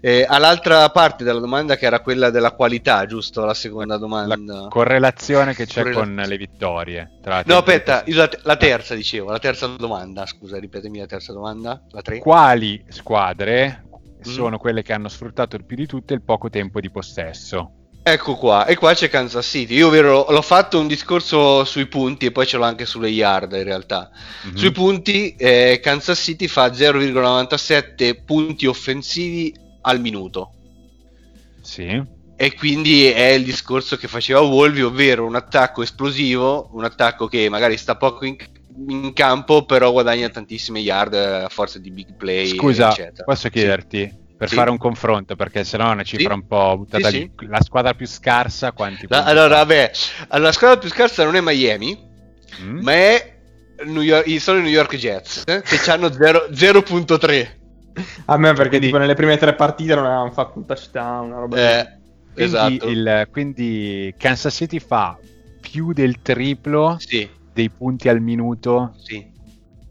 eh, 0.00 0.24
all'altra 0.28 0.88
parte 0.90 1.24
della 1.24 1.40
domanda 1.40 1.76
che 1.76 1.86
era 1.86 2.00
quella 2.00 2.30
della 2.30 2.52
qualità 2.52 3.06
giusto 3.06 3.44
la 3.44 3.54
seconda 3.54 3.96
domanda 3.96 4.36
La 4.36 4.68
correlazione 4.68 5.54
che 5.54 5.66
c'è 5.66 5.82
Correla- 5.82 6.00
con 6.00 6.22
le 6.26 6.36
vittorie. 6.36 7.10
Tra 7.22 7.42
no 7.46 7.56
aspetta 7.58 8.02
la, 8.06 8.28
la 8.42 8.56
terza 8.56 8.94
dicevo 8.94 9.30
la 9.30 9.38
terza 9.38 9.66
domanda 9.66 10.26
scusa 10.26 10.58
ripetemi 10.58 10.98
la 10.98 11.06
terza 11.06 11.32
domanda 11.32 11.80
la 11.90 12.02
tre 12.02 12.18
Quali 12.18 12.84
squadre 12.88 13.82
Mm. 14.26 14.32
sono 14.32 14.58
quelle 14.58 14.82
che 14.82 14.92
hanno 14.92 15.08
sfruttato 15.08 15.54
il 15.56 15.64
più 15.64 15.76
di 15.76 15.86
tutte 15.86 16.12
il 16.14 16.22
poco 16.22 16.50
tempo 16.50 16.80
di 16.80 16.90
possesso? 16.90 17.70
Ecco 18.02 18.34
qua, 18.36 18.66
e 18.66 18.74
qua 18.76 18.94
c'è 18.94 19.08
Kansas 19.08 19.46
City. 19.46 19.74
Io 19.74 19.88
ovvero 19.88 20.26
l'ho 20.28 20.42
fatto 20.42 20.78
un 20.78 20.86
discorso 20.86 21.64
sui 21.64 21.86
punti 21.86 22.26
e 22.26 22.32
poi 22.32 22.46
ce 22.46 22.56
l'ho 22.56 22.64
anche 22.64 22.86
sulle 22.86 23.08
yard 23.08 23.52
in 23.52 23.64
realtà. 23.64 24.10
Mhm. 24.44 24.54
Sui 24.56 24.70
punti, 24.72 25.34
eh, 25.36 25.80
Kansas 25.82 26.18
City 26.18 26.46
fa 26.46 26.72
0,97 26.72 28.14
punti 28.24 28.66
offensivi 28.66 29.54
al 29.86 30.00
minuto. 30.00 30.50
Sì. 31.62 32.14
E 32.38 32.54
quindi 32.54 33.06
è 33.06 33.28
il 33.28 33.44
discorso 33.44 33.96
che 33.96 34.08
faceva 34.08 34.40
Wolvi, 34.40 34.82
ovvero 34.82 35.24
un 35.24 35.34
attacco 35.36 35.82
esplosivo, 35.82 36.68
un 36.72 36.84
attacco 36.84 37.26
che 37.28 37.48
magari 37.48 37.76
sta 37.78 37.96
poco 37.96 38.24
in, 38.26 38.36
in 38.88 39.12
campo, 39.14 39.64
però 39.64 39.90
guadagna 39.90 40.28
tantissime 40.28 40.80
yard 40.80 41.14
eh, 41.14 41.44
a 41.44 41.48
forza 41.48 41.78
di 41.78 41.90
big 41.90 42.14
play. 42.14 42.48
Scusa, 42.48 42.90
eccetera. 42.90 43.24
posso 43.24 43.42
Sì. 43.46 43.50
chiederti, 43.50 44.12
per 44.36 44.48
Sì. 44.50 44.54
fare 44.54 44.68
un 44.70 44.76
confronto, 44.76 45.34
perché 45.34 45.64
sennò 45.64 45.88
è 45.88 45.92
una 45.94 46.02
cifra 46.02 46.34
Sì. 46.34 46.40
un 46.40 46.46
po' 46.46 46.76
buttata 46.76 47.08
Sì, 47.08 47.18
lì. 47.18 47.48
La 47.48 47.62
squadra 47.62 47.94
più 47.94 48.06
scarsa 48.06 48.72
quanti 48.72 49.06
La- 49.08 49.24
allora, 49.24 49.56
vabbè, 49.56 49.90
la 50.32 50.52
squadra 50.52 50.76
più 50.78 50.90
scarsa 50.90 51.24
non 51.24 51.36
è 51.36 51.40
Miami, 51.40 51.98
Mm? 52.62 52.80
ma 52.82 52.92
è 52.92 53.34
New 53.86 54.02
York- 54.02 54.40
sono 54.40 54.58
i 54.58 54.62
New 54.62 54.70
York 54.70 54.94
Jets, 54.96 55.42
eh, 55.46 55.62
che 55.62 55.90
hanno 55.90 56.12
0 56.12 56.48
0.3. 56.52 57.64
A 58.26 58.36
me 58.36 58.52
perché 58.52 58.68
Quindi- 58.68 58.86
tipo 58.86 58.98
nelle 58.98 59.14
prime 59.14 59.36
tre 59.38 59.54
partite 59.54 59.94
non 59.94 60.04
avevano 60.04 60.30
fatto 60.30 60.58
un 60.58 60.66
touchdown, 60.66 61.26
una 61.30 61.38
roba 61.40 61.56
Eh, 61.56 61.84
Quindi, 62.34 62.42
esatto. 62.54 62.88
il- 62.88 63.28
quindi 63.30 64.14
Kansas 64.18 64.54
City 64.54 64.78
fa 64.78 65.18
più 65.60 65.92
del 65.92 66.20
triplo 66.20 66.96
Sì, 66.98 67.28
dei 67.52 67.70
punti 67.70 68.08
al 68.08 68.20
minuto 68.20 68.94
sì, 69.02 69.26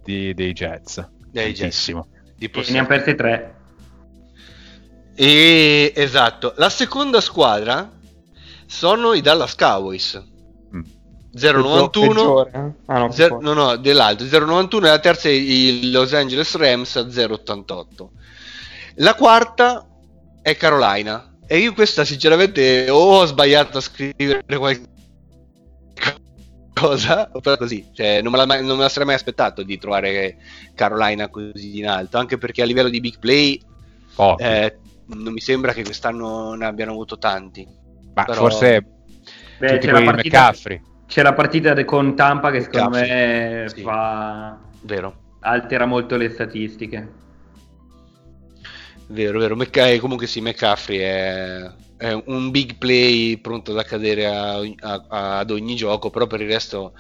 di- 0.04 0.34
dei 0.34 0.54
Jets. 0.54 1.08
dei 1.32 1.54
Jets. 1.54 1.90
E 1.90 2.72
ne 2.72 2.80
ha 2.80 2.86
perse 2.86 3.16
tre. 3.16 3.56
E 5.16 5.94
esatto, 5.96 6.54
la 6.58 6.70
seconda 6.70 7.22
squadra 7.22 7.90
sono 8.66 9.14
i 9.14 9.22
Dallas 9.22 9.56
Cowboys. 9.56 10.22
Mm. 11.36 11.38
091 11.38 12.08
Peggiore, 12.14 12.52
eh? 12.54 12.72
Ah, 12.94 13.00
no, 13.00 13.12
Zer- 13.12 13.30
poi- 13.30 13.44
no, 13.44 13.54
no, 13.54 13.76
dell'altro 13.76 14.26
091 14.26 14.86
e 14.86 14.90
la 14.90 15.00
terza 15.00 15.28
è 15.28 15.32
i 15.32 15.92
Los 15.92 16.14
Angeles 16.14 16.56
Rams 16.56 16.96
a 16.96 17.02
088. 17.10 18.12
La 18.96 19.14
quarta 19.16 19.86
è 20.42 20.56
Carolina. 20.56 21.32
E 21.48 21.58
io 21.60 21.74
questa 21.74 22.06
sinceramente 22.06 22.90
o 22.90 22.98
ho 22.98 23.26
sbagliato 23.26 23.78
a 23.78 23.82
scrivere 23.82 24.44
qualche 24.58 24.82
cosa, 26.74 27.30
o 27.32 27.40
però 27.40 27.56
così, 27.58 27.88
cioè 27.94 28.22
non 28.22 28.32
me, 28.32 28.38
la, 28.40 28.46
mai- 28.46 28.66
non 28.66 28.78
me 28.78 28.84
la 28.84 28.90
sarei 28.90 29.06
mai 29.06 29.16
aspettato 29.16 29.62
di 29.64 29.78
trovare 29.78 30.38
Carolina 30.74 31.30
così 31.30 31.78
in 31.80 31.88
alto, 31.88 32.18
anche 32.18 32.38
perché 32.38 32.62
a 32.62 32.66
livello 32.66 32.90
di 32.90 33.00
big 33.00 33.20
play 33.20 33.60
eh, 34.40 34.78
non 35.08 35.34
mi 35.34 35.40
sembra 35.40 35.72
che 35.74 35.84
quest'anno 35.84 36.54
ne 36.56 36.66
abbiano 36.66 36.92
avuto 36.92 37.18
tanti. 37.18 37.66
Ma 38.14 38.24
però- 38.24 38.40
forse 38.40 38.86
Beh, 39.60 39.74
tutti 39.78 39.88
partita, 39.88 40.40
McCaffrey. 40.40 40.82
C'è 41.08 41.22
la 41.22 41.34
partita 41.34 41.84
con 41.86 42.16
Tampa 42.16 42.52
che 42.52 42.62
secondo 42.62 42.98
me 42.98 43.66
sì. 43.68 43.82
fa... 43.82 44.58
Vero, 44.82 45.16
altera 45.40 45.86
molto 45.86 46.16
le 46.18 46.30
statistiche. 46.30 47.24
vero, 49.08 49.40
vero. 49.40 49.56
Mc- 49.56 49.78
eh, 49.78 50.00
comunque 50.00 50.28
sì, 50.28 50.42
McCaffrey 50.42 51.00
è, 51.00 51.72
è 51.98 52.24
un 52.26 52.50
big 52.52 52.78
play 52.78 53.38
pronto 53.38 53.72
ad 53.72 53.78
accadere 53.80 54.26
a- 54.26 54.58
a- 54.60 55.38
ad 55.40 55.52
ogni 55.52 55.76
gioco, 55.76 56.10
però 56.10 56.28
per 56.28 56.42
il 56.42 56.48
resto 56.48 56.94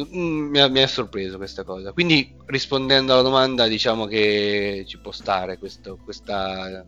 mm, 0.00 0.50
mi 0.50 0.58
ha, 0.60 0.68
mi 0.68 0.82
ha 0.82 0.86
sorpreso 0.86 1.36
questa 1.36 1.64
cosa. 1.64 1.92
Quindi 1.92 2.34
rispondendo 2.46 3.12
alla 3.12 3.22
domanda, 3.22 3.66
diciamo 3.66 4.06
che 4.06 4.84
ci 4.86 4.98
può 4.98 5.12
stare 5.12 5.58
questo, 5.58 5.98
questa... 6.02 6.84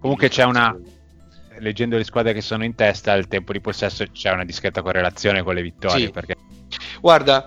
Comunque 0.00 0.28
c'è 0.28 0.44
una- 0.44 0.74
Leggendo 1.60 1.96
le 1.96 2.04
squadre 2.04 2.32
che 2.32 2.40
sono 2.40 2.64
in 2.64 2.74
testa, 2.74 3.12
al 3.12 3.28
tempo 3.28 3.52
di 3.52 3.60
possesso 3.60 4.04
c'è 4.10 4.30
una 4.32 4.44
discreta 4.44 4.82
correlazione 4.82 5.42
con 5.42 5.54
le 5.54 5.62
vittorie. 5.62 6.06
Sì. 6.06 6.10
Perché 6.12 6.36
Guarda, 7.00 7.46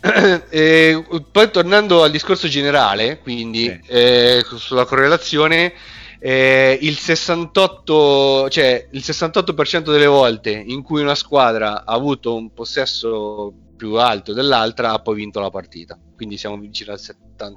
eh, 0.50 1.04
poi 1.30 1.50
tornando 1.50 2.02
al 2.02 2.10
discorso 2.10 2.48
generale, 2.48 3.18
quindi 3.20 3.64
Sì. 3.64 3.80
eh, 3.88 4.44
sulla 4.56 4.84
correlazione, 4.84 5.72
eh, 6.18 6.78
il 6.80 6.96
68, 6.96 8.48
cioè 8.48 8.88
il 8.90 9.02
68% 9.04 9.92
delle 9.92 10.06
volte 10.06 10.50
in 10.50 10.82
cui 10.82 11.02
una 11.02 11.14
squadra 11.14 11.84
ha 11.84 11.92
avuto 11.92 12.34
un 12.34 12.52
possesso 12.52 13.52
più 13.76 13.94
alto 13.94 14.32
dell'altra 14.32 14.92
ha 14.92 14.98
poi 15.00 15.16
vinto 15.16 15.40
la 15.40 15.50
partita. 15.50 15.98
Quindi 16.16 16.38
siamo 16.38 16.56
vicini 16.58 16.90
al 16.90 17.00
70%. 17.00 17.54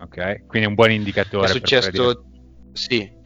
ok? 0.00 0.46
Quindi 0.46 0.66
è 0.66 0.66
un 0.66 0.74
buon 0.74 0.90
indicatore. 0.90 1.46
È 1.46 1.50
successo, 1.50 2.24
sì. 2.72 3.20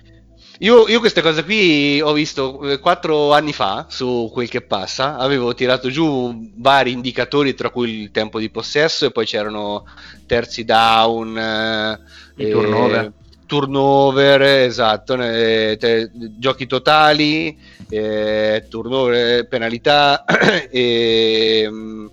Io, 0.61 0.89
io 0.89 1.01
queste 1.01 1.21
cose 1.21 1.45
qui 1.45 2.01
ho 2.01 2.13
visto 2.13 2.63
eh, 2.63 2.79
quattro 2.79 3.33
anni 3.33 3.53
fa 3.53 3.87
su 3.91 4.31
quel 4.33 4.49
che 4.49 4.63
passa, 4.63 5.17
avevo 5.17 5.53
tirato 5.55 5.91
giù 5.91 6.51
vari 6.57 6.93
indicatori 6.93 7.55
tra 7.55 7.69
cui 7.69 8.03
il 8.03 8.11
tempo 8.11 8.39
di 8.39 8.49
possesso 8.49 9.05
e 9.05 9.11
poi 9.11 9.27
c'erano 9.27 9.85
terzi 10.25 10.65
down, 10.65 11.37
eh, 11.37 12.49
turnover. 12.49 13.13
turnover, 13.45 14.43
esatto, 14.43 15.21
eh, 15.21 15.77
te- 15.79 16.11
giochi 16.39 16.67
totali, 16.67 17.59
eh, 17.91 18.65
turnover, 18.71 19.47
penalità 19.49 20.25
e, 20.71 21.67
mm, 21.69 22.07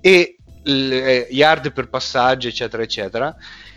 e 0.00 0.10
eh, 0.10 0.36
yard 0.64 1.72
per 1.72 1.88
passaggio, 1.88 2.48
eccetera, 2.48 2.82
eccetera. 2.82 3.36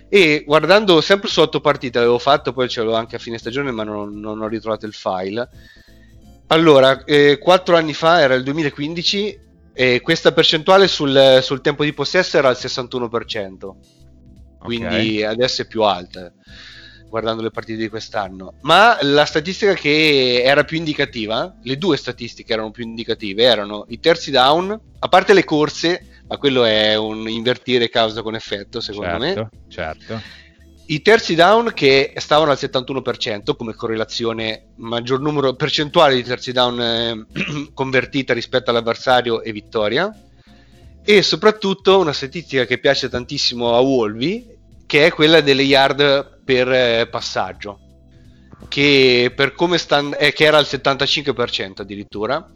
E 0.09 0.43
guardando 0.45 1.01
sempre 1.01 1.27
su 1.27 1.41
otto 1.41 1.59
partite 1.59 1.99
l'avevo 1.99 2.19
fatto, 2.19 2.53
poi 2.53 2.69
ce 2.69 2.81
l'ho 2.81 2.95
anche 2.95 3.17
a 3.17 3.19
fine 3.19 3.37
stagione, 3.37 3.71
ma 3.71 3.83
non, 3.83 4.19
non 4.19 4.41
ho 4.41 4.47
ritrovato 4.47 4.85
il 4.85 4.93
file. 4.93 5.49
Allora, 6.47 7.03
eh, 7.03 7.37
quattro 7.37 7.75
anni 7.75 7.93
fa 7.93 8.21
era 8.21 8.33
il 8.33 8.43
2015 8.43 9.39
e 9.73 10.01
questa 10.01 10.31
percentuale 10.31 10.87
sul, 10.87 11.39
sul 11.41 11.61
tempo 11.61 11.83
di 11.83 11.93
possesso 11.93 12.37
era 12.37 12.47
al 12.47 12.57
61%, 12.57 13.75
quindi 14.59 15.23
adesso 15.23 15.63
è 15.63 15.67
più 15.67 15.83
alta 15.83 16.31
guardando 17.09 17.41
le 17.41 17.51
partite 17.51 17.79
di 17.79 17.89
quest'anno. 17.89 18.55
Ma 18.61 18.97
la 19.01 19.25
statistica 19.25 19.73
che 19.73 20.41
era 20.43 20.63
più 20.63 20.77
indicativa, 20.77 21.55
le 21.63 21.77
due 21.77 21.97
statistiche 21.97 22.53
erano 22.53 22.71
più 22.71 22.83
indicative, 22.83 23.43
erano 23.43 23.85
i 23.89 23.99
terzi 23.99 24.31
down, 24.31 24.79
a 24.99 25.07
parte 25.07 25.33
le 25.33 25.43
corse, 25.43 26.16
ma 26.27 26.37
quello 26.37 26.63
è 26.63 26.95
un 26.95 27.27
invertire 27.29 27.89
causa 27.89 28.21
con 28.21 28.35
effetto, 28.35 28.79
secondo 28.79 29.17
me. 29.17 29.33
certo, 29.33 29.49
certo. 29.67 30.21
I 30.89 31.01
terzi 31.01 31.35
down 31.35 31.71
che 31.73 32.13
stavano 32.15 32.51
al 32.51 32.57
71% 32.59 33.55
come 33.57 33.73
correlazione, 33.73 34.67
maggior 34.75 35.19
numero 35.19 35.53
percentuale 35.53 36.15
di 36.15 36.23
terzi 36.23 36.53
down 36.53 36.79
eh, 36.79 37.25
convertita 37.73 38.33
rispetto 38.33 38.69
all'avversario 38.69 39.41
e 39.41 39.51
vittoria. 39.51 40.09
E 41.03 41.21
soprattutto 41.21 41.99
una 41.99 42.13
statistica 42.13 42.65
che 42.65 42.79
piace 42.79 43.09
tantissimo 43.09 43.73
a 43.73 43.79
Wolvi, 43.79 44.45
che 44.85 45.05
è 45.05 45.11
quella 45.11 45.41
delle 45.41 45.63
yard 45.63 46.41
per 46.43 46.71
eh, 46.71 47.07
passaggio, 47.09 47.79
che, 48.69 49.31
per 49.35 49.53
come 49.53 49.77
sta, 49.77 49.97
and- 49.97 50.15
eh, 50.17 50.31
che 50.31 50.45
era 50.45 50.57
al 50.57 50.65
75% 50.65 51.81
addirittura, 51.81 52.49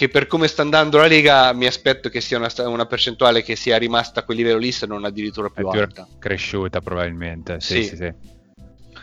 che 0.00 0.08
per 0.08 0.26
come 0.26 0.48
sta 0.48 0.62
andando 0.62 0.96
la 0.96 1.06
Lega 1.06 1.52
mi 1.52 1.66
aspetto 1.66 2.08
che 2.08 2.22
sia 2.22 2.38
una, 2.38 2.48
una 2.68 2.86
percentuale 2.86 3.42
che 3.42 3.54
sia 3.54 3.76
rimasta 3.76 4.20
a 4.20 4.22
quel 4.22 4.38
livello 4.38 4.56
lì 4.56 4.72
se 4.72 4.86
non 4.86 5.04
addirittura 5.04 5.50
più 5.50 5.68
più 5.68 5.78
alta. 5.78 6.08
cresciuta 6.18 6.80
probabilmente. 6.80 7.60
Sì, 7.60 7.82
Sì. 7.82 7.88
sì, 7.88 7.96
sì. 7.96 8.14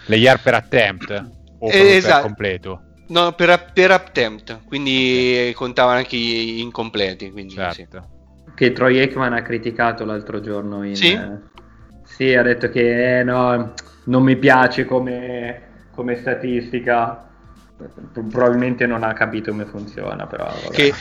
Le 0.08 0.16
yard 0.16 0.42
per 0.42 0.56
attempt 0.56 1.12
o 1.12 1.14
Eh, 1.14 1.30
proprio 1.60 1.76
per 1.84 1.96
esatto. 1.98 2.22
completo. 2.24 2.82
No, 3.10 3.32
per, 3.34 3.70
per 3.76 3.92
attempt, 3.92 4.62
quindi 4.66 5.52
contavano 5.54 6.00
anche 6.00 6.18
gli 6.18 6.62
incompleti. 6.62 7.30
Quindi, 7.30 7.54
sì. 7.54 7.60
Certo. 7.60 8.10
Che 8.56 8.72
Troy 8.72 8.98
Aikman 8.98 9.34
ha 9.34 9.44
criticato 9.44 10.04
l'altro 10.04 10.42
giorno. 10.42 10.84
In, 10.84 10.96
Sì? 10.96 11.12
eh, 11.14 11.38
sì, 12.06 12.34
ha 12.34 12.42
detto 12.42 12.72
che 12.72 13.20
eh, 13.20 13.24
no, 13.24 13.74
non 14.06 14.24
mi 14.24 14.36
piace 14.36 14.86
come, 14.86 15.62
come 15.94 16.16
statistica. 16.16 17.24
Probabilmente 18.14 18.86
non 18.88 19.04
ha 19.04 19.14
capito 19.14 19.52
come 19.52 19.66
funziona, 19.66 20.26
però. 20.26 20.52
Che, 20.72 20.94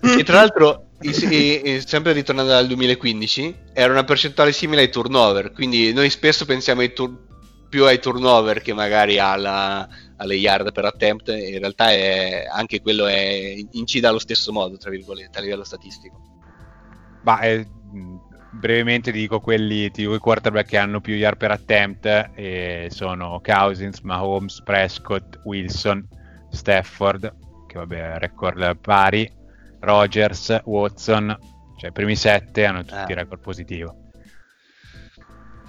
che 0.00 0.24
tra 0.24 0.36
l'altro, 0.38 0.88
i- 1.02 1.10
i- 1.10 1.68
i- 1.74 1.80
sempre 1.86 2.12
ritornando 2.12 2.50
dal 2.50 2.66
2015, 2.66 3.54
era 3.72 3.92
una 3.92 4.04
percentuale 4.04 4.50
simile 4.52 4.82
ai 4.82 4.90
turnover. 4.90 5.52
Quindi 5.52 5.92
noi 5.92 6.10
spesso 6.10 6.44
pensiamo 6.44 6.80
ai 6.80 6.92
tur- 6.92 7.22
più 7.68 7.84
ai 7.86 8.00
turnover 8.00 8.62
che 8.62 8.72
magari 8.72 9.18
alla- 9.18 9.88
alle 10.16 10.34
yard 10.34 10.72
per 10.72 10.84
attempt. 10.84 11.28
e 11.28 11.50
In 11.52 11.58
realtà 11.60 11.90
è, 11.90 12.46
anche 12.50 12.80
quello 12.80 13.06
è, 13.06 13.54
incide 13.72 14.06
allo 14.08 14.18
stesso 14.18 14.52
modo, 14.52 14.76
tra 14.76 14.90
virgolette, 14.90 15.38
a 15.38 15.42
livello 15.42 15.64
statistico. 15.64 16.20
Ma 17.22 17.40
eh, 17.40 17.66
brevemente 18.50 19.10
dico 19.12 19.40
quelli, 19.40 19.90
ti 19.90 20.02
dico 20.02 20.14
i 20.14 20.18
quarterback 20.18 20.68
che 20.68 20.78
hanno 20.78 21.00
più 21.00 21.14
yard 21.14 21.36
per 21.36 21.50
attempt 21.52 22.06
e 22.34 22.88
sono 22.90 23.40
Cousins, 23.42 24.00
Mahomes, 24.00 24.62
Prescott, 24.62 25.40
Wilson, 25.44 26.06
Stafford, 26.54 27.32
che 27.66 27.78
vabbè 27.78 28.18
record 28.18 28.76
pari, 28.78 29.30
Rogers, 29.80 30.60
Watson, 30.64 31.36
cioè 31.78 31.90
i 31.90 31.92
primi 31.92 32.16
sette 32.16 32.64
hanno 32.64 32.84
tutti 32.84 33.12
Ah. 33.12 33.14
record 33.14 33.40
positivo. 33.40 33.96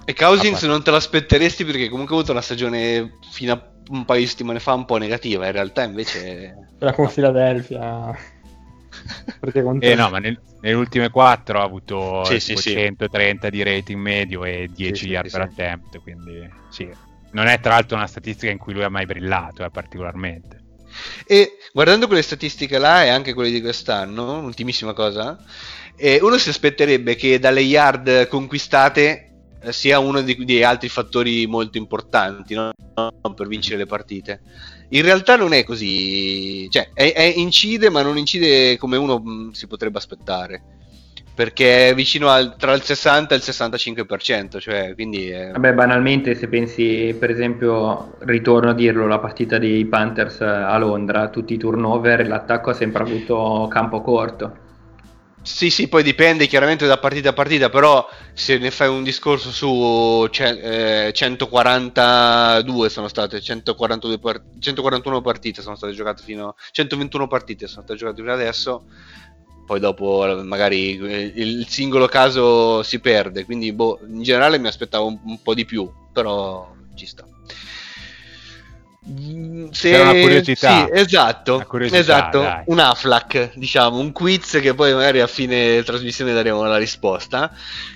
E 0.04 0.14
Cousins 0.14 0.62
Ah, 0.62 0.66
non 0.68 0.82
te 0.84 0.90
l'aspetteresti 0.92 1.64
perché 1.64 1.88
comunque 1.88 2.14
ha 2.14 2.18
avuto 2.18 2.32
una 2.32 2.40
stagione 2.40 3.18
fino 3.32 3.52
a 3.52 3.70
un 3.88 4.04
paio 4.04 4.20
di 4.20 4.26
settimane 4.26 4.60
fa 4.60 4.72
un 4.74 4.84
po' 4.84 4.98
negativa. 4.98 5.46
In 5.46 5.52
realtà 5.52 5.82
invece... 5.82 6.54
Quella 6.78 6.92
con 6.92 7.10
Philadelphia. 7.12 8.16
Perché 9.40 9.62
con 9.62 9.78
Eh 9.80 9.94
no, 9.94 10.08
ma 10.08 10.18
nel- 10.18 10.40
nelle 10.60 10.74
ultime 10.76 11.10
quattro 11.10 11.60
ha 11.60 11.64
avuto 11.64 12.24
Sì, 12.24 12.34
eh, 12.34 12.40
sì, 12.40 12.46
tipo 12.48 12.60
sì. 12.60 12.72
130 12.72 13.50
di 13.50 13.62
rating 13.62 14.00
medio 14.00 14.44
e 14.44 14.68
10 14.72 15.04
sì, 15.04 15.10
yard 15.10 15.26
sì, 15.26 15.36
per 15.36 15.48
sì. 15.48 15.52
attempt, 15.60 16.00
quindi 16.00 16.48
sì. 16.70 16.88
Non 17.32 17.46
è 17.46 17.58
tra 17.60 17.72
l'altro 17.72 17.96
una 17.96 18.06
statistica 18.06 18.50
in 18.52 18.58
cui 18.58 18.72
lui 18.72 18.84
ha 18.84 18.88
mai 18.88 19.06
brillato, 19.06 19.64
eh, 19.64 19.70
particolarmente. 19.70 20.62
E 21.26 21.58
guardando 21.72 22.06
quelle 22.06 22.22
statistiche 22.22 22.78
là 22.78 23.04
e 23.04 23.08
anche 23.08 23.34
quelle 23.34 23.50
di 23.50 23.60
quest'anno, 23.60 24.40
ultimissima 24.40 24.92
cosa, 24.92 25.36
eh, 25.96 26.18
uno 26.22 26.36
si 26.38 26.48
aspetterebbe 26.50 27.14
che 27.16 27.38
dalle 27.38 27.60
yard 27.60 28.28
conquistate 28.28 29.22
eh, 29.60 29.72
sia 29.72 29.98
uno 29.98 30.20
di- 30.22 30.36
degli 30.44 30.62
altri 30.62 30.88
fattori 30.88 31.46
molto 31.46 31.78
importanti 31.78 32.54
no? 32.54 32.72
per 33.34 33.46
vincere 33.48 33.76
le 33.78 33.86
partite. 33.86 34.40
In 34.90 35.02
realtà 35.02 35.36
non 35.36 35.52
è 35.52 35.64
così, 35.64 36.68
cioè 36.70 36.90
è- 36.92 37.12
è- 37.12 37.34
incide 37.36 37.90
ma 37.90 38.02
non 38.02 38.16
incide 38.18 38.76
come 38.78 38.96
uno 38.96 39.18
mh, 39.18 39.50
si 39.52 39.66
potrebbe 39.66 39.98
aspettare, 39.98 40.62
perché 41.36 41.90
è 41.90 41.94
vicino 41.94 42.30
al, 42.30 42.56
tra 42.56 42.72
il 42.72 42.80
60 42.82 43.34
e 43.34 43.36
il 43.36 43.42
65%, 43.42 44.58
cioè 44.58 44.94
quindi 44.94 45.28
è- 45.28 45.50
Vabbè, 45.50 45.74
banalmente, 45.74 46.34
se 46.34 46.48
pensi, 46.48 47.14
per 47.18 47.28
esempio, 47.30 48.16
ritorno 48.20 48.70
a 48.70 48.74
dirlo, 48.74 49.06
la 49.06 49.18
partita 49.18 49.58
dei 49.58 49.84
Panthers 49.84 50.40
a 50.40 50.76
Londra, 50.78 51.28
tutti 51.28 51.52
i 51.52 51.58
turnover, 51.58 52.26
l'attacco 52.26 52.70
ha 52.70 52.74
sempre 52.74 53.02
avuto 53.02 53.66
campo 53.70 54.00
corto. 54.00 54.56
Sì, 55.42 55.70
sì, 55.70 55.88
poi 55.88 56.02
dipende 56.02 56.48
chiaramente 56.48 56.86
da 56.88 56.98
partita 56.98 57.28
a 57.28 57.32
partita, 57.32 57.68
però 57.68 58.04
se 58.34 58.58
ne 58.58 58.72
fai 58.72 58.88
un 58.88 59.04
discorso 59.04 59.52
su 59.52 60.28
eh, 60.32 61.12
142 61.14 62.88
sono 62.88 63.06
state, 63.06 63.40
142 63.40 64.18
par- 64.18 64.44
141 64.58 65.20
partite 65.20 65.62
sono 65.62 65.76
state 65.76 65.92
giocate 65.92 66.22
fino 66.24 66.48
a 66.48 66.54
121 66.72 67.28
partite 67.28 67.68
sono 67.68 67.84
state 67.84 67.96
giocate 67.98 68.22
fino 68.22 68.32
adesso, 68.32 68.86
poi 69.66 69.80
dopo 69.80 70.40
magari 70.44 70.90
il 70.92 71.66
singolo 71.68 72.06
caso 72.06 72.82
si 72.82 73.00
perde, 73.00 73.44
quindi 73.44 73.72
boh, 73.72 73.98
in 74.08 74.22
generale 74.22 74.58
mi 74.58 74.68
aspettavo 74.68 75.06
un, 75.06 75.18
un 75.24 75.42
po' 75.42 75.54
di 75.54 75.64
più, 75.64 75.90
però 76.12 76.72
ci 76.94 77.04
sta. 77.06 77.26
Mm, 79.08 79.68
Se... 79.70 79.90
C'era 79.90 80.10
una 80.10 80.20
curiosità. 80.20 80.84
Sì, 80.86 80.90
esatto, 80.98 81.54
Una 81.56 81.66
curiosità, 81.66 81.98
esatto, 82.00 82.40
dai. 82.40 82.62
un 82.66 82.78
AFLAC, 82.80 83.52
diciamo, 83.54 83.98
un 83.98 84.10
quiz 84.12 84.58
che 84.60 84.74
poi 84.74 84.92
magari 84.94 85.20
a 85.20 85.26
fine 85.28 85.82
trasmissione 85.84 86.32
daremo 86.32 86.64
la 86.64 86.76
risposta. 86.76 87.52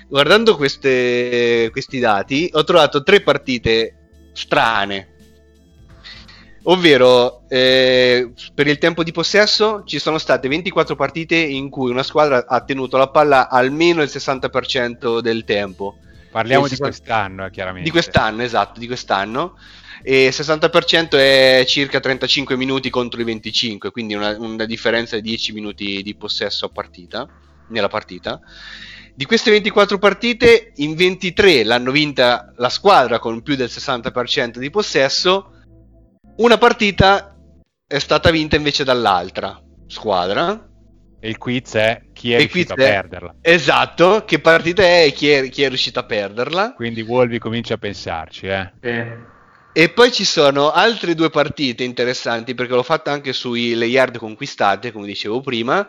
Guardando 0.09 0.57
queste- 0.57 1.69
questi 1.73 1.99
dati, 1.99 2.49
ho 2.53 2.63
trovato 2.65 3.03
tre 3.03 3.23
partite 3.23 3.95
strane. 4.33 5.09
Ovvero, 6.65 7.49
eh, 7.49 8.33
per 8.55 8.67
il 8.67 8.77
tempo 8.77 9.03
di 9.03 9.13
possesso 9.13 9.83
ci 9.87 9.99
sono 9.99 10.19
state 10.19 10.47
24 10.47 10.95
partite 10.95 11.37
in 11.37 11.71
cui 11.71 11.91
una 11.91 12.03
squadra 12.03 12.47
ha 12.47 12.61
tenuto 12.61 12.99
la 12.99 13.09
palla 13.09 13.49
almeno 13.49 14.03
il 14.03 14.11
60% 14.13 15.21
del 15.21 15.45
tempo. 15.45 15.97
Parliamo 16.31 16.69
di 16.69 16.77
quest'anno, 16.77 17.47
eh, 17.47 17.51
chiaramente. 17.51 17.85
Di 17.85 17.91
quest'anno, 17.91 18.43
esatto, 18.43 18.79
di 18.79 18.87
quest'anno. 18.87 19.57
E 20.03 20.27
il 20.27 20.35
60% 20.35 21.11
è 21.19 21.65
circa 21.67 21.99
35 21.99 22.57
minuti 22.57 22.91
contro 22.91 23.21
i 23.21 23.25
25, 23.25 23.91
quindi 23.91 24.15
una, 24.15 24.37
una 24.39 24.65
differenza 24.65 25.17
di 25.17 25.23
10 25.23 25.53
minuti 25.53 26.03
di 26.03 26.15
possesso 26.15 26.67
a 26.67 26.69
partita, 26.69 27.29
nella 27.69 27.89
partita. 27.89 28.41
Di 29.15 29.25
queste 29.25 29.51
24 29.51 29.99
partite, 29.99 30.73
in 30.77 30.95
23 30.95 31.65
l'hanno 31.65 31.91
vinta 31.91 32.53
la 32.57 32.69
squadra 32.69 33.19
con 33.19 33.43
più 33.43 33.57
del 33.57 33.69
60% 33.71 34.59
di 34.59 34.71
possesso, 34.71 35.60
una 36.41 36.59
partita 36.59 37.37
è 37.87 37.99
stata 37.99 38.31
vinta 38.31 38.57
invece 38.57 38.85
dall'altra 38.85 39.61
squadra. 39.87 40.69
E 41.23 41.29
il 41.29 41.37
quiz 41.37 41.75
è 41.75 42.03
chi 42.15 42.33
è 42.33 42.37
E 42.37 42.39
riuscito 42.39 42.73
a 42.73 42.77
è- 42.77 42.79
perderla. 42.79 43.35
Esatto, 43.43 44.25
che 44.25 44.39
partita 44.41 44.83
è 44.83 45.05
e 45.05 45.13
chi 45.13 45.29
è, 45.31 45.49
chi 45.51 45.63
è 45.63 45.69
riuscito 45.69 45.99
a 45.99 46.05
perderla. 46.05 46.73
Quindi 46.73 47.03
Wolby 47.03 47.39
comincia 47.39 47.75
a 47.75 47.79
pensarci, 47.79 48.47
eh. 48.47 48.73
E 49.73 49.89
poi 49.91 50.11
ci 50.11 50.25
sono 50.25 50.71
altre 50.71 51.15
due 51.15 51.29
partite 51.31 51.85
interessanti 51.85 52.55
perché 52.55 52.73
l'ho 52.75 52.83
fatta 52.83 53.13
anche 53.13 53.33
sui 53.35 53.75
le 53.75 53.87
yard 53.87 54.17
conquistate, 54.17 54.93
come 54.93 55.07
dicevo 55.07 55.41
prima. 55.41 55.87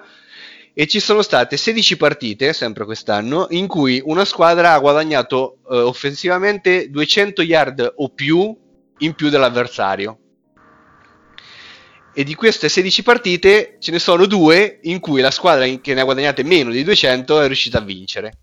E 0.73 0.87
ci 0.87 0.99
sono 0.99 1.21
state 1.21 1.55
16 1.57 1.95
partite, 1.97 2.51
sempre 2.53 2.83
quest'anno, 2.85 3.47
in 3.51 3.67
cui 3.67 4.01
una 4.03 4.25
squadra 4.25 4.73
ha 4.73 4.79
guadagnato 4.79 5.59
eh, 5.69 5.77
offensivamente 5.77 6.89
200 6.89 7.41
yard 7.41 7.93
o 7.97 8.09
più 8.09 8.57
in 8.99 9.13
più 9.13 9.29
dell'avversario. 9.29 10.17
E 12.13 12.23
di 12.25 12.35
queste 12.35 12.67
16 12.67 13.03
partite 13.03 13.77
ce 13.79 13.91
ne 13.91 13.99
sono 13.99 14.25
due 14.25 14.79
in 14.83 14.99
cui 14.99 15.21
la 15.21 15.31
squadra 15.31 15.65
che 15.65 15.93
ne 15.93 16.01
ha 16.01 16.03
guadagnate 16.03 16.43
meno 16.43 16.69
di 16.69 16.83
200 16.83 17.39
è 17.41 17.45
riuscita 17.47 17.77
a 17.77 17.81
vincere. 17.81 18.33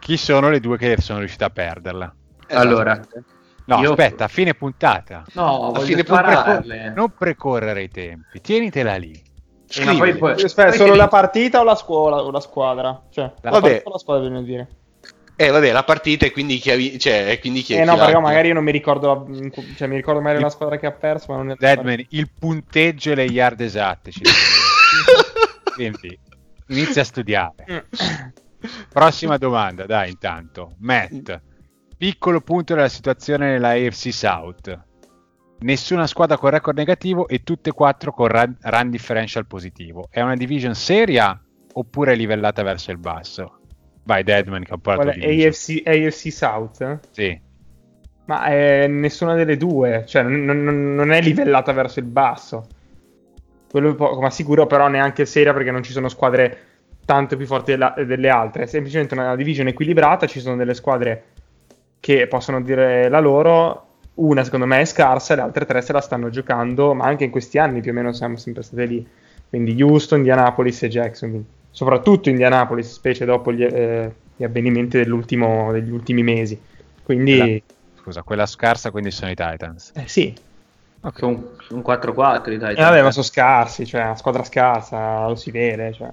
Chi 0.00 0.16
sono 0.18 0.50
le 0.50 0.60
due 0.60 0.76
che 0.76 0.96
sono 1.00 1.20
riuscite 1.20 1.44
a 1.44 1.50
perderla? 1.50 2.14
Allora. 2.50 2.92
Esattamente. 2.92 3.32
No, 3.66 3.80
Io- 3.80 3.90
aspetta, 3.92 4.24
a 4.24 4.28
fine 4.28 4.52
puntata. 4.52 5.24
No, 5.32 5.68
A 5.68 5.70
voglio 5.70 5.86
fine 5.86 6.02
spararle. 6.02 6.92
Non 6.94 7.14
precorrere 7.16 7.84
i 7.84 7.88
tempi, 7.88 8.42
tienitela 8.42 8.96
lì. 8.96 9.18
Eh, 9.76 9.84
ma 9.86 9.96
poi- 9.96 10.14
poi- 10.18 10.32
Aspetta, 10.42 10.68
poi 10.68 10.76
solo 10.76 10.94
la 10.94 11.08
partita 11.08 11.60
o 11.60 11.64
la 11.64 11.74
scuola 11.74 12.16
o 12.22 12.30
la 12.30 12.40
squadra? 12.40 13.02
Cioè, 13.10 13.32
la 13.40 13.50
Vabbè. 13.50 13.60
partita 13.62 13.88
o 13.88 13.92
la 13.92 13.98
squadra 13.98 14.22
bisogna 14.28 14.44
dire. 14.46 14.68
Eh 15.36 15.50
vabbè, 15.50 15.72
la 15.72 15.82
partita 15.82 16.26
e 16.26 16.30
quindi 16.30 16.58
chi 16.58 16.70
ha 16.70 16.98
cioè, 16.98 17.30
e 17.30 17.40
quindi 17.40 17.62
chi 17.62 17.74
Eh 17.74 17.80
chi 17.80 17.84
no, 17.86 17.96
perché 17.96 18.18
magari 18.20 18.48
io 18.48 18.54
non 18.54 18.62
mi 18.62 18.70
ricordo 18.70 19.06
la- 19.08 19.24
cioè 19.76 19.88
mi 19.88 19.96
ricordo 19.96 20.20
magari 20.20 20.40
la 20.40 20.50
squadra 20.50 20.78
che 20.78 20.86
ha 20.86 20.92
perso, 20.92 21.32
ma 21.32 21.38
non 21.38 21.50
è 21.50 21.54
Deadman, 21.58 22.04
il 22.10 22.30
punteggio 22.38 23.10
e 23.10 23.14
le 23.16 23.24
yard 23.24 23.60
esatte. 23.60 24.12
inizia 26.68 27.02
a 27.02 27.04
studiare. 27.04 27.86
Prossima 28.92 29.36
domanda, 29.36 29.86
dai, 29.86 30.10
intanto. 30.10 30.76
Matt, 30.78 31.40
piccolo 31.96 32.40
punto 32.40 32.74
della 32.74 32.88
situazione 32.88 33.50
nella 33.50 33.70
AFC 33.70 34.12
South. 34.12 34.82
Nessuna 35.60 36.06
squadra 36.06 36.36
con 36.36 36.50
record 36.50 36.76
negativo 36.76 37.26
e 37.26 37.42
tutte 37.42 37.70
e 37.70 37.72
quattro 37.72 38.12
con 38.12 38.28
run, 38.28 38.56
run 38.60 38.90
differential 38.90 39.46
positivo. 39.46 40.06
È 40.10 40.20
una 40.20 40.36
division 40.36 40.74
seria 40.74 41.40
oppure 41.72 42.12
è 42.12 42.16
livellata 42.16 42.62
verso 42.62 42.90
il 42.90 42.98
basso? 42.98 43.60
Vai, 44.04 44.22
Deadman, 44.22 44.62
che 44.64 44.72
ho 44.74 44.78
Qual 44.78 44.96
parlato 44.96 45.18
è? 45.18 45.28
di 45.34 45.44
AFC, 45.44 45.82
AFC 45.84 46.30
South? 46.32 46.80
eh? 46.82 46.98
Sì. 47.10 47.40
Ma 48.26 48.44
è 48.44 48.86
nessuna 48.86 49.34
delle 49.34 49.56
due, 49.56 50.04
cioè 50.06 50.22
non, 50.22 50.44
non- 50.44 50.94
non 50.94 51.10
è 51.12 51.20
livellata 51.20 51.72
verso 51.72 51.98
il 52.00 52.06
basso. 52.06 52.66
Quello 53.70 53.90
è 53.90 53.94
poco 53.94 54.20
ma 54.20 54.30
sicuro, 54.30 54.66
però 54.66 54.88
neanche 54.88 55.26
seria 55.26 55.52
perché 55.52 55.70
non 55.70 55.82
ci 55.82 55.92
sono 55.92 56.08
squadre 56.08 56.58
tanto 57.04 57.36
più 57.36 57.44
forti 57.46 57.72
della- 57.72 57.94
delle 58.06 58.28
altre. 58.28 58.62
È 58.62 58.66
semplicemente 58.66 59.14
una 59.14 59.34
division 59.36 59.66
equilibrata, 59.66 60.26
ci 60.26 60.40
sono 60.40 60.56
delle 60.56 60.74
squadre 60.74 61.24
che 62.00 62.26
possono 62.26 62.60
dire 62.62 63.08
la 63.08 63.20
loro. 63.20 63.88
Una 64.14 64.44
secondo 64.44 64.66
me 64.66 64.80
è 64.80 64.84
scarsa, 64.84 65.34
le 65.34 65.40
altre 65.40 65.64
tre 65.66 65.82
se 65.82 65.92
la 65.92 66.00
stanno 66.00 66.30
giocando, 66.30 66.94
ma 66.94 67.04
anche 67.06 67.24
in 67.24 67.30
questi 67.30 67.58
anni 67.58 67.80
più 67.80 67.90
o 67.90 67.94
meno 67.94 68.12
siamo 68.12 68.36
sempre 68.36 68.62
state 68.62 68.84
lì. 68.84 69.06
Quindi 69.48 69.82
Houston, 69.82 70.18
Indianapolis 70.18 70.82
e 70.84 70.88
Jacksonville. 70.88 71.44
Soprattutto 71.74 72.28
Indianapolis, 72.28 72.92
specie 72.92 73.24
dopo 73.24 73.52
gli, 73.52 73.62
eh, 73.64 74.14
gli 74.36 74.44
avvenimenti 74.44 74.96
degli 74.96 75.10
ultimi 75.10 76.22
mesi. 76.22 76.58
Quindi, 77.02 77.62
Scusa, 77.96 78.22
quella 78.22 78.46
scarsa 78.46 78.90
quindi 78.90 79.10
sono 79.10 79.30
i 79.30 79.34
Titans. 79.34 79.92
eh, 79.94 80.06
sì, 80.06 80.34
Sono 81.16 81.50
un 81.70 81.82
4-4 81.82 82.52
i 82.52 82.58
Titans. 82.58 82.78
Eh, 82.78 82.82
vabbè, 82.82 83.02
ma 83.02 83.10
sono 83.10 83.24
scarsi, 83.24 83.86
cioè, 83.86 84.02
una 84.04 84.16
squadra 84.16 84.44
scarsa, 84.44 85.26
lo 85.26 85.34
si 85.34 85.50
vede, 85.50 85.92
cioè. 85.92 86.12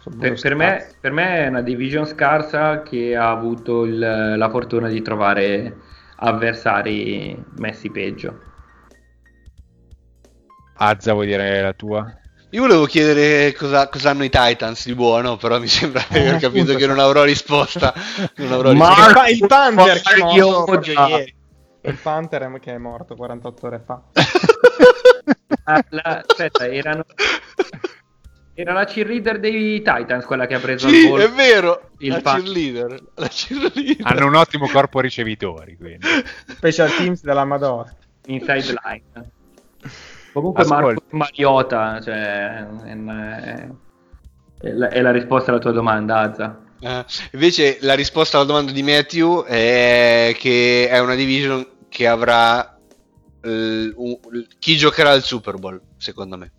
Sono 0.00 0.16
Per, 0.16 0.40
per 0.40 0.54
me, 0.54 0.86
per 1.00 1.12
me 1.12 1.44
è 1.44 1.48
una 1.48 1.62
division 1.62 2.06
scarsa 2.06 2.82
che 2.82 3.14
ha 3.16 3.30
avuto 3.30 3.84
il- 3.84 3.98
la 4.36 4.48
fortuna 4.50 4.88
di 4.88 5.02
trovare 5.02 5.76
avversari 6.16 7.36
messi 7.56 7.90
peggio. 7.90 8.46
Azza, 10.80 11.12
vuoi 11.12 11.26
dire 11.26 11.60
la 11.60 11.72
tua? 11.74 12.10
Io 12.50 12.62
volevo 12.62 12.86
chiedere 12.86 13.52
cosa, 13.52 13.88
cosa 13.88 14.10
hanno 14.10 14.24
i 14.24 14.30
Titans 14.30 14.86
di 14.86 14.94
buono, 14.94 15.36
però 15.36 15.60
mi 15.60 15.66
sembra 15.68 16.02
di 16.08 16.16
aver 16.18 16.34
Eh, 16.36 16.38
capito 16.38 16.74
che 16.76 16.86
non 16.86 16.98
avrò 16.98 17.22
risposta. 17.24 17.92
Non 18.36 18.52
avrò 18.52 18.72
Ma- 18.72 18.88
risposta. 18.88 19.08
Il, 19.08 19.14
pa- 19.14 19.28
il 19.28 19.46
Panther 19.46 20.00
che 20.02 20.14
è 20.14 20.18
morto 20.44 20.90
ieri. 20.90 21.34
Il 21.82 21.98
Panther 22.02 22.42
è- 22.50 22.58
che 22.60 22.72
è 22.74 22.78
morto 22.78 23.14
48 23.14 23.66
ore 23.66 23.82
fa. 23.84 24.02
Ah, 25.70 25.84
la- 25.90 26.24
aspetta, 26.26 26.66
erano... 26.66 27.04
Era 28.54 28.72
la 28.72 28.84
cheerleader 28.86 29.38
dei 29.38 29.82
Titans 29.82 30.24
quella 30.24 30.46
che 30.46 30.54
ha 30.54 30.58
preso 30.58 30.88
Sì, 30.88 31.04
il 31.04 31.08
gol. 31.10 31.20
è 31.20 31.30
vero. 31.30 31.90
Il 31.98 32.10
la 32.12 32.20
cheerleader. 32.22 33.02
La 33.16 33.28
cheerleader. 33.28 33.96
Hanno 34.00 34.26
un 34.26 34.34
ottimo 34.34 34.66
corpo 34.68 35.00
ricevitori, 35.00 35.76
quindi. 35.76 36.06
Special 36.46 36.90
Teams 36.96 37.22
della 37.22 37.44
Madonna. 37.44 37.94
inside 38.26 38.74
line. 38.82 39.30
Comunque 40.32 40.62
Ascolta. 40.62 40.84
Marco 40.84 41.16
Mariota, 41.16 42.00
cioè, 42.00 42.14
è, 42.14 42.66
è- 42.84 43.68
è 44.60 44.70
la, 44.72 44.88
è 44.88 45.00
la 45.00 45.10
risposta 45.12 45.50
alla 45.50 45.60
tua 45.60 45.72
domanda, 45.72 46.18
Azza. 46.18 46.60
Eh, 46.80 47.04
invece 47.32 47.78
la 47.80 47.94
risposta 47.94 48.36
alla 48.36 48.46
domanda 48.46 48.72
di 48.72 48.82
Matthew 48.82 49.44
è 49.44 50.34
che 50.38 50.88
è 50.88 50.98
una 51.00 51.14
division 51.14 51.66
che 51.88 52.06
avrà 52.06 52.76
eh, 53.40 53.92
un- 53.94 54.18
chi 54.58 54.76
giocherà 54.76 55.10
al 55.10 55.22
Super 55.22 55.56
Bowl, 55.56 55.80
secondo 55.96 56.36
me. 56.36 56.50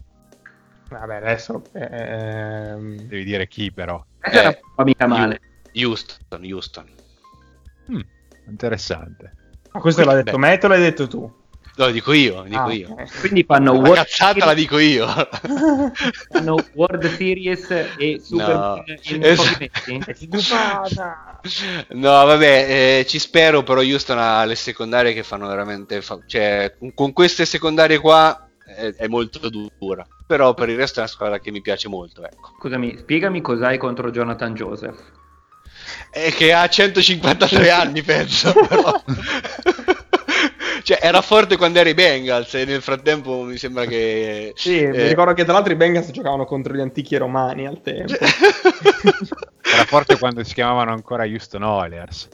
Vabbè, 0.89 1.15
adesso... 1.17 1.61
ehm, 1.73 3.01
Devi 3.03 3.23
dire 3.23 3.47
chi, 3.47 3.71
però. 3.71 4.03
Eh, 4.21 4.47
un 4.47 4.57
po' 4.75 4.83
mica 4.83 5.05
male. 5.07 5.39
Houston, 5.73 6.43
Houston. 6.43 6.89
Mm, 7.91 7.99
interessante. 8.47 9.33
ma 9.71 9.79
questo 9.79 10.03
l'ha 10.03 10.15
detto 10.15 10.31
Beh. 10.37 10.47
me, 10.47 10.57
te 10.57 10.67
l'hai 10.67 10.79
detto 10.81 11.07
tu. 11.07 11.31
No, 11.79 11.89
dico 11.91 12.11
io, 12.11 12.43
dico 12.45 12.59
Ah, 12.59 12.73
io. 12.73 12.93
Quindi 13.21 13.45
fanno 13.47 13.71
La 13.71 13.79
World, 13.79 13.95
cazzata 13.95 14.45
la 14.45 14.53
dico 14.53 14.79
io. 14.79 15.07
fanno 16.29 16.57
World 16.73 17.15
Series 17.15 17.69
e 17.97 18.19
Super 18.21 18.47
No. 18.49 18.83
in. 19.05 20.39
No, 21.91 22.09
vabbè, 22.25 22.65
eh, 22.99 23.05
ci 23.07 23.17
spero, 23.17 23.63
però 23.63 23.79
Houston 23.79 24.17
ha 24.19 24.43
le 24.43 24.55
secondarie 24.55 25.13
che 25.13 25.23
fanno 25.23 25.47
veramente... 25.47 26.01
fa- 26.01 26.19
cioè, 26.25 26.75
con- 26.93 27.13
queste 27.13 27.45
secondarie 27.45 27.97
qua 27.97 28.49
è, 28.65 28.93
è 28.97 29.07
molto 29.07 29.49
dura. 29.49 30.05
Però 30.27 30.53
per 30.53 30.67
il 30.67 30.75
resto 30.75 30.99
è 30.99 31.03
una 31.03 31.11
squadra 31.11 31.39
che 31.39 31.49
mi 31.49 31.61
piace 31.61 31.87
molto, 31.87 32.25
ecco. 32.25 32.55
Scusami, 32.59 32.97
spiegami 32.99 33.39
cos'hai 33.39 33.77
contro 33.77 34.11
Jonathan 34.11 34.53
Joseph. 34.53 34.99
E 36.11 36.31
che 36.31 36.51
ha 36.51 36.67
153 36.67 37.69
anni, 37.71 38.03
penso, 38.03 38.51
però. 38.67 39.01
cioè, 40.89 40.97
era 40.99 41.21
forte 41.21 41.55
quando 41.55 41.77
era 41.77 41.87
i 41.87 41.93
Bengals 41.93 42.55
e 42.55 42.65
nel 42.65 42.81
frattempo 42.81 43.43
mi 43.43 43.57
sembra 43.57 43.85
che... 43.85 44.53
Sì, 44.55 44.87
mi 44.87 44.97
eh, 44.97 45.07
ricordo 45.09 45.33
che 45.33 45.43
tra 45.43 45.53
l'altro 45.53 45.71
i 45.71 45.75
Bengals 45.75 46.09
giocavano 46.09 46.45
contro 46.45 46.73
gli 46.73 46.79
antichi 46.79 47.15
romani 47.15 47.67
al 47.67 47.79
tempo. 47.83 48.13
Era 49.71 49.83
forte 49.85 50.17
quando 50.19 50.43
si 50.43 50.55
chiamavano 50.55 50.91
ancora 50.91 51.25
Houston 51.25 51.61
Oilers. 51.61 52.29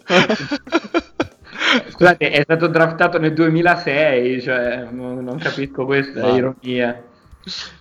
Scusate, 1.90 2.30
è 2.30 2.42
stato 2.44 2.68
draftato 2.68 3.20
nel 3.20 3.34
2006, 3.34 4.42
cioè 4.42 4.88
non, 4.90 5.22
non 5.22 5.38
capisco 5.38 5.84
questa 5.84 6.22
Ma- 6.22 6.38
ironia. 6.38 7.04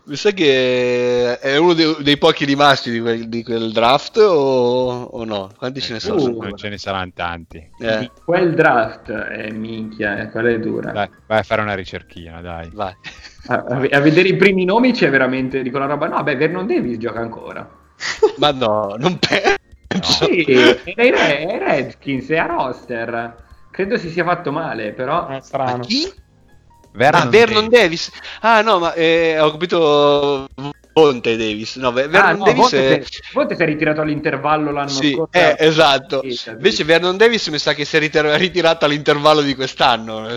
Mi 0.05 0.17
sa 0.17 0.31
che 0.33 1.39
è 1.39 1.57
uno 1.57 1.73
dei, 1.73 1.97
dei 2.01 2.19
pochi 2.19 2.45
rimasti 2.45 2.91
di 2.91 3.01
quel, 3.01 3.29
di 3.31 3.43
quel 3.43 3.73
draft 3.73 4.19
o, 4.19 5.05
o 5.05 5.25
no? 5.25 5.51
Quanti 5.57 5.81
ce 5.81 5.95
ne 5.95 6.01
sono? 6.01 6.23
Uh. 6.23 6.55
ce 6.55 6.69
ne 6.69 6.77
saranno 6.77 7.13
tanti. 7.15 7.67
Eh, 7.79 8.11
quel 8.25 8.55
draft, 8.55 9.09
eh, 9.09 9.51
minchia, 9.53 10.21
eh, 10.21 10.31
quella 10.31 10.51
è 10.51 10.59
dura. 10.59 10.93
Dai, 10.93 11.09
vai 11.27 11.39
a 11.39 11.43
fare 11.43 11.63
una 11.63 11.75
ricerchina, 11.75 12.43
dai. 12.43 12.69
vai. 12.75 12.95
A, 13.47 13.55
a- 13.55 13.89
a 13.91 14.01
vedere 14.01 14.29
i 14.29 14.37
primi 14.37 14.67
nomi 14.67 14.93
c'è 14.93 15.09
veramente 15.09 15.63
di 15.63 15.71
quella 15.71 15.87
roba. 15.87 16.09
No, 16.09 16.23
beh, 16.23 16.37
Vernon 16.37 16.67
Davis 16.67 16.99
gioca 16.99 17.21
ancora. 17.21 17.67
Ma 18.37 18.51
no, 18.51 18.97
non 18.99 19.19
penso. 19.19 20.27
Sì, 20.27 20.43
è 20.43 20.83
è 20.95 21.59
Redskins, 21.59 22.29
è 22.29 22.37
a 22.37 22.47
roster. 22.47 23.43
Credo 23.71 23.97
si 23.97 24.11
sia 24.11 24.25
fatto 24.25 24.53
male, 24.53 24.93
però. 24.93 25.27
È 25.29 25.41
strano. 25.41 25.85
Chi? 25.85 26.13
Vernon 26.97 27.27
ah, 27.27 27.27
Vernon 27.29 27.69
Davis. 27.69 27.69
Davis. 27.69 28.11
Ah, 28.41 28.63
no, 28.63 28.79
ma 28.79 28.95
eh, 28.95 29.39
ho 29.41 29.51
capito 29.51 30.47
Ponte 30.93 31.37
Davis. 31.37 31.77
No, 31.77 31.93
Ver- 31.93 32.09
Ah, 32.13 32.33
Vernon 32.33 32.39
no, 32.39 32.45
Davis 32.45 32.55
Vonte 32.55 32.99
è... 32.99 33.03
si- 33.03 33.21
Vonte 33.33 33.57
si 33.57 33.63
è 33.63 33.67
ritirato 33.67 34.01
all'intervallo 34.01 34.71
l'anno 34.71 34.89
Sì, 34.89 35.13
scorso. 35.13 35.31
eh, 35.33 35.57
esatto. 35.59 36.21
Sì, 36.23 36.37
sì. 36.37 36.51
Invece 36.51 36.85
Vernon 36.85 37.17
Davis 37.17 37.49
mi 37.49 37.59
sa 37.59 37.75
che 37.75 37.85
si 37.85 37.97
è 37.97 37.99
ritir- 37.99 38.37
ritirato 38.37 38.85
all'intervallo 38.85 39.41
di 39.43 39.55
quest'anno. 39.55 40.29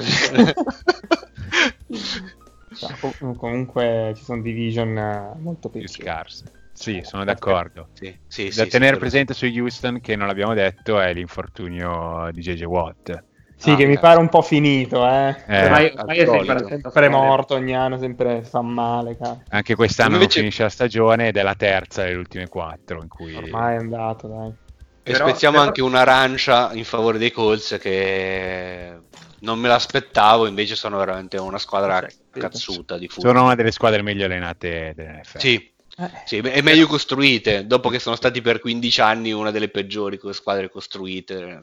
Cioè, 2.74 2.98
com- 3.00 3.36
comunque 3.36 4.14
ci 4.16 4.24
sono 4.24 4.42
division 4.42 4.98
eh, 4.98 5.36
molto 5.40 5.70
più 5.70 5.80
Più 5.80 5.90
scarse. 5.90 6.52
Sì, 6.74 7.02
sono 7.04 7.24
d'accordo. 7.24 7.90
sì, 7.94 8.16
sì, 8.28 8.52
da 8.54 8.64
sì, 8.64 8.70
tenere 8.70 8.94
sì, 8.94 9.00
presente 9.00 9.34
su 9.34 9.46
Houston, 9.46 10.00
che 10.00 10.16
non 10.16 10.28
l'abbiamo 10.28 10.54
detto, 10.54 11.00
è 11.00 11.12
l'infortunio 11.14 12.30
di 12.32 12.42
JJ 12.42 12.64
Watt. 12.64 13.26
Sì, 13.60 13.72
Ah, 13.72 13.76
che 13.76 13.86
mi 13.88 13.96
ok. 13.96 14.00
pare 14.00 14.20
un 14.20 14.30
po' 14.30 14.44
finito, 14.44 15.04
eh. 15.08 15.36
Eh, 15.48 15.64
Ormai, 15.64 15.92
ormai 15.98 16.18
è 16.20 16.26
sempre 16.28 16.68
Sempre 16.68 17.10
morto 17.10 17.56
ogni 17.56 17.76
anno, 17.76 17.98
sempre 17.98 18.44
fa 18.44 18.62
male, 18.62 19.18
cazzo. 19.18 19.44
Anche 19.50 19.74
quest'anno 19.76 20.14
Invece- 20.16 20.40
finisce 20.40 20.62
la 20.64 20.70
stagione 20.70 21.30
ed 21.30 21.38
è 21.38 21.42
la 21.42 21.56
terza 21.56 22.04
delle 22.04 22.18
ultime 22.18 22.48
quattro 22.48 23.02
in 23.02 23.08
cui... 23.08 23.34
Ormai 23.34 23.76
è 23.76 23.80
andato, 23.80 24.28
dai. 24.28 24.54
E 25.02 25.12
Però- 25.12 25.28
spezziamo 25.28 25.56
però- 25.56 25.68
anche 25.68 25.82
un'arancia 25.82 26.72
in 26.74 26.84
favore 26.84 27.18
dei 27.18 27.32
Colts 27.32 27.78
che 27.82 28.96
non 29.40 29.58
me 29.60 29.68
l'aspettavo, 29.70 30.46
invece 30.46 30.76
sono 30.76 30.98
veramente 30.98 31.38
una 31.38 31.58
squadra 31.58 32.06
Sì, 32.08 32.40
cazzuta 32.40 32.98
di 33.00 33.08
football. 33.08 33.32
Sono 33.34 33.46
una 33.46 33.56
delle 33.56 33.72
squadre 33.72 34.02
meglio 34.04 34.26
allenate 34.26 34.94
dell'NFL. 34.96 35.40
Sì, 35.40 35.74
Eh, 36.00 36.12
sì, 36.26 36.38
e 36.38 36.62
meglio 36.62 36.86
costruite, 36.86 37.66
dopo 37.66 37.90
che 37.90 37.98
sono 37.98 38.16
stati 38.16 38.40
per 38.42 38.60
15 38.60 39.02
anni 39.02 39.32
una 39.32 39.50
delle 39.50 39.70
peggiori 39.70 40.20
squadre 40.32 40.70
costruite. 40.70 41.60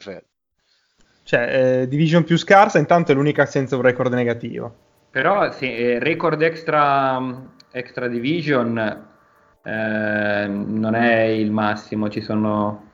Cioè, 1.25 1.81
eh, 1.83 1.89
division 1.89 2.22
più 2.22 2.37
scarsa, 2.37 2.79
intanto 2.79 3.12
è 3.12 3.14
l'unica 3.14 3.47
senza 3.47 3.77
un 3.77 3.83
record 3.83 4.12
negativo. 4.12 4.75
Però 5.11 5.51
sì, 5.53 5.75
eh, 5.75 5.99
record 5.99 6.43
extra, 6.43 7.20
extra 7.70 8.09
division 8.09 8.77
eh, 9.62 10.47
non 10.47 10.95
è 10.95 11.22
il 11.22 11.51
massimo, 11.51 12.09
ci 12.11 12.20
sono, 12.20 12.91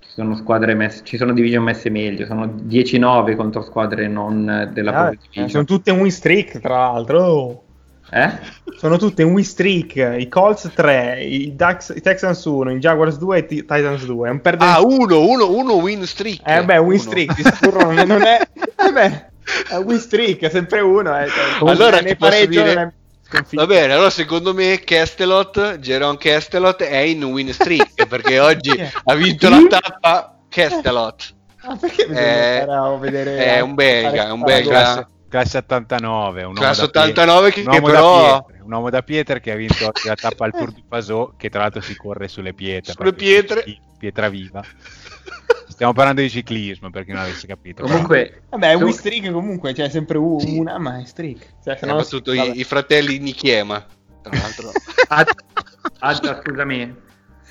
ci 0.00 0.10
sono 0.10 0.34
squadre 0.34 0.74
messe, 0.74 1.04
ci 1.04 1.16
sono 1.16 1.32
division 1.32 1.62
messe 1.62 1.90
meglio, 1.90 2.26
sono 2.26 2.46
10-9 2.46 3.36
contro 3.36 3.62
squadre 3.62 4.08
non 4.08 4.70
della 4.72 4.92
Ah, 4.92 4.94
Power 4.94 5.12
eh, 5.12 5.18
Division. 5.18 5.48
sono 5.48 5.64
tutte 5.64 5.90
win 5.92 6.10
streak, 6.10 6.58
tra 6.60 6.76
l'altro. 6.78 7.67
Eh? 8.10 8.30
Sono 8.78 8.96
tutte 8.96 9.22
un 9.22 9.32
win 9.32 9.44
streak. 9.44 9.96
I 10.18 10.28
Colts 10.28 10.70
3, 10.74 11.20
i, 11.24 11.54
Ducks- 11.54 11.92
i 11.96 12.00
Texans 12.00 12.44
1, 12.44 12.72
i 12.72 12.78
Jaguars 12.78 13.18
2 13.18 13.36
e 13.36 13.40
i 13.40 13.46
Ti- 13.46 13.56
Titans 13.64 14.04
2. 14.04 14.28
È 14.28 14.30
un 14.30 14.40
perdente. 14.40 14.74
Ah, 14.74 14.80
uno, 14.80 15.20
uno, 15.26 15.50
uno 15.50 15.72
win 15.74 16.06
streak. 16.06 16.40
eh, 16.44 16.64
beh, 16.64 16.78
win 16.78 16.92
Uno. 16.92 16.98
streak, 16.98 17.34
di 17.34 17.42
sicuro 17.42 17.80
non 17.92 17.98
è. 17.98 18.04
Non 18.06 18.22
è 18.22 18.40
eh, 18.86 18.92
beh, 18.92 19.30
è 19.70 19.74
un 19.76 19.84
win 19.84 19.98
streak, 19.98 20.40
è 20.42 20.50
sempre 20.50 20.80
uno. 20.80 21.18
Eh, 21.18 21.28
Allora 21.60 22.00
ne 22.00 22.10
ti 22.10 22.16
posso 22.16 22.30
pareggio, 22.30 22.62
dire- 22.62 22.82
è. 22.82 22.92
Va 23.50 23.66
bene, 23.66 23.92
allora 23.92 24.08
secondo 24.08 24.54
me 24.54 24.80
Kestelot, 24.82 25.80
Geron 25.80 26.16
Kestelot 26.16 26.82
è 26.82 26.96
in 26.96 27.22
win 27.24 27.52
streak 27.52 28.06
perché 28.08 28.38
oggi 28.40 28.70
ha 29.04 29.14
vinto 29.14 29.50
la 29.50 29.66
tappa 29.68 30.38
Kestelot. 30.48 31.34
Ah, 31.60 31.76
perché 31.76 32.06
bisogna 32.06 32.20
Eh, 32.26 32.58
andare 32.60 32.94
a 32.94 32.96
vedere 32.96 33.36
è 33.44 33.60
un 33.60 33.74
belga, 33.74 34.32
un 34.32 34.40
belga. 34.40 35.06
Classe, 35.28 35.62
classe 35.64 35.84
89, 35.84 36.42
un 36.44 36.54
da 36.54 36.70
89 36.70 37.50
che, 37.52 37.60
un 37.60 37.66
uomo 37.66 37.78
che 37.86 37.92
da 37.92 37.98
però 37.98 38.44
pietre, 38.44 38.62
un 38.64 38.72
uomo 38.72 38.90
da 38.90 39.02
pietre 39.02 39.40
che 39.40 39.52
ha 39.52 39.56
vinto 39.56 39.92
la 40.04 40.14
tappa 40.14 40.44
al 40.46 40.52
Tour 40.52 40.72
du 40.72 40.82
Paso, 40.88 41.34
che 41.36 41.50
tra 41.50 41.60
l'altro 41.60 41.80
si 41.80 41.94
corre 41.96 42.28
sulle 42.28 42.54
pietre. 42.54 42.92
Sulle 42.92 43.12
pietre. 43.12 43.62
sì, 43.62 43.78
Pietra 43.98 44.28
viva. 44.28 44.62
Stiamo 45.68 45.92
parlando 45.92 46.22
di 46.22 46.30
ciclismo, 46.30 46.90
per 46.90 47.04
chi 47.04 47.12
non 47.12 47.20
avesse 47.22 47.46
capito. 47.46 47.82
Comunque, 47.82 48.42
Vabbè, 48.48 48.70
è 48.70 48.74
un 48.74 48.92
streak 48.92 49.30
comunque, 49.30 49.74
cioè 49.74 49.88
sempre 49.90 50.18
un- 50.18 50.42
una, 50.42 50.78
ma 50.78 50.98
è 51.00 51.04
streak. 51.04 51.54
Cioè, 51.62 51.76
se 51.76 51.84
ha 51.84 51.92
no- 51.92 52.32
i, 52.32 52.60
i 52.60 52.64
fratelli 52.64 53.18
Nichiema. 53.18 53.84
Tra 54.22 54.36
l'altro. 54.36 54.70
Ad- 55.08 55.30
Adda, 56.00 56.42
scusami, 56.44 56.96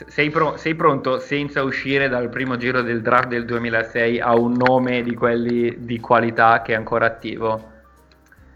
sei, 0.05 0.29
pro- 0.29 0.57
sei 0.57 0.75
pronto 0.75 1.19
senza 1.19 1.63
uscire 1.63 2.07
dal 2.07 2.29
primo 2.29 2.57
giro 2.57 2.81
del 2.81 3.01
draft 3.01 3.29
del 3.29 3.45
2006 3.45 4.19
a 4.19 4.35
un 4.35 4.53
nome 4.53 5.01
di 5.01 5.15
quelli 5.15 5.75
di 5.79 5.99
qualità 5.99 6.61
che 6.61 6.73
è 6.73 6.75
ancora 6.75 7.07
attivo? 7.07 7.71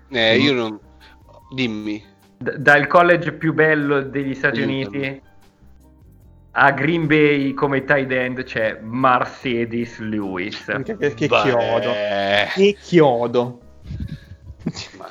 Eh, 0.10 0.38
io 0.38 0.54
non... 0.54 0.80
Dimmi. 1.54 2.04
D- 2.38 2.58
dal 2.58 2.88
college 2.88 3.34
più 3.34 3.54
bello 3.54 4.02
degli 4.02 4.36
Stati 4.36 4.62
Aiutami. 4.62 4.98
Uniti 4.98 5.22
a 6.54 6.72
Green 6.72 7.08
Bay 7.08 7.54
come 7.54 7.86
tight 7.86 8.12
end 8.12 8.44
c'è 8.44 8.80
Mercedes 8.82 10.00
Lewis. 10.00 10.66
Che, 10.84 10.98
che 10.98 11.28
Beh, 11.28 11.28
chiodo. 11.28 11.94
Che 12.54 12.78
chiodo. 12.80 13.62
ma- 14.98 15.10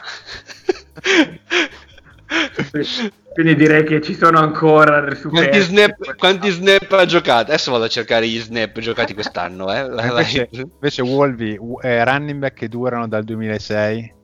Quindi 3.33 3.55
direi 3.55 3.85
che 3.85 4.01
ci 4.01 4.15
sono 4.15 4.41
ancora 4.41 5.05
Quanti 5.29 5.61
snap, 5.61 6.17
quanti 6.17 6.51
snap 6.51 6.91
ha 6.93 7.05
giocato? 7.05 7.53
Adesso 7.53 7.71
vado 7.71 7.85
a 7.85 7.89
cercare 7.89 8.27
gli 8.27 8.39
snap 8.41 8.79
giocati 8.81 9.15
quest'anno. 9.15 9.73
Eh. 9.73 9.81
Invece, 10.09 10.49
invece 10.53 11.03
Wolvi, 11.03 11.59
eh, 11.83 12.05
running 12.05 12.39
back 12.41 12.55
che 12.55 12.69
durano 12.69 13.07
dal 13.07 13.23
2006. 13.25 14.15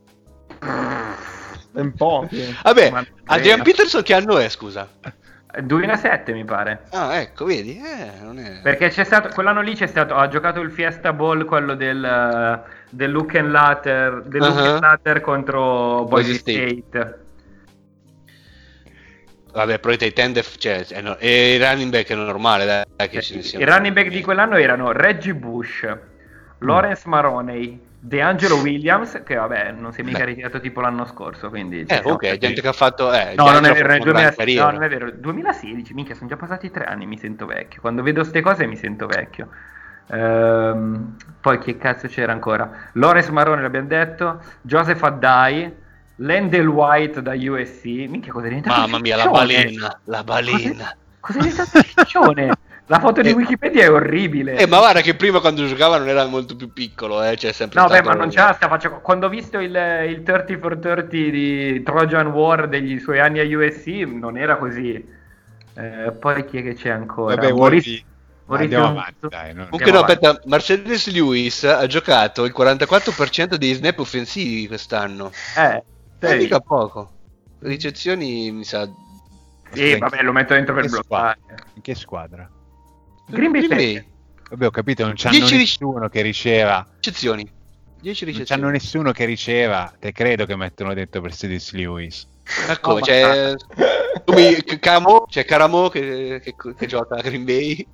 Un 1.73 1.93
po'. 1.95 2.29
Vabbè, 2.63 2.91
Ma- 2.91 3.07
Adrian 3.27 3.63
Peterson 3.63 4.03
che 4.03 4.15
anno 4.15 4.39
è, 4.39 4.49
scusa? 4.49 4.89
2007 5.63 6.33
mi 6.33 6.45
pare. 6.45 6.83
Ah, 6.91 7.17
ecco, 7.17 7.45
vedi? 7.45 7.79
Eh, 7.79 8.23
non 8.23 8.39
è... 8.39 8.61
Perché 8.63 8.89
c'è 8.89 9.05
stato, 9.05 9.29
quell'anno 9.33 9.61
lì 9.61 9.75
c'è 9.75 9.87
stato, 9.87 10.15
ha 10.15 10.29
giocato 10.29 10.61
il 10.61 10.71
Fiesta 10.71 11.13
Bowl, 11.13 11.45
quello 11.45 11.75
del, 11.75 12.63
del 12.91 13.11
Luke 13.11 13.39
and 13.39 13.51
Latter, 13.51 14.23
del 14.27 14.41
Luke 14.41 14.61
Uh-huh. 14.61 14.67
and 14.75 14.81
Latter 14.81 15.21
contro 15.21 16.05
Boise 16.09 16.33
Boise 16.33 16.39
State. 16.39 16.85
State. 16.89 17.25
Vabbè, 19.57 19.79
però 19.79 19.95
i 19.95 20.13
end, 20.15 20.39
cioè, 20.59 20.85
no- 21.01 21.17
e 21.17 21.55
i 21.55 21.59
running 21.59 21.91
back 21.91 22.11
è 22.11 22.15
normale, 22.15 22.67
dai, 22.67 22.85
dai, 22.95 23.09
che 23.09 23.23
ce 23.23 23.37
ne 23.37 23.43
siano. 23.43 23.65
I 23.65 23.69
running 23.69 23.95
back 23.95 24.09
di 24.11 24.21
quell'anno 24.21 24.57
erano 24.57 24.93
Reggie 24.93 25.35
Bush, 25.35 25.87
Lawrence 26.59 27.09
Maroney, 27.09 27.81
DeAngelo 27.99 28.57
Williams, 28.57 29.23
che 29.25 29.35
vabbè 29.35 29.73
non 29.73 29.93
si 29.95 30.03
è 30.03 30.05
mica 30.05 30.19
Beh. 30.19 30.25
ritirato 30.27 30.61
tipo 30.61 30.83
l'anno 30.83 31.07
scorso, 31.07 31.49
quindi... 31.49 31.81
Eh, 31.81 31.87
siamo 31.87 32.11
ok, 32.11 32.21
capiti. 32.25 32.39
gente 32.39 32.61
che 32.61 32.69
ha 32.69 32.73
fatto... 32.73 33.11
Eh, 33.11 33.33
No, 33.35 33.51
non 33.51 33.65
è 33.65 33.73
vero, 33.73 33.97
2000 33.97 34.35
carriera. 34.35 34.65
no, 34.67 34.71
non 34.73 34.83
è 34.83 34.89
vero, 34.91 35.11
2016, 35.11 35.95
minchia, 35.95 36.15
sono 36.15 36.29
già 36.29 36.37
passati 36.37 36.71
tre 36.71 36.85
anni, 36.85 37.07
mi 37.07 37.17
sento 37.17 37.47
vecchio. 37.47 37.81
Quando 37.81 38.03
vedo 38.03 38.25
ste 38.25 38.43
cose 38.43 38.67
mi 38.67 38.77
sento 38.77 39.07
vecchio. 39.07 39.49
Ehm, 40.09 41.17
poi 41.41 41.59
che 41.59 41.79
cazzo 41.79 42.09
c'era 42.09 42.33
ancora? 42.33 42.71
Lawrence 42.93 43.33
Marone 43.33 43.63
l'abbiamo 43.63 43.89
detto, 43.89 44.41
Joseph 44.61 45.03
Addai, 45.03 45.75
Landell 46.17 46.67
White 46.67 47.23
da 47.23 47.33
USC. 47.35 47.85
Minchia, 47.85 48.33
cosa 48.33 48.47
è 48.47 48.49
diventato? 48.49 48.81
Mamma 48.81 48.99
mia, 48.99 49.17
la 49.17 49.29
balena, 49.29 50.01
la 50.05 50.25
balena. 50.25 50.97
Cosa 51.21 51.39
è 51.39 51.43
diventato 51.43 51.83
Ciccione? 51.83 52.53
La 52.89 53.01
foto 53.01 53.21
di 53.21 53.31
Eh. 53.31 53.33
Wikipedia 53.33 53.83
è 53.83 53.91
orribile. 53.91 54.57
Eh, 54.57 54.67
ma 54.69 54.79
guarda 54.79 55.01
che 55.01 55.17
prima 55.17 55.41
quando 55.41 55.67
giocava 55.67 55.99
non 55.99 56.09
era 56.09 56.25
molto 56.27 56.55
più 56.55 56.73
piccolo, 56.73 57.21
eh, 57.23 57.37
cioè 57.37 57.51
sempre 57.53 57.81
No, 57.81 57.89
beh, 57.89 58.03
ma 58.03 58.13
non 58.15 58.29
c'è 58.29 58.39
la 58.39 58.53
sta 58.53 58.69
faccia- 58.69 58.91
Quando 58.91 59.27
ho 59.27 59.29
visto 59.29 59.59
il, 59.59 59.77
il 60.09 60.23
30 60.23 60.57
for 60.59 60.79
30 60.79 61.03
di 61.11 61.83
Trojan 61.83 62.29
War 62.29 62.69
degli 62.69 63.01
suoi 63.01 63.19
anni 63.19 63.41
a 63.41 63.59
USC, 63.59 63.87
non 64.07 64.39
era 64.39 64.55
così. 64.57 65.05
Eh, 65.75 66.13
poi 66.19 66.45
chi 66.47 66.59
è 66.59 66.63
che 66.63 66.75
c'è 66.75 66.91
ancora? 66.91 67.35
Vabbè, 67.35 67.51
Wolfi, 67.53 68.05
Maurizio- 68.47 68.77
andiamo 68.79 68.87
avanti, 69.01 69.29
dai. 69.29 69.53
non- 69.53 69.69
Comunque 69.69 69.91
no, 69.91 69.99
Andiamo 69.99 70.29
aspetta, 70.31 70.43
Mercedes 70.49 71.11
Lewis 71.13 71.65
ha 71.65 71.87
giocato 71.89 72.45
il 72.45 72.55
44% 72.57 73.57
dei 73.57 73.73
snap 73.73 73.99
offensivi 73.99 74.69
quest'anno. 74.69 75.33
Eh, 75.57 75.83
Non 76.21 76.31
sì. 76.33 76.37
mica 76.39 76.61
poco. 76.61 77.11
Ricezioni 77.61 78.51
mi 78.53 78.65
sa... 78.65 78.89
Sì, 79.73 79.99
vabbè, 79.99 80.23
lo 80.23 80.33
metto 80.33 80.55
dentro 80.55 80.75
per 80.75 80.85
Che 80.85 80.89
bloccare. 80.91 81.39
squadra? 81.41 81.65
In 81.75 81.83
che 81.83 81.95
squadra? 81.95 82.51
Green 83.29 83.51
Bay 83.51 83.67
Green 83.67 83.77
Bay. 83.95 84.09
Vabbè, 84.51 84.67
ho 84.67 84.71
capito, 84.71 85.05
non 85.05 85.15
c'hanno 85.17 85.37
10 85.39 85.49
ric- 85.51 85.61
nessuno 85.61 86.09
che 86.09 86.23
riceva. 86.23 86.87
Ricezioni. 86.95 87.43
10 88.01 88.25
Non 88.25 88.33
ricezioni. 88.33 88.61
c'hanno 88.61 88.73
nessuno 88.73 89.13
che 89.13 89.25
riceva. 89.25 89.93
Te 89.99 90.13
credo 90.13 90.47
che 90.47 90.55
mettono 90.57 90.95
dentro 90.95 91.21
Mercedes 91.21 91.73
Lewis. 91.73 92.27
Ecco, 92.69 92.91
Oh, 92.93 92.95
ma- 92.95 93.01
c'è... 93.01 93.55
Come- 94.25 94.63
Camo, 94.79 95.27
c'è 95.29 95.45
Caramo 95.45 95.89
che, 95.89 96.41
che- 96.43 96.55
che 96.77 96.87
gioca 96.87 97.17
a 97.17 97.21
Green 97.23 97.45
Bay. 97.45 97.85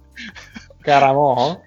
Caramo? 0.80 1.62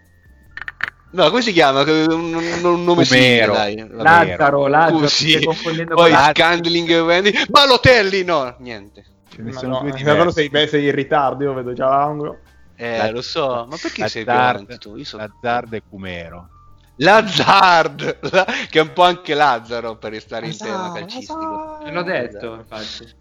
No, 1.15 1.29
come 1.29 1.41
si 1.41 1.51
chiama? 1.53 1.81
Un, 1.81 2.33
un- 2.33 2.59
un 2.63 2.83
nome 2.83 3.05
simile, 3.05 3.45
Umero. 3.45 3.53
dai. 3.53 3.87
Lazzaro, 3.89 4.67
Lazzaro, 4.67 4.97
Uh, 4.97 5.07
sì. 5.07 5.39
Poi 5.39 6.11
Lazzaro. 6.11 6.31
Scandling 6.33 6.89
Wendy. 7.01 7.31
Balotelli, 7.47 8.23
no, 8.23 8.55
niente. 8.59 9.05
Ce 9.29 9.41
ne 9.41 9.51
Ma 9.51 9.57
sono 9.59 9.73
no, 9.75 9.79
due 9.79 9.89
eh, 9.89 9.93
diversi. 9.93 10.17
però 10.17 10.31
sei, 10.31 10.67
sei 10.67 10.85
in 10.87 10.91
ritardo, 10.95 11.43
io 11.43 11.53
vedo 11.53 11.73
già 11.73 11.87
l'angolo. 11.87 12.39
Eh, 12.75 12.97
La- 12.97 13.09
lo 13.11 13.21
so, 13.21 13.65
ma 13.69 13.77
perché 13.81 14.07
sei 14.09 14.23
più 14.23 14.33
Lazzard, 14.33 14.55
avanti 14.55 14.77
tu? 14.77 14.95
Io 14.97 15.05
sono... 15.05 15.23
Lazzard 15.23 15.73
e 15.73 15.83
Cumero. 15.89 16.49
Lazzard, 16.97 18.17
la- 18.31 18.45
che 18.69 18.79
è 18.79 18.81
un 18.81 18.93
po' 18.93 19.03
anche 19.03 19.33
Lazzaro 19.33 19.97
per 19.97 20.11
restare 20.11 20.47
in 20.47 20.57
tema 20.57 20.77
Lazzaro, 20.77 20.93
calcistico. 20.93 21.79
Te 21.83 21.91
l'ho 21.91 22.03
detto, 22.03 22.53
infatti. 22.55 23.13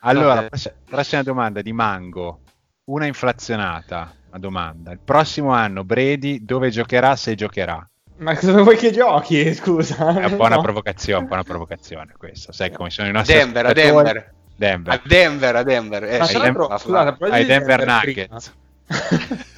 Allora, 0.00 0.40
Ok. 0.40 0.46
pross- 0.48 0.72
prossima 0.84 1.22
domanda 1.22 1.62
di 1.62 1.72
Mango. 1.72 2.40
Una 2.84 3.06
inflazionata. 3.06 4.14
Una 4.36 4.38
domanda. 4.38 4.92
Il 4.92 4.98
prossimo 5.02 5.52
anno 5.52 5.82
Brady 5.82 6.44
dove 6.44 6.68
giocherà 6.68 7.16
se 7.16 7.34
giocherà? 7.34 7.88
Ma 8.18 8.36
cosa 8.36 8.52
vuoi 8.60 8.76
che 8.76 8.90
giochi? 8.92 9.52
Scusa. 9.56 10.08
È 10.08 10.26
una 10.26 10.28
buona 10.28 10.56
No. 10.56 10.60
provocazione, 10.62 11.24
buona 11.24 11.42
provocazione 11.42 12.12
questo. 12.18 12.52
Sai 12.52 12.70
come 12.70 12.90
sono 12.90 13.08
i 13.08 13.12
nostri 13.12 13.34
Denver, 13.34 13.66
a? 13.66 13.72
Denver. 13.72 14.32
Denver. 14.54 14.92
A 14.92 15.00
Denver, 15.02 15.56
a 15.56 15.62
Denver. 15.62 16.04
Eh, 16.04 16.18
tra 16.18 16.38
l'altro, 16.38 16.68
ma- 16.68 16.76
scusate, 16.78 17.16
Ai 17.30 17.44
Denver 17.46 17.84
Denver 17.84 17.86
Nuggets. 17.86 18.54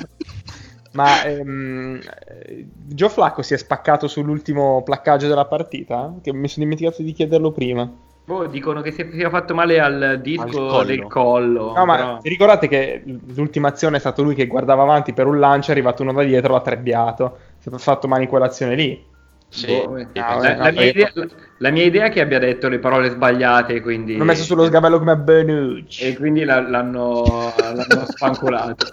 Ma 0.93 1.25
ehm, 1.25 2.01
eh, 2.29 2.67
Joe 2.87 3.09
Flacco 3.09 3.43
si 3.43 3.55
è 3.55 3.57
spaccato 3.59 4.07
sull'ultimo 4.09 4.83
placcaggio 4.85 5.27
della 5.27 5.45
partita? 5.45 6.15
Che 6.23 6.33
mi 6.33 6.49
sono 6.49 6.65
dimenticato 6.65 7.03
di 7.03 7.13
chiederlo 7.13 7.51
prima. 7.51 7.91
Boh, 8.29 8.47
dicono 8.47 8.83
che 8.83 8.91
si 8.91 9.09
sia 9.11 9.31
fatto 9.31 9.55
male 9.55 9.81
al 9.81 10.21
disco 10.23 10.43
Al 10.43 10.51
collo. 10.51 10.85
del 10.85 11.07
collo. 11.07 11.73
No, 11.75 11.87
ma 11.87 11.97
però- 11.97 12.19
vi 12.21 12.29
ricordate 12.29 12.69
che 12.69 13.03
l'ultima 13.35 13.69
azione 13.69 13.97
è 13.97 14.01
stato 14.01 14.23
lui 14.23 14.35
che 14.35 14.47
guardava 14.47 14.83
avanti 14.83 15.15
per 15.15 15.27
un 15.27 15.39
lancio, 15.39 15.71
è 15.71 15.73
arrivato 15.73 16.03
uno 16.03 16.13
da 16.13 16.23
dietro, 16.23 16.53
l'ha 16.53 16.61
trebbiato. 16.61 17.39
Si 17.57 17.71
è 17.71 17.79
fatto 17.79 18.07
male 18.07 18.25
in 18.25 18.29
quell'azione 18.29 18.75
lì. 18.75 19.03
sì. 19.49 19.65
Boh, 19.65 19.97
Sì, 19.97 20.07
la, 20.13 20.57
no, 20.57 20.63
la 20.63 20.71
mia 20.73 20.85
idea, 20.85 21.11
la- 21.15 21.27
la 21.57 21.71
mia 21.71 21.85
idea 21.85 22.05
è 22.05 22.11
che 22.11 22.21
abbia 22.21 22.39
detto 22.39 22.69
le 22.69 22.79
parole 22.79 23.09
sbagliate, 23.09 23.81
quindi... 23.81 24.15
L'ho 24.19 24.25
messo 24.25 24.45
sullo 24.45 24.67
sgabello 24.67 24.99
come 24.99 25.17
Benucci. 25.17 26.05
E 26.05 26.15
quindi 26.15 26.45
la- 26.45 26.61
l'hanno, 26.61 27.23
l'hanno 27.57 28.05
spancolato. 28.05 28.93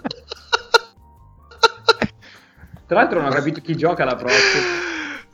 Tra 2.86 2.96
l'altro 3.00 3.20
non 3.20 3.30
ho 3.30 3.34
capito 3.34 3.60
chi 3.60 3.76
gioca 3.76 4.06
la 4.06 4.16
prossima. 4.16 4.85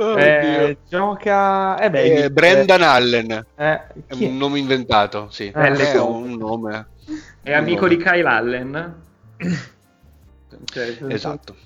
Oh, 0.02 0.18
Eh, 0.18 0.78
gioca... 0.88 1.78
Eh 1.78 1.90
beh. 1.90 2.24
Eh, 2.24 2.30
Brendan 2.30 2.82
Allen. 2.82 3.46
Eh, 3.54 3.80
È 4.06 4.14
un 4.14 4.36
nome 4.36 4.58
inventato, 4.58 5.28
sì. 5.30 5.52
Eh, 5.54 5.72
è 5.72 5.98
un 5.98 6.34
nome. 6.34 6.86
È 7.40 7.52
amico 7.52 7.86
di 7.86 7.96
Kyle 7.96 8.28
Allen. 8.28 8.94
Cioè, 10.64 10.96
Esatto. 11.08 11.56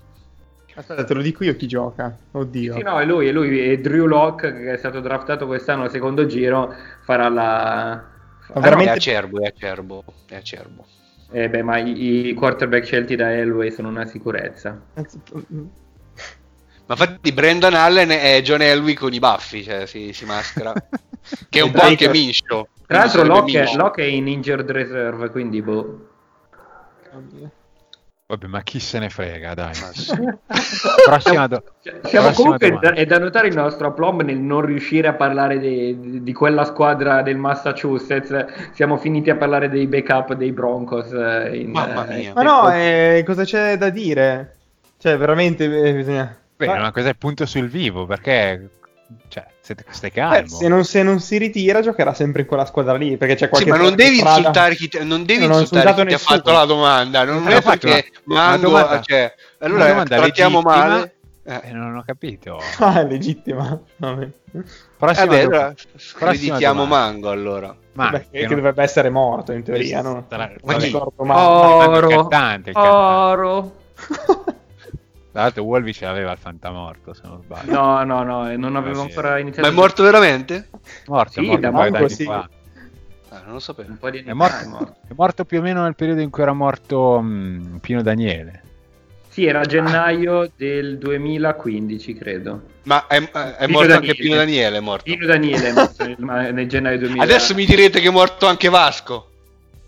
Aspetta, 0.75 1.05
te 1.05 1.15
lo 1.15 1.23
dico 1.23 1.43
io 1.43 1.57
chi 1.57 1.67
gioca. 1.67 2.15
Oddio. 2.33 2.75
Sì, 2.75 2.83
no, 2.83 3.01
è 3.01 3.07
lui, 3.07 3.29
è 3.29 3.33
lui, 3.33 3.59
è 3.71 3.79
Drew 3.79 4.05
Locke 4.05 4.53
che 4.53 4.73
è 4.75 4.77
stato 4.77 5.01
draftato 5.01 5.47
quest'anno 5.47 5.85
al 5.85 5.91
secondo 5.91 6.27
giro, 6.27 6.75
farà 7.03 7.31
la... 7.31 8.05
Veramente... 8.49 8.61
veramente- 8.61 8.93
è 8.93 8.97
acerbo, 8.97 9.41
è 9.41 9.47
acerbo, 9.47 10.05
è 10.29 10.35
acerbo. 10.37 10.85
Eh 11.31 11.49
beh, 11.49 11.63
ma 11.63 11.79
i, 11.79 12.29
i 12.29 12.35
quarterback 12.35 12.85
scelti 12.85 13.17
da 13.17 13.33
Elway 13.35 13.71
sono 13.73 13.89
una 13.89 14.05
sicurezza. 14.05 14.79
Ma 16.87 16.95
infatti 16.95 17.33
Brendan 17.33 17.75
Allen 17.75 18.11
è 18.11 18.41
John 18.43 18.63
Elway 18.63 18.95
con 18.95 19.13
i 19.13 19.19
baffi, 19.19 19.65
cioè 19.65 19.87
si, 19.87 20.13
si 20.13 20.25
maschera. 20.25 20.73
che 21.49 21.59
è 21.59 21.63
un 21.63 21.73
po' 21.73 21.81
anche 21.83 22.07
che- 22.07 22.09
Minshew. 22.11 22.67
Tra 22.87 22.99
l'altro 22.99 23.25
Locke. 23.25 23.73
Locke 23.75 24.03
è 24.03 24.07
in 24.07 24.29
injured 24.29 24.71
reserve, 24.71 25.31
quindi 25.31 25.61
boh. 25.61 26.09
Vabbè, 28.29 28.47
ma 28.49 28.61
chi 28.63 28.81
se 28.81 28.99
ne 28.99 29.09
frega, 29.09 29.55
dai. 29.55 29.73
Prossima 31.07 31.47
do- 31.47 31.63
Siamo 31.81 32.27
prossima 32.27 32.33
comunque 32.33 32.69
domanda. 32.69 32.91
da, 32.91 32.97
è 32.97 33.07
da 33.07 33.19
notare 33.19 33.49
il 33.49 33.55
nostro 33.55 33.87
aplomb 33.89 34.23
nel 34.23 34.39
non 34.39 34.63
riuscire 34.63 35.07
a 35.09 35.15
parlare 35.15 35.59
di, 35.61 36.23
di 36.23 36.33
quella 36.33 36.65
squadra 36.65 37.23
del 37.23 37.37
Massachusetts. 37.37 38.47
Siamo 38.73 38.97
finiti 38.97 39.31
a 39.31 39.37
parlare 39.37 39.69
dei 39.69 39.87
backup 39.87 40.35
dei 40.35 40.51
Broncos. 40.53 41.13
eh, 41.13 41.57
in- 41.57 41.71
Mamma 41.71 42.07
eh, 42.09 42.17
mia. 42.17 42.33
Ma 42.35 42.43
no, 42.43 42.73
eh, 42.73 43.23
cosa 43.25 43.45
c'è 43.45 43.77
da 43.77 43.91
dire? 43.91 44.57
Cioè, 44.99 45.17
veramente 45.17 45.65
eh, 45.65 45.93
bisogna... 45.95 46.37
Beh, 46.57 46.67
Ma- 46.67 46.79
ma 46.81 46.93
cos'è 46.93 47.09
il 47.11 47.17
punto 47.19 47.45
sul 47.47 47.69
vivo? 47.69 48.07
Perché, 48.07 48.71
cioè, 49.29 49.47
siete, 49.61 49.85
stai 49.91 50.11
calmo. 50.11 50.47
se, 50.49 50.69
non, 50.69 50.85
se 50.85 51.03
non 51.03 51.21
si 51.21 51.37
ritira, 51.39 51.83
giocherà 51.83 52.15
sempre 52.15 52.43
in 52.43 52.47
quella 52.49 52.65
squadra 52.65 52.95
lì. 52.95 53.17
Perché 53.19 53.35
c'è 53.35 53.45
Sì, 53.45 53.49
qualche 53.51 53.71
ma 53.71 53.77
non 53.77 53.95
devi 53.95 54.17
strada- 54.17 54.37
insultare 54.39 54.75
chi 54.75 54.89
ti, 54.89 55.05
non 55.05 55.25
devi 55.25 55.47
Non 55.47 55.61
insultare 55.61 55.95
chi 55.95 56.07
ti 56.07 56.15
ha 56.15 56.19
fatto 56.19 56.53
la 56.53 56.65
domanda. 56.65 57.25
Non 57.25 57.43
Non 57.43 57.53
è 57.53 57.61
perché 57.63 58.11
una- 58.25 58.41
Mango, 58.41 58.69
una 58.69 58.81
domanda- 58.81 59.01
cioè, 59.03 59.35
Una 59.59 59.69
allora 59.69 59.87
domanda 59.89 60.17
trattiamo 60.17 60.61
male. 60.63 61.11
Eh, 61.49 61.71
non 61.73 61.95
ho 61.97 62.03
capito. 62.05 62.59
Ah, 62.81 63.01
è 63.01 63.05
legittima. 63.07 63.79
Vabbè. 63.99 64.29
Prossima 64.97 65.27
Vabbè, 65.27 65.41
allora 65.43 65.75
domanda. 66.73 66.85
Mango 66.87 67.31
allora. 67.31 67.77
Ma 67.93 68.05
Vabbè, 68.11 68.19
che 68.31 68.39
che, 68.41 68.47
non- 68.47 68.55
dovrebbe 68.57 68.83
essere 68.83 69.11
morto 69.11 69.53
in 69.53 69.63
teoria, 69.63 70.01
no? 70.03 70.25
Tra- 70.29 70.51
Oro. 70.63 72.09
cantante, 72.09 72.71
il 72.71 72.75
cantante. 72.75 72.77
Oro. 72.77 73.75
Tra 75.37 75.45
l'altro 75.45 75.65
Wolvi 75.65 75.93
ce 75.93 76.07
l'aveva 76.07 76.33
il 76.33 76.39
fantamorto, 76.39 77.13
se 77.13 77.21
non 77.25 77.43
sbaglio. 77.43 77.71
No, 77.71 78.03
no, 78.05 78.23
no, 78.23 78.51
eh, 78.51 78.57
non 78.57 78.75
avevo 78.75 79.03
sì. 79.03 79.09
ancora 79.09 79.33
Ma 79.33 79.39
iniziato. 79.39 79.69
è 79.69 79.71
morto 79.71 80.03
veramente? 80.03 80.71
Morto, 81.09 81.33
Sì, 81.33 81.41
è 81.41 81.43
morto 81.43 81.61
da 81.61 81.89
d'anni 81.91 82.09
sì. 82.09 82.25
fa. 82.25 82.49
Ah, 83.29 83.43
non 83.45 83.53
lo 83.53 83.59
sapevo. 83.61 83.91
Un 83.91 83.99
po' 83.99 84.09
di 84.09 84.23
È 84.25 84.33
morto, 84.33 84.65
è 84.65 84.67
morto. 84.67 84.97
è 85.07 85.13
morto 85.15 85.45
più 85.45 85.59
o 85.59 85.61
meno 85.61 85.83
nel 85.83 85.95
periodo 85.95 86.23
in 86.23 86.31
cui 86.31 86.43
era 86.43 86.55
morto 86.55 87.21
mh, 87.21 87.81
Pino 87.83 88.01
Daniele. 88.01 88.63
Sì, 89.29 89.45
era 89.45 89.61
gennaio 89.61 90.51
del 90.57 90.97
2015, 90.97 92.15
credo. 92.15 92.63
Ma 92.85 93.07
è, 93.07 93.17
è 93.23 93.67
morto 93.67 93.93
anche 93.93 94.07
Daniele. 94.07 94.15
Pino 94.15 94.37
Daniele, 94.37 94.77
è 94.79 94.81
morto. 94.81 95.05
Pino 95.05 95.27
Daniele 95.27 95.69
è 95.69 95.73
morto 95.75 96.03
nel, 96.07 96.17
ma- 96.21 96.51
nel 96.51 96.67
gennaio 96.67 96.97
2000. 96.97 97.23
Adesso 97.23 97.55
mi 97.55 97.67
direte 97.67 98.01
che 98.01 98.09
è 98.09 98.11
morto 98.11 98.47
anche 98.47 98.71
Vasco. 98.71 99.31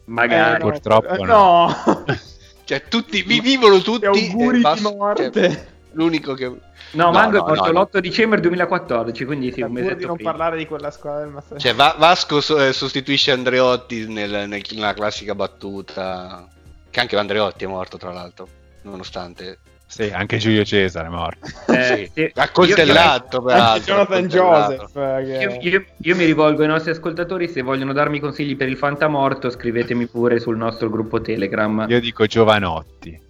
Magari. 0.04 0.56
Eh, 0.56 0.58
no. 0.62 0.70
Purtroppo 0.70 1.14
Eh, 1.14 1.24
no. 1.24 1.24
no. 1.24 2.04
Cioè, 2.68 2.82
tutti 2.86 3.22
vi 3.22 3.40
vivono 3.40 3.78
tutti. 3.80 4.04
E 4.04 4.08
auguri 4.08 4.56
e 4.56 4.58
di 4.58 4.60
Vasco- 4.62 4.94
morte. 4.94 5.30
cioè, 5.32 5.66
l'unico 5.92 6.34
che. 6.34 6.44
No, 6.48 6.60
No, 7.04 7.10
Mango 7.12 7.38
no, 7.38 7.44
è 7.44 7.46
morto 7.48 7.72
no, 7.72 7.72
no. 7.72 7.80
l'8 7.90 7.98
dicembre 7.98 8.40
2014, 8.40 9.24
quindi 9.24 9.52
sì, 9.52 9.62
un 9.62 9.68
Pur 9.72 9.76
di 9.78 9.82
mesetto 9.86 10.06
non 10.06 10.16
prima. 10.16 10.30
parlare 10.30 10.56
di 10.58 10.66
quella 10.66 10.90
squadra 10.90 11.20
del 11.24 11.32
Master 11.32 11.58
Cioè, 11.58 11.74
Va- 11.74 11.94
Vasco 11.98 12.40
so- 12.42 12.60
eh, 12.62 12.72
sostituisce 12.74 13.30
Andreotti 13.32 14.06
nel- 14.06 14.46
nel- 14.48 14.62
nella 14.74 14.92
classica 14.92 15.34
battuta. 15.34 16.46
Che 16.90 17.00
anche 17.00 17.16
Andreotti 17.16 17.64
è 17.64 17.66
morto, 17.66 17.96
tra 17.96 18.12
l'altro. 18.12 18.46
Nonostante. 18.82 19.58
Sì, 19.98 20.10
anche 20.14 20.36
Giulio 20.36 20.64
Cesare 20.64 21.08
è 21.08 21.10
morto. 21.10 21.46
Eh, 21.72 22.08
Sì. 22.14 22.30
Accoltellato, 22.36 23.42
peraltro. 23.42 23.94
Jonathan. 23.94 24.26
Joseph. 24.28 24.96
eh, 24.96 25.22
Io, 25.42 25.48
che- 25.58 25.68
io- 25.68 25.84
io 25.96 26.14
mi 26.16 26.24
rivolgo 26.24 26.62
ai 26.62 26.68
nostri 26.68 26.92
ascoltatori, 26.92 27.48
se 27.48 27.62
vogliono 27.62 27.92
darmi 27.92 28.20
consigli 28.20 28.56
per 28.56 28.68
il 28.68 28.76
fantamorto, 28.76 29.50
scrivetemi 29.50 30.06
pure 30.06 30.38
sul 30.38 30.56
nostro 30.56 30.88
gruppo 30.88 31.20
Telegram. 31.20 31.84
Io 31.88 31.98
dico 32.00 32.26
Giovanotti. 32.26 33.20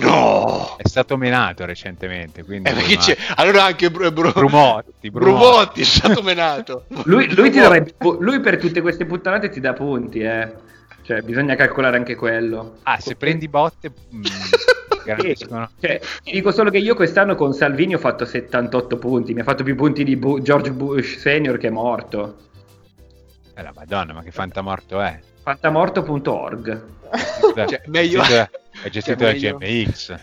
No! 0.00 0.74
È 0.78 0.88
stato 0.88 1.16
menato 1.16 1.64
recentemente, 1.64 2.42
quindi... 2.42 2.68
Eh, 2.70 2.96
c'è. 2.96 3.16
Allora 3.36 3.64
anche 3.64 3.88
Bru- 3.90 4.10
Bru- 4.12 4.32
Brumotti, 4.32 5.10
Brumotti. 5.10 5.10
Brumotti 5.10 5.80
è 5.80 5.84
stato 5.84 6.22
menato. 6.22 6.84
Lui, 7.04 7.32
lui 7.34 7.50
ti 7.50 7.60
darebbe- 7.60 7.94
lui 8.18 8.40
per 8.40 8.58
tutte 8.58 8.80
queste 8.80 9.06
puttanate 9.06 9.48
ti 9.48 9.60
dà 9.60 9.72
punti, 9.74 10.18
eh. 10.20 10.52
Cioè, 11.02 11.20
bisogna 11.22 11.54
calcolare 11.54 11.96
anche 11.96 12.16
quello. 12.16 12.78
Ah, 12.82 12.98
se 12.98 13.14
prendi 13.14 13.46
botte... 13.48 13.90
mh, 14.10 14.20
garantiscono. 15.04 15.70
Cioè, 15.80 16.00
ti 16.22 16.32
dico 16.32 16.50
solo 16.52 16.70
che 16.70 16.78
io 16.78 16.94
quest'anno 16.94 17.34
con 17.34 17.52
Salvini 17.52 17.94
ho 17.94 17.98
fatto 17.98 18.24
78 18.24 18.96
punti, 18.98 19.34
mi 19.34 19.40
ha 19.40 19.44
fatto 19.44 19.62
più 19.62 19.74
punti 19.76 20.04
di 20.04 20.16
Bu- 20.16 20.40
George 20.40 20.72
Bush 20.72 21.18
senior 21.18 21.58
che 21.58 21.68
è 21.68 21.70
morto. 21.70 22.36
Eh, 23.54 23.62
la 23.62 23.72
madonna, 23.74 24.12
ma 24.12 24.22
che 24.22 24.30
fantamorto 24.30 25.00
è? 25.00 25.18
Fantamorto.org. 25.42 26.82
Cioè, 27.54 27.82
meglio- 27.86 28.22
Sito, 28.22 28.48
È 28.82 28.88
gestito 28.88 29.24
da 29.24 29.32
meglio. 29.32 29.58
GMX. 29.58 30.14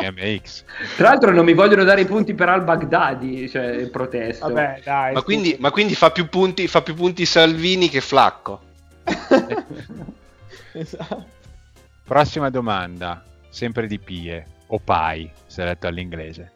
GMX. 0.00 0.64
Tra 0.96 1.08
l'altro 1.10 1.30
non 1.30 1.44
mi 1.44 1.54
vogliono 1.54 1.84
dare 1.84 2.00
i 2.00 2.04
punti 2.04 2.34
per 2.34 2.48
al-Baghdadi, 2.48 3.48
cioè 3.48 3.86
protesto. 3.88 4.48
Vabbè, 4.48 4.80
dai. 4.84 5.14
Ma 5.14 5.22
quindi, 5.22 5.56
ma 5.60 5.70
quindi 5.70 5.94
fa, 5.94 6.10
più 6.10 6.28
punti, 6.28 6.66
fa 6.66 6.82
più 6.82 6.94
punti 6.94 7.24
Salvini 7.24 7.88
che 7.88 8.00
Flacco. 8.00 8.60
Esatto. 10.72 11.24
Prossima 12.04 12.48
domanda, 12.50 13.22
sempre 13.48 13.86
di 13.86 13.98
Pie, 13.98 14.46
o 14.68 14.78
Pai, 14.78 15.30
se 15.46 15.64
letto 15.64 15.86
all'inglese. 15.86 16.52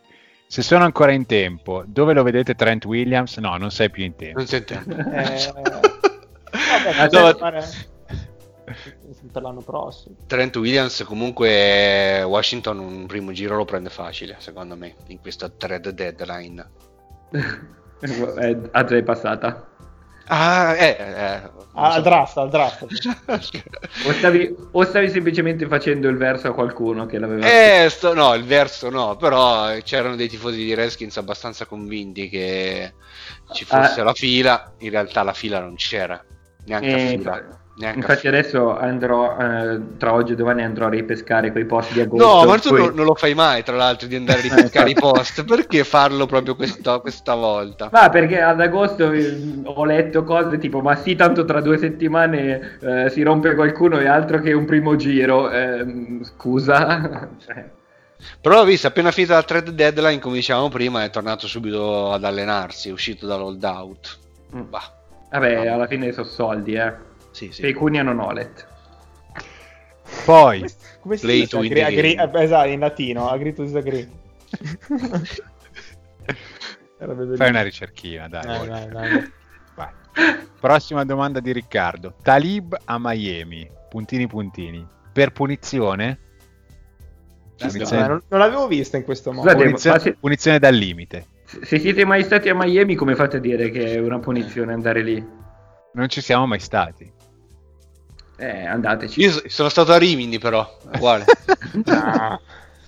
Se 0.47 0.61
sono 0.63 0.85
ancora 0.85 1.13
in 1.13 1.25
tempo, 1.25 1.83
dove 1.87 2.13
lo 2.13 2.23
vedete 2.23 2.55
Trent 2.55 2.85
Williams? 2.85 3.39
No, 3.39 3.57
non 3.57 3.71
sei 3.71 3.89
più 3.89 4.05
in 4.05 4.15
tempo. 4.15 4.39
Non 4.39 4.47
sente. 4.47 4.75
Eh, 4.75 5.53
vabbè, 6.53 7.09
No, 7.11 7.33
fare... 7.35 7.65
per 9.33 9.43
l'anno 9.43 9.63
prossimo. 9.63 10.17
Trent 10.27 10.55
Williams 10.57 11.03
comunque 11.07 12.23
Washington 12.23 12.79
un 12.81 13.07
primo 13.07 13.33
giro 13.33 13.57
lo 13.57 13.65
prende 13.65 13.89
facile, 13.89 14.37
secondo 14.41 14.77
me, 14.77 14.95
in 15.07 15.21
questa 15.21 15.49
thread 15.49 15.89
deadline. 15.89 16.71
Già 17.31 18.85
è 18.89 19.03
passata. 19.03 19.72
Ah, 20.29 20.75
eh, 20.77 20.97
eh, 20.99 21.41
non 21.43 21.67
Ah, 21.75 21.91
so. 21.91 21.97
al 21.97 22.03
draft, 22.03 22.37
al 22.39 22.49
draft. 22.51 22.87
O 24.07 24.13
stavi, 24.13 24.55
o 24.73 24.85
stavi 24.85 25.11
semplicemente 25.11 25.67
facendo 25.67 26.09
il 26.09 26.17
verso 26.17 26.49
a 26.49 26.55
qualcuno 26.55 27.07
che 27.07 27.19
l'aveva 27.19 27.47
Eh, 27.47 27.89
sto- 27.91 28.15
no, 28.15 28.35
il 28.35 28.45
verso 28.45 28.89
no, 28.91 29.17
però 29.17 29.75
c'erano 29.83 30.17
dei 30.17 30.29
tifosi 30.29 30.57
di 30.59 30.75
Redskins 30.75 31.17
abbastanza 31.17 31.67
convinti 31.67 32.29
che 32.29 32.95
ci 33.53 33.65
fosse 33.65 34.01
Ah. 34.01 34.05
la 34.05 34.15
fila, 34.15 34.73
in 34.79 34.91
realtà 34.91 35.23
la 35.23 35.33
fila 35.35 35.61
non 35.61 35.75
c'era, 35.77 36.23
neanche 36.67 36.89
Eh, 36.89 36.93
a 36.93 37.09
fila. 37.09 37.62
Infatti- 37.75 37.81
neanche 37.81 37.99
Infatti 37.99 38.29
adesso 38.29 38.77
andrò, 38.77 39.37
eh, 39.39 39.81
tra 39.99 40.13
oggi 40.13 40.33
e 40.33 40.37
domani 40.37 40.63
andrò 40.63 40.87
a 40.87 40.91
ripescare 40.91 41.51
quei 41.53 41.65
posti 41.65 41.95
di 41.95 42.01
agosto. 42.01 42.27
No, 42.27 42.45
ma 42.45 42.59
tu 42.59 42.69
poi- 42.69 42.95
non, 42.95 43.05
lo 43.05 43.15
fai 43.15 43.35
mai, 43.35 43.63
tra 43.63 43.77
l'altro, 43.77 44.07
di 44.09 44.17
andare 44.17 44.39
a 44.41 44.43
Eh, 44.45 44.49
ripeccare 44.49 44.91
i 44.91 44.95
post. 44.95 45.45
Perché 45.45 45.85
farlo 45.85 46.27
proprio 46.27 46.55
questa, 46.55 46.99
questa 47.01 47.35
volta? 47.35 47.89
Ma 47.93 48.09
perché 48.11 48.41
ad 48.41 48.61
agosto 48.61 49.11
eh, 49.11 49.61
ho 49.65 49.85
letto 49.85 50.25
cose 50.25 50.59
tipo 50.59 50.81
ma 50.81 50.95
sì 50.97 51.15
tanto 51.15 51.45
tra 51.45 51.61
due 51.61 51.79
settimane 51.79 52.79
eh, 52.81 53.11
si 53.11 53.23
rompe 53.23 53.55
qualcuno 53.55 53.99
e 53.99 54.07
altro 54.07 54.41
che 54.41 54.53
un 54.53 54.65
primo 54.65 54.97
giro 54.97 55.51
Ehm, 55.51 56.23
scusa 56.25 57.29
Cioè, 57.39 57.71
Però 58.41 58.61
ho 58.61 58.65
visto, 58.65 58.87
appena 58.87 59.11
finita 59.11 59.35
la 59.35 59.43
trade 59.43 59.75
deadline, 59.75 60.21
come 60.21 60.37
dicevamo 60.37 60.69
prima, 60.69 61.03
è 61.05 61.11
tornato 61.11 61.47
subito 61.49 62.13
ad 62.13 62.23
allenarsi, 62.25 62.89
è 62.89 62.93
uscito 62.93 63.27
dall'holdout. 63.27 64.19
mm. 64.57 64.61
Bah, 64.71 64.93
vabbè 65.31 65.67
alla 65.67 65.87
fine 65.87 66.13
sono 66.13 66.27
soldi 66.27 66.75
eh 66.75 67.11
sì, 67.33 67.51
sì. 67.51 67.63
Pecuniano 67.63 68.11
hanno 68.11 68.23
Nolet 68.25 68.67
Poi, 70.25 70.65
Come 71.01 71.17
si 71.17 71.27
Play 71.27 71.41
dice? 71.41 71.57
Agri- 71.59 71.81
agri- 71.83 72.15
eh, 72.15 72.43
esatto, 72.43 72.69
in 72.69 72.79
latino, 72.79 73.29
to 73.55 73.63
disagree. 73.63 74.09
Fai 77.37 77.49
una 77.49 77.63
ricerchina, 77.63 78.29
dai. 78.29 78.43
Dai, 78.47 78.67
dai, 78.69 78.89
dai. 78.91 79.33
Vai. 79.75 79.89
Prossima 80.61 81.05
domanda 81.05 81.41
di 81.41 81.53
Riccardo. 81.53 82.15
Talib 82.23 82.79
a 82.85 82.97
Miami, 83.01 83.69
puntini 83.89 84.29
puntini. 84.29 84.87
Per 85.13 85.33
punizione? 85.33 86.19
Punizione, 87.57 88.07
non, 88.07 88.23
non 88.29 88.41
l'avevo 88.41 88.67
vista 88.69 88.97
in 88.97 89.05
questo 89.05 89.33
modo. 89.33 89.49
Scusate, 89.49 89.65
punizione- 89.65 89.97
ma 89.97 90.03
se- 90.03 90.17
punizione 90.19 90.59
dal 90.59 90.75
limite. 90.75 91.27
se 91.45 91.79
siete 91.79 92.05
mai 92.05 92.23
stati 92.23 92.49
a 92.49 92.55
Miami 92.55 92.95
come 92.95 93.15
fate 93.17 93.39
a 93.39 93.41
dire 93.41 93.71
che 93.71 93.95
è 93.95 93.99
una 93.99 94.19
punizione 94.21 94.73
andare 94.73 95.03
lì? 95.03 95.25
Non 95.95 96.09
ci 96.09 96.21
siamo 96.21 96.47
mai 96.47 96.61
stati. 96.61 97.13
Eh 98.37 98.67
andateci 98.67 99.21
Io 99.21 99.31
so- 99.31 99.43
sono 99.47 99.69
stato 99.69 99.93
a 99.93 99.99
Rimini, 99.99 100.39
però, 100.39 100.79
è 100.91 100.97
uguale, 100.97 101.25
Ah, 101.87 102.39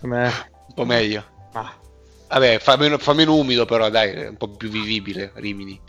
com'è? 0.01 0.25
un 0.25 0.75
po' 0.75 0.85
meglio. 0.85 1.25
Ah, 1.53 1.73
Vabbè, 2.29 2.59
fa 2.59 2.77
meno, 2.77 2.99
fa 2.99 3.13
meno 3.13 3.37
umido, 3.37 3.65
però, 3.65 3.89
dai, 3.91 4.11
è 4.11 4.29
un 4.29 4.37
po' 4.37 4.49
più 4.49 4.69
vivibile 4.69 5.31
Rimini. 5.35 5.81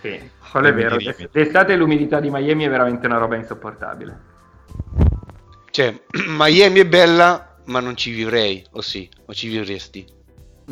Sì, 0.00 0.30
quello 0.50 0.68
è 0.68 0.74
vero 0.74 0.96
d'estate 1.30 1.76
l'umidità 1.76 2.20
di 2.20 2.30
Miami 2.30 2.64
è 2.64 2.70
veramente 2.70 3.06
una 3.06 3.18
roba 3.18 3.36
insopportabile 3.36 4.18
Cioè, 5.70 6.02
Miami 6.28 6.80
è 6.80 6.86
bella, 6.86 7.56
ma 7.66 7.80
non 7.80 7.96
ci 7.96 8.10
vivrei, 8.10 8.64
o 8.72 8.80
sì, 8.80 9.08
o 9.26 9.34
ci 9.34 9.48
vivresti. 9.48 10.06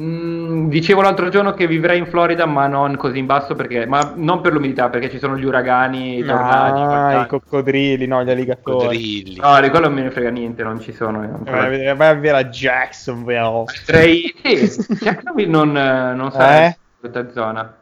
Mm, 0.00 0.68
dicevo 0.68 1.00
l'altro 1.00 1.28
giorno 1.28 1.54
che 1.54 1.66
vivrei 1.66 1.98
in 1.98 2.06
Florida, 2.06 2.46
ma 2.46 2.68
non 2.68 2.96
così 2.96 3.18
in 3.18 3.26
basso 3.26 3.56
perché, 3.56 3.84
ma 3.84 4.12
non 4.14 4.40
per 4.40 4.52
l'umidità, 4.52 4.88
perché 4.90 5.10
ci 5.10 5.18
sono 5.18 5.36
gli 5.36 5.44
uragani, 5.44 6.18
i 6.18 6.24
tornadi. 6.24 6.80
ah, 6.80 7.22
i 7.22 7.26
coccodrilli, 7.26 8.06
no, 8.06 8.22
gli 8.22 8.30
alligatori. 8.30 9.36
No, 9.40 9.60
di 9.60 9.70
quello 9.70 9.86
non 9.86 9.94
me 9.94 10.02
ne 10.02 10.10
frega 10.12 10.30
niente, 10.30 10.62
non 10.62 10.80
ci 10.80 10.92
sono. 10.92 11.20
non 11.20 11.42
Vai 11.42 11.66
a 11.66 11.68
vedere, 11.68 11.94
vai 11.94 12.08
a 12.08 12.14
vedere 12.14 12.36
a 12.38 12.44
Jacksonville. 12.44 13.64
Potrei... 13.64 14.34
Sì, 14.40 14.94
Jacksonville 15.00 15.50
non, 15.50 15.76
eh, 15.76 16.14
non 16.14 16.30
sarebbe 16.30 16.66
Eh? 16.66 16.78
brutta 17.00 17.30
zona. 17.32 17.74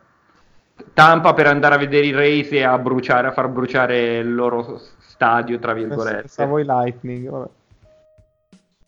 Tampa 0.94 1.34
per 1.34 1.46
andare 1.48 1.74
a 1.74 1.78
vedere 1.78 2.06
i 2.06 2.12
Rays 2.12 2.50
e 2.52 2.62
a 2.62 2.78
bruciare, 2.78 3.28
a 3.28 3.32
far 3.32 3.48
bruciare 3.48 4.18
il 4.18 4.34
loro 4.34 4.80
stadio, 4.98 5.58
tra 5.58 5.74
virgolette. 5.74 6.20
Pensavo 6.20 6.58
i 6.58 6.64
Lightning. 6.64 7.28
Vabbè. 7.28 7.48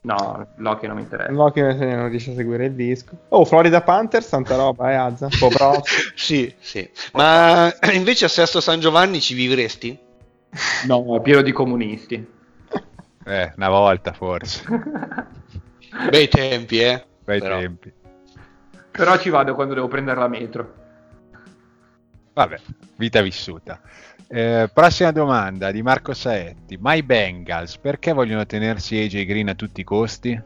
No, 0.08 0.46
Loki 0.56 0.86
non 0.86 0.96
mi 0.96 1.02
interessa. 1.02 1.50
Che 1.50 1.62
non 1.74 2.08
riesce 2.08 2.30
a 2.30 2.34
seguire 2.34 2.64
il 2.64 2.72
disco. 2.72 3.14
Oh, 3.28 3.44
Florida 3.44 3.82
Panthers, 3.82 4.26
tanta 4.30 4.56
roba, 4.56 4.90
eh, 4.90 4.94
Azza. 4.94 5.26
Un 5.26 5.38
po' 5.38 5.48
bravo. 5.52 5.82
Sì, 6.14 6.50
sì. 6.58 6.88
Ma 7.12 7.70
invece 7.92 8.24
a 8.24 8.28
Sesto 8.28 8.60
San 8.62 8.80
Giovanni 8.80 9.20
ci 9.20 9.34
vivresti? 9.34 9.98
No, 10.86 11.14
è 11.14 11.20
pieno 11.20 11.42
di 11.42 11.52
comunisti. 11.52 12.36
Eh, 13.28 13.52
una 13.56 13.68
volta 13.68 14.14
forse. 14.14 14.64
Bei 16.08 16.28
tempi, 16.28 16.78
eh. 16.80 17.04
Bei 17.22 17.38
Però- 17.40 17.58
tempi. 17.58 17.92
Però 18.90 19.18
ci 19.18 19.28
vado 19.28 19.54
quando 19.54 19.74
devo 19.74 19.88
prendere 19.88 20.18
la 20.18 20.28
metro. 20.28 20.74
Vabbè, 22.32 22.58
vita 22.96 23.20
vissuta. 23.20 23.78
Eh, 24.30 24.70
prossima 24.72 25.10
domanda 25.10 25.70
di 25.70 25.82
Marco 25.82 26.12
Saetti. 26.14 26.76
My 26.78 27.02
Bengals, 27.02 27.78
perché 27.78 28.12
vogliono 28.12 28.44
tenersi 28.46 28.96
AJ 28.96 29.24
Green 29.24 29.48
a 29.48 29.54
tutti 29.54 29.80
i 29.80 29.84
costi? 29.84 30.40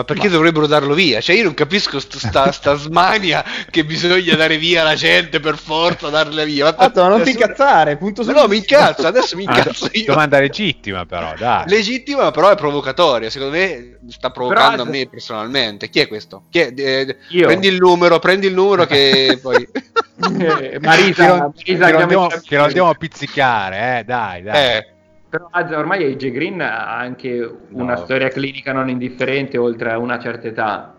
Ma 0.00 0.04
perché 0.06 0.28
dovrebbero 0.30 0.66
darlo 0.66 0.94
via? 0.94 1.20
Cioè, 1.20 1.36
io 1.36 1.42
non 1.44 1.52
capisco 1.52 2.00
sto- 2.00 2.18
sta, 2.18 2.50
sta 2.52 2.72
smania 2.80 3.44
che 3.70 3.84
bisogna 3.84 4.34
dare 4.34 4.56
via 4.56 4.82
la 4.82 4.94
gente 4.94 5.40
per 5.40 5.58
forza, 5.58 6.08
darla 6.08 6.42
via. 6.44 6.64
Ma 6.64 6.72
Tanto, 6.72 7.02
ma 7.02 7.08
non 7.08 7.22
ti 7.22 7.32
incazzare, 7.32 7.98
punto 7.98 8.24
Ma 8.24 8.32
no, 8.32 8.46
mi 8.48 8.56
incazzo, 8.56 9.06
adesso 9.06 9.36
mi 9.36 9.44
Ah, 9.46 9.58
incazzo 9.58 9.88
io. 9.92 10.04
domanda 10.06 10.38
legittima 10.40 11.04
però, 11.04 11.34
dai. 11.36 11.64
Legittima, 11.68 12.30
però 12.30 12.48
è 12.50 12.56
provocatoria. 12.56 13.28
Secondo 13.28 13.56
me 13.58 13.98
sta 14.08 14.30
provocando 14.30 14.84
Però- 14.84 14.88
a 14.88 14.90
me 14.90 15.06
personalmente. 15.06 15.90
Chi 15.90 16.00
è 16.00 16.08
questo? 16.08 16.44
Chi 16.48 16.60
è? 16.60 16.72
Eh, 16.74 17.16
Io. 17.28 17.46
Prendi 17.46 17.68
il 17.68 17.76
numero, 17.76 18.18
prendi 18.18 18.46
il 18.46 18.54
numero 18.54 18.86
che 18.86 19.38
poi... 19.42 19.56
Eh, 19.56 20.70
che 20.70 20.78
Marisa, 20.80 21.26
non, 21.26 21.52
Marisa, 21.54 21.86
che 21.86 21.92
non 21.92 22.00
andiamo, 22.00 22.26
che 22.28 22.56
non 22.56 22.64
andiamo 22.64 22.88
a 22.88 22.94
pizzicare, 22.94 23.98
eh, 23.98 24.04
dai, 24.04 24.42
dai. 24.42 24.76
Eh, 24.76 24.86
Però 25.30 25.48
Azza, 25.50 25.78
ormai 25.78 26.04
AJ 26.04 26.30
Green 26.30 26.60
ha 26.60 26.98
anche 26.98 27.40
una 27.70 27.94
No. 27.94 27.96
storia 27.96 28.28
clinica 28.28 28.72
non 28.72 28.88
indifferente 28.90 29.56
oltre 29.56 29.90
a 29.92 29.98
una 29.98 30.18
certa 30.18 30.48
età. 30.48 30.94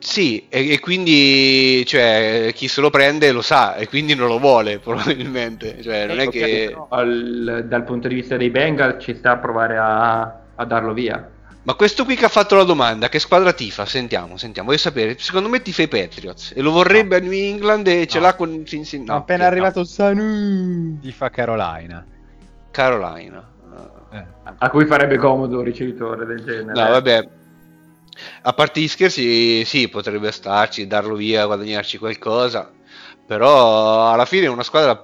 sì, 0.00 0.46
e, 0.48 0.70
e 0.72 0.78
quindi 0.80 1.84
cioè, 1.86 2.52
chi 2.54 2.68
se 2.68 2.80
lo 2.80 2.88
prende 2.90 3.32
lo 3.32 3.42
sa 3.42 3.74
e 3.76 3.88
quindi 3.88 4.14
non 4.14 4.28
lo 4.28 4.38
vuole 4.38 4.78
probabilmente. 4.80 5.82
Cioè, 5.82 6.06
non 6.06 6.20
è 6.20 6.26
Ok, 6.26 6.32
che... 6.32 6.86
al- 6.90 7.64
dal 7.68 7.84
punto 7.84 8.08
di 8.08 8.14
vista 8.14 8.36
dei 8.36 8.50
Bengals 8.50 9.02
ci 9.02 9.14
sta 9.14 9.32
a 9.32 9.38
provare 9.38 9.76
a, 9.76 10.20
a 10.54 10.64
darlo 10.64 10.92
via. 10.92 11.32
Ma 11.62 11.74
questo 11.74 12.04
qui 12.04 12.16
che 12.16 12.24
ha 12.24 12.28
fatto 12.28 12.56
la 12.56 12.64
domanda, 12.64 13.08
che 13.08 13.18
squadra 13.18 13.52
tifa? 13.52 13.84
Sentiamo, 13.84 14.36
sentiamo. 14.38 14.68
Voglio 14.68 14.80
sapere. 14.80 15.18
Secondo 15.18 15.48
me 15.48 15.60
tifa 15.62 15.82
i 15.82 15.88
Patriots 15.88 16.52
e 16.56 16.62
lo 16.62 16.70
vorrebbe 16.72 17.16
a 17.16 17.20
New 17.20 17.30
England 17.32 17.86
e 17.88 18.06
ce 18.06 18.18
No. 18.18 18.24
l'ha 18.24 18.34
con. 18.34 18.64
No, 19.04 19.14
appena 19.16 19.44
no. 19.44 19.48
arrivato 19.50 19.84
Sanu. 19.84 20.98
Ti 21.00 21.12
fa 21.12 21.30
Carolina. 21.30 22.06
Carolina. 22.78 23.44
Eh. 24.12 24.24
A 24.58 24.70
cui 24.70 24.86
farebbe 24.86 25.16
comodo 25.16 25.58
un 25.58 25.64
ricevitore 25.64 26.24
del 26.24 26.44
genere. 26.44 26.80
No, 26.80 26.90
vabbè. 26.90 27.28
A 28.42 28.52
parte 28.52 28.80
gli 28.80 28.86
scherzi, 28.86 29.64
sì, 29.64 29.88
potrebbe 29.88 30.30
starci, 30.30 30.86
darlo 30.86 31.16
via, 31.16 31.46
guadagnarci 31.46 31.98
qualcosa. 31.98 32.70
Però 33.26 34.12
alla 34.12 34.24
fine 34.26 34.46
una 34.46 34.62
squadra 34.62 34.96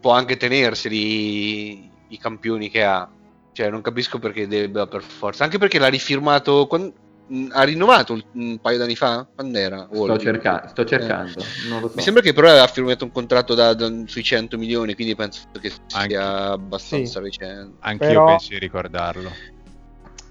può 0.00 0.10
anche 0.10 0.36
tenerseli 0.36 1.88
i 2.08 2.18
campioni 2.18 2.68
che 2.68 2.82
ha. 2.82 3.08
Cioè, 3.52 3.70
non 3.70 3.80
capisco 3.80 4.18
perché 4.18 4.48
debba 4.48 4.88
per 4.88 5.02
forza. 5.02 5.44
Anche 5.44 5.58
perché 5.58 5.78
l'ha 5.78 5.86
rifirmato. 5.86 6.66
quan- 6.66 6.82
mh, 6.92 7.09
ha 7.52 7.62
rinnovato 7.62 8.18
un, 8.32 8.58
paio 8.60 8.78
d'anni 8.78 8.96
fa? 8.96 9.26
Quando 9.34 9.58
era? 9.58 9.86
Sto, 9.92 10.18
cerca- 10.18 10.66
sto 10.68 10.84
cercando, 10.84 11.42
non 11.68 11.80
lo 11.80 11.88
so. 11.88 11.94
Mi 11.96 12.02
sembra 12.02 12.22
che 12.22 12.32
però 12.32 12.48
aveva 12.48 12.66
firmato 12.66 13.04
un 13.04 13.12
contratto 13.12 13.54
da, 13.54 13.72
da- 13.74 13.90
sui 14.06 14.22
100 14.22 14.58
milioni, 14.58 14.94
quindi 14.94 15.14
penso 15.14 15.42
che 15.60 15.72
Anche- 15.92 16.08
sia 16.14 16.50
abbastanza 16.52 17.18
Sì. 17.20 17.24
recente. 17.24 17.76
Anch'io 17.80 18.08
Però- 18.08 18.24
penso 18.26 18.48
di 18.50 18.58
ricordarlo. 18.58 19.30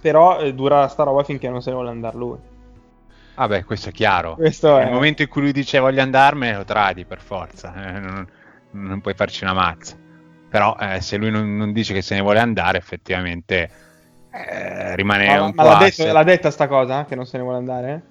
Però 0.01 0.39
eh, 0.39 0.53
dura 0.53 0.87
sta 0.87 1.03
roba 1.03 1.23
finché 1.23 1.49
non 1.49 1.61
se 1.61 1.69
ne 1.69 1.75
vuole 1.75 1.89
andare 1.89 2.17
lui. 2.17 2.37
Vabbè, 3.35 3.63
questo 3.63 3.89
è 3.89 3.91
chiaro. 3.91 4.35
Questo 4.35 4.77
è. 4.77 4.83
Nel 4.83 4.93
momento 4.93 5.21
in 5.21 5.27
cui 5.29 5.41
lui 5.41 5.51
dice 5.53 5.79
voglio 5.79 6.01
andarmene, 6.01 6.57
lo 6.57 6.65
tradi 6.65 7.05
per 7.05 7.21
forza. 7.21 7.73
eh, 7.95 7.99
non, 7.99 8.27
non 8.71 9.01
puoi 9.01 9.13
farci 9.13 9.43
una 9.43 9.53
mazza. 9.53 9.95
però 10.49 10.75
eh, 10.79 10.99
se 11.01 11.15
lui 11.17 11.29
non, 11.31 11.55
non 11.55 11.71
dice 11.71 11.93
che 11.93 12.01
se 12.01 12.15
ne 12.15 12.21
vuole 12.21 12.39
andare, 12.39 12.77
effettivamente 12.77 13.69
eh, 14.47 14.95
rimane 14.95 15.27
Ma, 15.27 15.41
un 15.43 15.51
ma 15.55 15.63
po' 15.63 15.69
l'ha, 15.69 15.77
detto, 15.77 16.11
l'ha 16.11 16.23
detta 16.23 16.51
sta 16.51 16.67
cosa? 16.67 17.05
Che 17.05 17.15
non 17.15 17.25
se 17.25 17.37
ne 17.37 17.43
vuole 17.43 17.57
andare? 17.57 18.01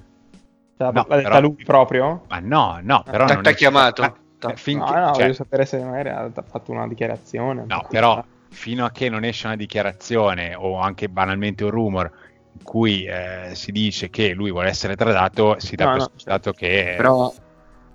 Cioè, 0.76 0.92
No, 0.92 1.04
l'ha 1.08 1.16
detta 1.16 1.28
però- 1.28 1.40
lui 1.40 1.64
proprio? 1.64 2.24
Ma 2.28 2.38
no, 2.40 2.78
no, 2.82 3.02
però 3.04 3.26
T'ha- 3.26 3.34
non 3.34 3.42
t'ha 3.42 3.50
è- 3.50 3.54
chiamato? 3.54 4.02
ma- 4.02 4.14
T'ha- 4.38 4.52
eh, 4.52 4.56
finché- 4.56 4.92
no, 4.92 4.98
no, 5.00 5.06
cioè, 5.14 5.22
voglio 5.22 5.32
sapere 5.32 5.64
se 5.66 5.82
magari 5.82 6.08
ha 6.10 6.30
ha 6.32 6.42
fatto 6.42 6.70
una 6.70 6.86
dichiarazione. 6.86 7.64
No, 7.66 7.84
però 7.88 8.22
fino 8.50 8.84
a 8.84 8.90
che 8.90 9.08
non 9.08 9.24
esce 9.24 9.46
una 9.46 9.56
dichiarazione 9.56 10.54
o 10.54 10.78
anche 10.78 11.08
banalmente 11.08 11.64
un 11.64 11.70
rumor 11.70 12.10
in 12.52 12.62
cui 12.62 13.04
eh, 13.04 13.50
si 13.54 13.72
dice 13.72 14.10
che 14.10 14.32
lui 14.34 14.50
vuole 14.50 14.68
essere 14.68 14.94
tradato, 14.96 15.56
si 15.58 15.74
dà 15.76 15.84
No, 15.86 15.90
per 15.90 15.98
no, 16.00 16.10
scontato 16.14 16.52
che... 16.52 16.94
Però 16.96 17.32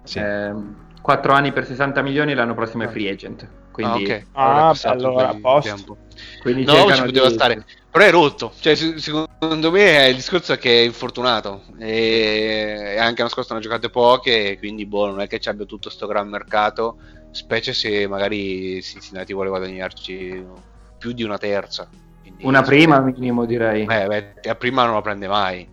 sì. 0.04 0.20
ehm, 0.20 0.76
4 1.02 1.34
anni 1.34 1.52
per 1.54 1.66
60 1.66 2.02
milioni 2.02 2.34
l'anno 2.34 2.54
prossimo 2.54 2.84
è 2.84 2.88
free 2.88 3.10
agent. 3.10 3.48
Quindi, 3.74 4.06
Ah, 4.06 4.16
ok. 4.16 4.26
Ah, 4.34 4.44
Allora 4.50 4.64
passato 4.68 5.08
allora, 5.08 5.30
a 5.30 5.36
posto. 5.42 5.98
quindi 6.42 6.64
No, 6.64 6.92
ci 6.94 7.02
poteva 7.02 7.28
di- 7.28 7.34
stare. 7.34 7.66
Però 7.90 8.06
è 8.06 8.12
rotto. 8.12 8.54
Cioè, 8.60 8.76
se- 8.76 9.00
secondo 9.00 9.72
me 9.72 10.08
il 10.10 10.16
discorso 10.16 10.54
è 10.54 10.58
che 10.60 10.82
è 10.82 10.86
infortunato. 10.86 11.64
E 11.80 12.96
anche 13.00 13.18
l'anno 13.18 13.30
scorso 13.34 13.54
ne 13.54 13.60
ha 13.60 13.62
giocate 13.64 13.90
poche. 13.90 14.58
Quindi, 14.60 14.86
boh, 14.86 15.08
non 15.08 15.22
è 15.22 15.28
che 15.28 15.40
ci 15.40 15.50
abbia 15.50 15.66
tutto 15.66 15.90
sto 15.90 16.06
gran 16.06 16.30
mercato. 16.30 16.98
Specie 17.32 17.74
se 17.74 18.08
magari 18.08 18.80
Cincinnati 18.84 19.34
vuole 19.34 19.50
guadagnarci 19.50 20.46
più 21.00 21.12
di 21.12 21.24
una 21.24 21.40
terza. 21.40 21.90
Quindi, 22.22 22.46
Una 22.46 22.62
prima 22.62 23.00
minimo 23.00 23.46
direi. 23.46 23.82
Eh, 23.82 23.86
beh, 24.08 24.34
a 24.50 24.56
prima 24.56 24.86
non 24.86 24.94
la 24.94 25.02
prende 25.02 25.28
mai. 25.28 25.68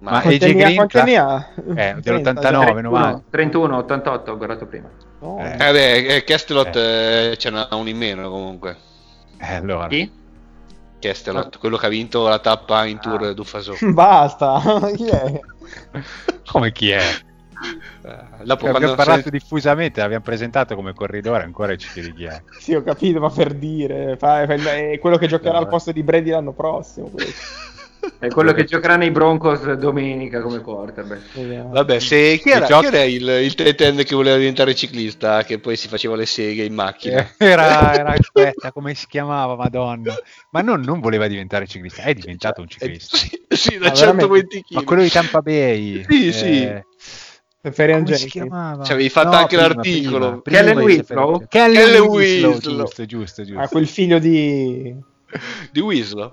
Ma 0.00 0.10
Ma 0.12 0.18
AJ 0.22 0.38
Green 0.38 0.74
quanti 0.76 0.92
tra- 0.94 1.02
anni 1.02 1.16
ha? 1.16 1.48
Eh, 1.74 1.96
30, 2.02 2.32
dell'89, 2.32 2.40
già. 2.74 2.80
90. 2.80 3.22
31, 3.30 3.76
88 3.76 4.30
ho 4.32 4.36
guardato 4.36 4.66
prima. 4.66 4.88
No. 5.20 5.38
Eh. 5.40 5.52
Eh, 5.52 5.72
beh, 5.72 6.06
eh, 6.16 6.24
Kestelot 6.24 6.74
eh, 6.76 7.34
ce 7.36 7.50
n'ha 7.50 7.68
un 7.72 7.86
in 7.86 7.96
meno 7.98 8.30
comunque. 8.30 8.76
Eh, 9.38 9.54
allora, 9.54 9.86
Chi? 9.88 10.10
Kestelot, 10.98 11.58
quello 11.58 11.76
che 11.76 11.86
ha 11.86 11.90
vinto 11.90 12.26
la 12.28 12.38
tappa 12.38 12.84
in 12.86 12.98
tour 12.98 13.22
Ah. 13.24 13.32
Dufaso. 13.34 13.74
Basta, 13.92 14.60
chi 14.96 15.06
è? 15.06 15.40
come 16.50 16.72
chi 16.72 16.90
è? 16.90 16.98
Eh, 17.00 18.14
dopo 18.44 18.66
abbiamo 18.66 18.70
quando 18.78 18.94
parlato 18.94 19.22
se- 19.24 19.30
diffusamente, 19.30 20.00
l'abbiamo 20.00 20.24
presentato 20.24 20.74
come 20.74 20.94
corridore, 20.94 21.42
ancora 21.44 21.76
ci 21.76 21.88
chiedi 21.90 22.14
chi 22.14 22.24
è. 22.24 22.42
Sì, 22.58 22.74
ho 22.74 22.82
capito, 22.82 23.20
ma 23.20 23.28
per 23.28 23.52
dire, 23.54 24.16
fa- 24.16 24.46
fa- 24.46 24.54
è 24.76 24.98
quello 24.98 25.18
che 25.18 25.26
giocherà 25.26 25.58
al 25.58 25.68
posto 25.68 25.92
di 25.92 26.02
Brady 26.02 26.30
l'anno 26.30 26.52
prossimo. 26.52 27.08
questo. 27.08 27.68
È 28.18 28.28
quello 28.28 28.52
che 28.52 28.64
giocherà 28.64 28.96
nei 28.96 29.10
Broncos 29.10 29.72
domenica 29.74 30.40
come 30.40 30.60
quarterback. 30.60 31.68
Vabbè, 31.70 31.98
se 32.00 32.38
chi 32.42 32.50
era, 32.50 32.66
chi 32.66 32.86
era 32.86 33.02
il, 33.02 33.22
il 33.22 33.74
end 33.78 34.04
che 34.04 34.14
voleva 34.14 34.36
diventare 34.36 34.74
ciclista, 34.74 35.42
che 35.42 35.58
poi 35.58 35.76
si 35.76 35.88
faceva 35.88 36.16
le 36.16 36.26
seghe 36.26 36.64
in 36.64 36.74
macchina? 36.74 37.20
Eh, 37.20 37.46
Era, 37.46 37.94
era 37.94 38.10
aspetta, 38.10 38.72
come 38.72 38.94
si 38.94 39.06
chiamava, 39.06 39.56
madonna. 39.56 40.14
Ma 40.50 40.60
non, 40.60 40.80
non 40.80 41.00
voleva 41.00 41.26
diventare 41.26 41.66
ciclista, 41.66 42.02
è 42.02 42.14
diventato 42.14 42.60
un 42.60 42.66
Eh, 42.66 42.70
ciclista. 42.70 43.16
sì, 43.16 43.30
sì, 43.48 43.78
da 43.78 43.88
Ma 43.88 43.92
120 43.94 44.62
kg. 44.62 44.74
Ma 44.74 44.82
quello 44.84 45.02
di 45.02 45.10
Tampa 45.10 45.40
Bay. 45.42 46.04
Sì, 46.08 46.32
sì. 46.32 46.62
eh, 46.62 46.84
Ferian 47.72 48.04
come 48.04 48.16
si 48.16 48.22
Jenkins. 48.28 48.32
chiamava? 48.32 48.84
Ci 48.84 48.92
avevi 48.92 49.08
fatto 49.10 49.36
anche 49.36 49.56
l'articolo. 49.56 50.40
Kellen 50.42 50.78
Winslow? 50.78 51.46
Kellen 51.48 52.00
Winslow. 52.02 52.58
giusto, 52.58 53.04
giusto, 53.06 53.44
giusto. 53.44 53.60
Ah, 53.60 53.68
quel 53.68 53.86
figlio 53.86 54.18
di... 54.18 54.94
Di 55.70 55.80
Winslow. 55.80 56.32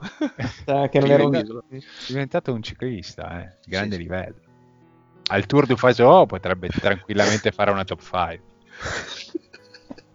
eh, 0.65 0.89
che 0.89 0.99
non 0.99 1.09
era 1.09 1.17
di 1.17 1.23
un... 1.25 1.31
Winslow. 1.35 1.63
È 1.69 1.77
diventato 2.07 2.53
un 2.53 2.61
ciclista, 2.63 3.41
eh, 3.41 3.57
grande 3.65 3.95
Sì, 3.95 4.01
sì. 4.01 4.07
livello. 4.07 4.35
Al 5.29 5.45
Tour 5.45 5.65
du 5.65 5.75
Faso 5.75 6.25
potrebbe 6.25 6.69
tranquillamente 6.69 7.51
fare 7.51 7.69
una 7.71 7.83
top 7.83 8.01
5. 8.01 8.41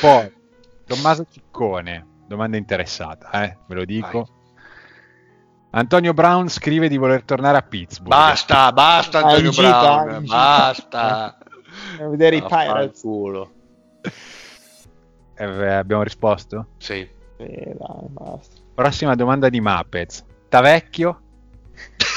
Poi, 0.00 0.32
Tommaso 0.86 1.26
Ciccone, 1.30 2.06
domanda 2.26 2.56
interessata, 2.56 3.30
eh, 3.44 3.58
ve 3.66 3.74
lo 3.74 3.84
dico. 3.84 4.22
Vai. 4.22 4.34
Antonio 5.70 6.14
Brown 6.14 6.48
scrive 6.48 6.88
di 6.88 6.96
voler 6.96 7.22
tornare 7.24 7.58
a 7.58 7.62
Pittsburgh. 7.62 8.08
Basta, 8.08 8.72
basta 8.72 9.18
Ah, 9.18 9.28
Antonio 9.28 9.50
gita, 9.50 10.02
Brown. 10.04 10.24
Basta. 10.26 11.38
A 12.00 12.08
vedere 12.08 12.36
i 12.36 12.42
Pirates. 12.42 13.00
Culo. 13.02 13.52
Eh, 15.34 15.44
abbiamo 15.44 16.02
risposto? 16.02 16.68
Sì. 16.78 17.06
Eh, 17.38 17.74
dai, 17.78 18.06
basta. 18.08 18.56
Prossima 18.74 19.14
domanda 19.14 19.48
di 19.48 19.60
Muppets. 19.60 20.24
Tavecchio? 20.48 21.20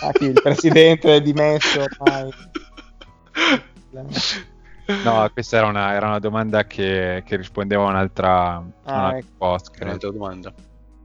Ah, 0.00 0.12
chi, 0.12 0.26
il 0.26 0.40
presidente 0.40 1.16
è 1.16 1.20
dimesso 1.20 1.84
ormai. 1.98 2.30
No, 5.02 5.28
questa 5.32 5.56
era 5.56 5.66
una, 5.66 5.92
era 5.92 6.06
una 6.06 6.20
domanda 6.20 6.64
che, 6.66 7.24
che 7.26 7.34
rispondeva 7.36 7.82
a 7.82 7.88
un'altra, 7.88 8.54
Ah, 8.84 8.92
un'altra 8.92 9.18
ecco. 9.18 9.28
post. 9.36 9.76
Un'altra 9.80 10.10
domanda. 10.10 10.54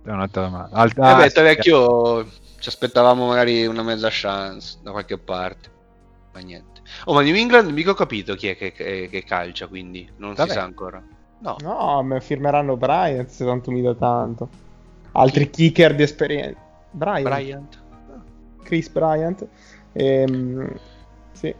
Un'altra 0.03 0.43
domanda. 0.43 0.75
Alt- 0.77 0.97
Eh 0.99 1.01
ah, 1.01 1.15
beh, 1.15 1.29
sì, 1.31 1.41
vecchio 1.41 2.25
ci 2.59 2.69
aspettavamo 2.69 3.25
magari 3.25 3.65
una 3.65 3.81
mezza 3.81 4.09
chance 4.11 4.77
da 4.83 4.91
qualche 4.91 5.17
parte. 5.17 5.71
Ma 6.33 6.39
niente. 6.41 6.81
Oh, 7.05 7.13
ma 7.15 7.21
New 7.23 7.35
England 7.35 7.71
mica 7.71 7.89
ho 7.89 7.95
capito 7.95 8.35
chi 8.35 8.47
è 8.49 8.55
che, 8.55 8.71
che- 8.73 9.07
che 9.09 9.23
calcia, 9.23 9.65
quindi 9.67 10.07
non 10.17 10.35
Vabbè. 10.35 10.49
si 10.49 10.53
sa 10.55 10.61
ancora. 10.63 11.03
No. 11.43 11.57
No, 11.61 12.19
firmeranno 12.21 12.77
Bryant 12.77 13.27
se 13.29 13.43
tanto 13.45 13.69
mi 13.69 13.81
dà 13.81 13.93
tanto. 13.95 14.47
Altri 15.11 15.49
kicker 15.49 15.93
di 15.93 16.03
esperienza. 16.03 16.57
Bryant. 16.91 17.23
Bryant. 17.23 17.81
Chris 18.63 18.89
Bryant. 18.89 19.45
Ehm, 19.91 20.71
sì. 21.33 21.53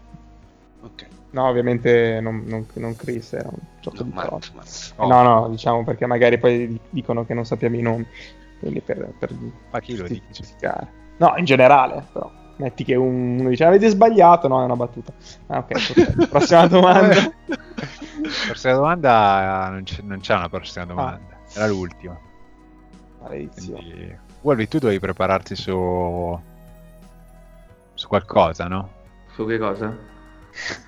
Ok. 0.81 1.07
No, 1.31 1.47
ovviamente 1.47 2.19
non, 2.21 2.43
non- 2.45 2.65
non 2.75 2.95
Chris, 2.95 3.33
era 3.33 3.49
un 3.49 3.57
gioco 3.81 3.97
No, 3.97 4.03
di 4.03 4.11
Matt. 4.13 4.51
Matt. 4.53 4.93
Oh, 4.97 5.07
No, 5.07 5.21
no, 5.23 5.49
diciamo 5.49 5.83
perché 5.83 6.05
magari 6.05 6.37
poi 6.37 6.79
dicono 6.89 7.25
che 7.25 7.33
non 7.33 7.45
sappiamo 7.45 7.75
i 7.75 7.81
nomi. 7.81 8.05
Quindi 8.59 8.79
per, 8.81 9.13
per 9.19 9.31
Ma 9.71 9.79
chi 9.81 9.97
lo 9.97 10.07
dice? 10.07 10.55
No, 11.17 11.33
in 11.37 11.43
generale, 11.45 12.05
però. 12.13 12.31
Metti 12.55 12.83
che 12.83 12.95
un- 12.95 13.39
uno 13.39 13.49
dice 13.49 13.65
avete 13.65 13.89
sbagliato, 13.89 14.47
no, 14.47 14.61
è 14.61 14.63
una 14.65 14.75
battuta. 14.75 15.11
Ah, 15.47 15.57
ok, 15.67 16.27
prossima 16.29 16.67
domanda. 16.67 17.15
Prossima 18.47 18.73
domanda, 18.73 19.69
non 19.69 19.83
c'è, 19.83 20.01
non 20.03 20.19
c'è 20.19 20.35
una 20.35 20.49
prossima 20.49 20.85
domanda, 20.85 21.33
Ah. 21.35 21.55
era 21.55 21.67
l'ultima. 21.67 22.17
Maledizione. 23.21 23.79
Quindi, 23.81 24.17
Wolvi, 24.41 24.67
tu 24.67 24.77
dovevi 24.79 24.99
prepararti 24.99 25.55
su, 25.55 26.39
su 27.93 28.07
qualcosa, 28.07 28.67
no? 28.67 28.89
Su 29.33 29.45
che 29.47 29.57
cosa? 29.57 29.95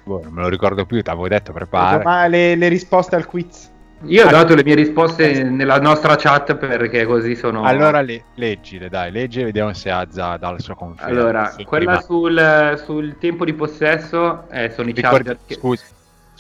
Boh, 0.03 0.21
non 0.23 0.33
me 0.33 0.41
lo 0.41 0.49
ricordo 0.49 0.85
più, 0.85 1.01
ti 1.01 1.09
avevo 1.09 1.27
detto 1.27 1.51
prepara. 1.53 2.03
Ma 2.03 2.27
le, 2.27 2.55
le 2.55 2.67
risposte 2.67 3.15
al 3.15 3.25
quiz. 3.25 3.71
Io 4.03 4.27
ho 4.27 4.29
dato 4.29 4.53
le 4.53 4.63
mie 4.63 4.75
risposte 4.75 5.41
nella 5.43 5.79
nostra 5.79 6.15
chat 6.17 6.55
perché 6.57 7.05
così 7.05 7.33
sono... 7.35 7.63
Allora 7.63 8.01
le, 8.01 8.25
leggile, 8.35 8.89
dai, 8.89 9.09
leggi 9.09 9.39
e 9.39 9.45
vediamo 9.45 9.73
se 9.73 9.89
Azza 9.89 10.35
dà 10.37 10.51
la 10.51 10.59
sua 10.59 10.75
conferma. 10.75 11.09
Allora, 11.09 11.55
quella 11.65 11.99
prima- 11.99 12.01
sul, 12.01 12.81
sul 12.83 13.17
tempo 13.17 13.45
di 13.45 13.53
possesso 13.53 14.47
eh, 14.49 14.69
sono 14.69 14.89
i 14.89 14.91
Ricordi- 14.91 15.23
Chargers. 15.29 15.39
che- 15.47 15.55
scusa, 15.55 15.85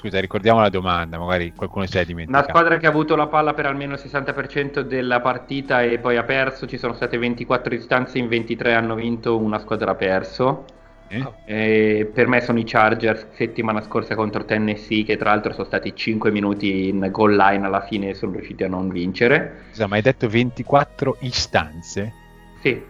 scusa, 0.05 0.19
ricordiamo 0.19 0.61
la 0.61 0.69
domanda, 0.69 1.17
magari 1.17 1.53
qualcuno 1.53 1.85
si 1.87 1.97
è 1.97 2.05
Una 2.27 2.43
dimenticato. 2.43 2.47
squadra 2.49 2.77
che 2.77 2.85
ha 2.85 2.89
avuto 2.89 3.15
la 3.15 3.27
palla 3.27 3.53
per 3.53 3.65
almeno 3.65 3.93
il 3.93 3.99
60% 3.99 4.81
della 4.81 5.19
partita 5.19 5.81
e 5.81 5.97
poi 5.99 6.17
ha 6.17 6.23
perso, 6.23 6.67
ci 6.67 6.77
sono 6.77 6.93
state 6.93 7.17
24 7.17 7.73
istanze, 7.73 8.17
in 8.19 8.27
23 8.27 8.73
hanno 8.73 8.95
vinto, 8.95 9.37
una 9.37 9.59
squadra 9.59 9.91
ha 9.91 9.95
perso. 9.95 10.65
Eh? 11.07 11.31
E 11.45 12.09
per 12.11 12.27
me 12.27 12.41
sono 12.41 12.57
i 12.59 12.63
Chargers 12.65 13.27
settimana 13.33 13.81
scorsa 13.81 14.15
contro 14.15 14.43
Tennessee 14.43 15.03
che 15.03 15.17
tra 15.17 15.29
l'altro 15.29 15.53
sono 15.53 15.65
stati 15.65 15.95
5 15.95 16.31
minuti 16.31 16.87
in 16.89 17.07
goal 17.11 17.35
line 17.35 17.65
alla 17.65 17.81
fine 17.81 18.09
e 18.09 18.13
sono 18.15 18.33
riusciti 18.33 18.63
a 18.63 18.67
non 18.67 18.89
vincere. 18.89 19.65
Scusa, 19.69 19.87
ma 19.87 19.95
hai 19.95 20.01
detto 20.01 20.27
24 20.27 21.17
istanze? 21.21 22.13
Sì, 22.61 22.81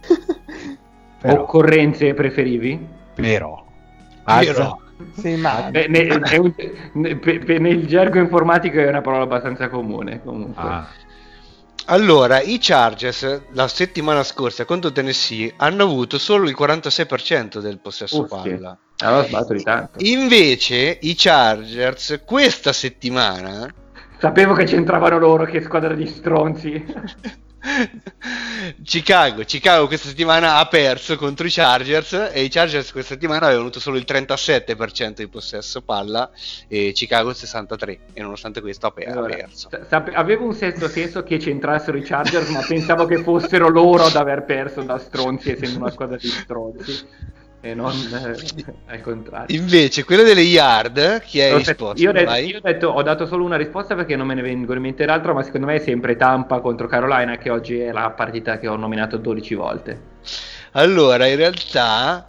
Però, 1.20 1.42
occorrenze 1.42 2.14
preferivi? 2.14 2.78
però, 3.14 3.64
Vero. 4.24 4.80
Sì, 5.16 5.36
ma 5.36 5.68
Beh, 5.70 5.86
ne- 5.88 6.06
è 6.06 6.36
un- 6.36 6.52
ne- 6.92 7.16
pe- 7.16 7.38
pe- 7.38 7.58
nel 7.58 7.86
gergo 7.86 8.18
informatico 8.18 8.78
è 8.78 8.88
una 8.88 9.00
parola 9.00 9.24
abbastanza 9.24 9.68
comune 9.68 10.20
comunque. 10.22 10.62
ah, 10.62 10.86
Allora, 11.86 12.40
i 12.42 12.58
Chargers 12.60 13.42
la 13.52 13.66
settimana 13.68 14.22
scorsa 14.22 14.64
contro 14.64 14.92
Tennessee 14.92 15.52
hanno 15.56 15.84
avuto 15.84 16.18
solo 16.18 16.48
il 16.48 16.54
46% 16.54 17.60
del 17.60 17.78
possesso 17.78 18.20
Uffi. 18.22 18.50
palla. 18.50 18.76
Allora 18.98 19.24
sbagliato 19.24 19.52
di 19.54 19.62
tanto. 19.62 19.98
Invece 20.04 20.98
i 21.00 21.14
Chargers 21.16 22.22
questa 22.26 22.72
settimana 22.72 23.72
Sapevo 24.18 24.52
che 24.52 24.64
c'entravano 24.64 25.16
loro, 25.18 25.44
che 25.44 25.62
squadra 25.62 25.94
di 25.94 26.06
stronzi. 26.06 26.84
Chicago, 28.82 29.42
Chicago 29.42 29.86
questa 29.86 30.08
settimana 30.08 30.56
ha 30.58 30.66
perso 30.68 31.16
contro 31.16 31.46
i 31.46 31.50
Chargers 31.50 32.30
e 32.32 32.42
i 32.44 32.48
Chargers 32.48 32.92
questa 32.92 33.14
settimana 33.14 33.46
avevano 33.46 33.62
avuto 33.66 33.80
solo 33.80 33.96
il 33.96 34.04
37% 34.06 35.14
di 35.14 35.28
possesso 35.28 35.82
palla 35.82 36.30
e 36.68 36.92
Chicago 36.92 37.30
il 37.30 37.36
63% 37.38 37.98
e 38.12 38.22
nonostante 38.22 38.60
questo 38.60 38.86
ha, 38.86 38.90
per- 38.92 39.08
ha 39.08 39.12
Allora, 39.12 39.34
perso. 39.34 39.68
sa- 39.70 39.84
sape- 39.88 40.12
avevo 40.12 40.44
un 40.44 40.54
sesto 40.54 40.88
senso 40.88 41.22
che 41.22 41.38
c'entrassero 41.38 41.96
i 41.96 42.02
Chargers, 42.02 42.48
ma 42.50 42.64
pensavo 42.66 43.06
che 43.06 43.22
fossero 43.22 43.68
loro 43.68 44.04
ad 44.04 44.16
aver 44.16 44.44
perso 44.44 44.82
da 44.82 44.98
stronzi, 44.98 45.50
essendo 45.50 45.78
una 45.80 45.90
squadra 45.90 46.16
di 46.16 46.28
stronzi. 46.28 47.06
E 47.60 47.74
non 47.74 47.92
eh, 48.12 48.64
al 48.86 49.00
contrario. 49.00 49.56
Invece, 49.56 50.04
quelle 50.04 50.22
delle 50.22 50.42
yard, 50.42 51.20
chi 51.22 51.40
Aspetta, 51.40 51.70
risposto? 51.70 52.02
Io, 52.02 52.10
ho 52.10 52.12
detto, 52.12 52.30
Vai. 52.30 52.46
io 52.46 52.58
ho 52.58 52.60
detto- 52.60 52.88
ho 52.88 53.02
dato 53.02 53.26
solo 53.26 53.44
una 53.44 53.56
risposta 53.56 53.94
perché 53.94 54.16
non 54.16 54.26
me 54.26 54.34
ne 54.34 54.42
vengono 54.42 54.76
in 54.76 54.82
mente 54.82 55.04
l'altra, 55.06 55.32
ma 55.32 55.42
secondo 55.42 55.66
me 55.66 55.74
è 55.74 55.80
sempre 55.80 56.16
Tampa 56.16 56.60
contro 56.60 56.86
Carolina, 56.86 57.36
che 57.36 57.50
oggi 57.50 57.78
è 57.78 57.92
la 57.92 58.10
partita 58.10 58.58
che 58.58 58.68
ho 58.68 58.76
nominato 58.76 59.16
12 59.16 59.54
volte. 59.54 60.00
Allora, 60.72 61.26
in 61.26 61.36
realtà 61.36 62.26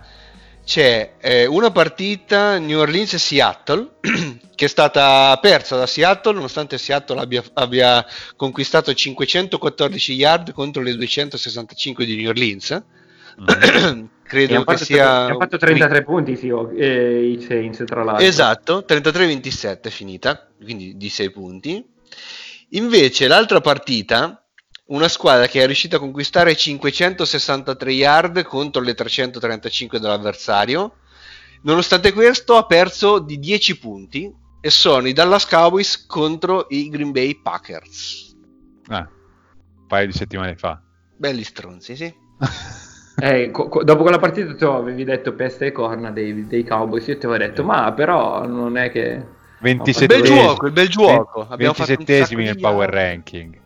c'è 0.65 1.13
eh, 1.19 1.45
una 1.47 1.71
partita 1.71 2.59
New 2.59 2.80
Orleans 2.80 3.13
e 3.13 3.17
Seattle 3.17 3.88
che 4.53 4.65
è 4.65 4.67
stata 4.67 5.36
persa 5.41 5.75
da 5.77 5.88
Seattle 5.88 6.34
nonostante 6.34 6.77
Seattle 6.77 7.19
abbia, 7.19 7.41
abbia 7.53 8.05
conquistato 8.36 8.93
514 8.93 10.13
yard 10.13 10.51
contro 10.51 10.82
le 10.84 10.93
265 10.95 12.05
di 12.05 12.17
New 12.17 12.30
Orleans. 12.30 12.84
Mm. 13.41 14.05
Credo 14.30 14.59
che 14.59 14.63
fatto, 14.63 14.86
sia 14.86 15.09
hanno 15.25 15.39
fatto 15.39 15.57
33 15.57 16.03
punti 16.03 16.38
sì, 16.38 16.49
eh, 16.49 17.32
i 17.32 17.41
Saints 17.41 17.84
tra 17.84 18.03
l'altro. 18.03 18.23
Esatto, 18.23 18.86
33-27 18.88 19.82
è 19.82 19.89
finita, 19.89 20.47
quindi 20.61 20.95
di 20.95 21.09
6 21.09 21.32
punti. 21.32 21.84
Invece 22.69 23.27
l'altra 23.27 23.59
partita, 23.59 24.45
una 24.89 25.07
squadra 25.07 25.47
che 25.47 25.63
è 25.63 25.65
riuscita 25.65 25.95
a 25.95 25.99
conquistare 25.99 26.55
563 26.55 27.91
yard 27.91 28.43
contro 28.43 28.84
le 28.84 28.93
335 28.93 29.99
dell'avversario, 29.99 30.97
nonostante 31.63 32.13
questo 32.13 32.55
ha 32.55 32.67
perso 32.67 33.17
di 33.17 33.39
10 33.39 33.80
punti 33.80 34.32
e 34.61 34.69
sono 34.69 35.07
i 35.07 35.13
Dallas 35.13 35.47
Cowboys 35.47 36.05
contro 36.05 36.67
i 36.69 36.88
Green 36.89 37.11
Bay 37.11 37.41
Packers. 37.41 38.36
Ah, 38.89 39.09
un 39.75 39.88
paio 39.88 40.05
di 40.05 40.13
settimane 40.13 40.55
fa. 40.55 40.80
Belli 41.17 41.43
stronzi, 41.43 41.95
sì. 41.95 42.13
Eh, 43.22 43.51
co- 43.51 43.67
co- 43.67 43.84
dopo 43.84 44.01
quella 44.03 44.20
partita 44.20 44.53
tu 44.55 44.65
avevi 44.65 45.03
detto 45.03 45.34
peste 45.34 45.67
e 45.67 45.72
corna 45.72 46.11
dei, 46.11 46.47
dei 46.47 46.63
Cowboys, 46.63 47.07
io 47.07 47.17
ti 47.17 47.26
avevo 47.26 47.43
detto, 47.43 47.63
ma 47.63 47.91
però 47.93 48.45
non 48.45 48.78
è 48.78 48.91
che... 48.91 49.38
Il 49.61 49.65
27 49.65 50.07
bel 50.07 50.22
gioco, 50.24 50.65
il 50.67 50.72
bel 50.72 50.88
gioco. 50.88 51.45
Abbiamo 51.49 51.74
fatto 51.74 51.91
un 51.91 51.97
27 51.97 52.24
sacco 52.24 52.36
di 52.36 52.45
nel 52.45 52.59
power 52.59 52.89
ranking. 52.89 53.59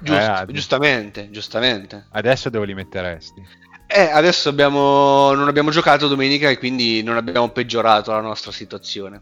Giusto, 0.00 0.42
Eh, 0.42 0.52
giustamente, 0.52 1.30
giustamente. 1.30 2.06
Adesso 2.10 2.50
dove 2.50 2.66
li 2.66 2.74
metteresti? 2.74 3.44
Eh, 3.86 4.10
adesso 4.10 4.48
abbiamo, 4.48 5.32
non 5.34 5.48
abbiamo 5.48 5.70
giocato 5.70 6.08
domenica 6.08 6.48
e 6.48 6.58
quindi 6.58 7.02
non 7.02 7.16
abbiamo 7.16 7.50
peggiorato 7.50 8.10
la 8.10 8.20
nostra 8.20 8.50
situazione. 8.50 9.20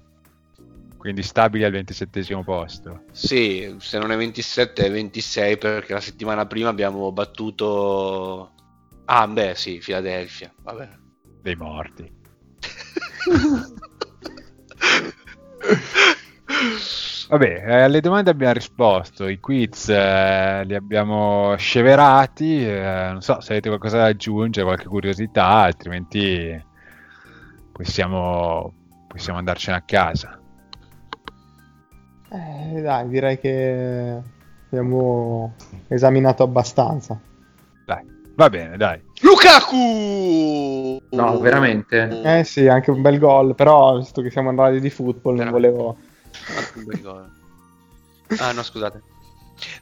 Quindi 0.96 1.22
stabili 1.22 1.64
al 1.64 1.72
27 1.72 2.22
posto. 2.44 3.05
Sì, 3.11 3.74
se 3.78 3.98
non 3.98 4.12
è 4.12 4.16
27 4.16 4.84
è 4.84 4.90
26 4.90 5.57
perché 5.57 5.94
la 5.94 6.01
settimana 6.01 6.46
prima 6.46 6.68
abbiamo 6.68 7.11
battuto... 7.11 8.51
Ah, 9.12 9.26
beh, 9.26 9.56
sì, 9.56 9.80
Philadelphia, 9.82 10.52
vabbè. 10.62 10.88
Dei 11.42 11.56
morti. 11.56 12.08
Vabbè, 17.28 17.62
eh, 17.64 17.82
alle 17.82 18.00
domande 18.00 18.30
abbiamo 18.30 18.52
risposto, 18.52 19.26
i 19.28 19.38
quiz 19.40 19.88
eh, 19.88 20.64
li 20.64 20.74
abbiamo 20.74 21.54
sceverati, 21.56 22.64
eh, 22.66 23.08
non 23.11 23.20
so 23.20 23.40
se 23.40 23.52
avete 23.52 23.68
qualcosa 23.68 23.98
da 23.98 24.06
aggiungere, 24.06 24.66
qualche 24.66 24.86
curiosità, 24.86 25.46
altrimenti 25.46 26.64
possiamo, 27.72 28.72
possiamo 29.06 29.38
andarcene 29.38 29.76
a 29.76 29.82
casa. 29.82 30.40
Eh, 32.30 32.80
dai, 32.80 33.08
direi 33.08 33.38
che 33.38 34.20
abbiamo 34.70 35.54
esaminato 35.88 36.42
abbastanza. 36.42 37.29
Va 38.41 38.49
bene, 38.49 38.78
dai. 38.78 38.99
Lukaku! 39.20 41.03
No, 41.11 41.38
veramente? 41.41 42.22
Eh 42.24 42.43
sì, 42.45 42.66
anche 42.68 42.91
un 42.91 43.03
bel 43.03 43.18
gol, 43.18 43.55
però 43.55 43.99
visto 43.99 44.22
che 44.22 44.30
siamo 44.30 44.49
in 44.49 44.57
radio 44.57 44.80
di 44.80 44.88
football 44.88 45.34
non 45.34 45.45
Però- 45.45 45.59
volevo... 45.59 45.97
Un 46.76 46.84
bel 46.84 47.01
gol. 47.03 47.30
Ah, 48.38 48.53
no, 48.53 48.62
scusate. 48.62 49.03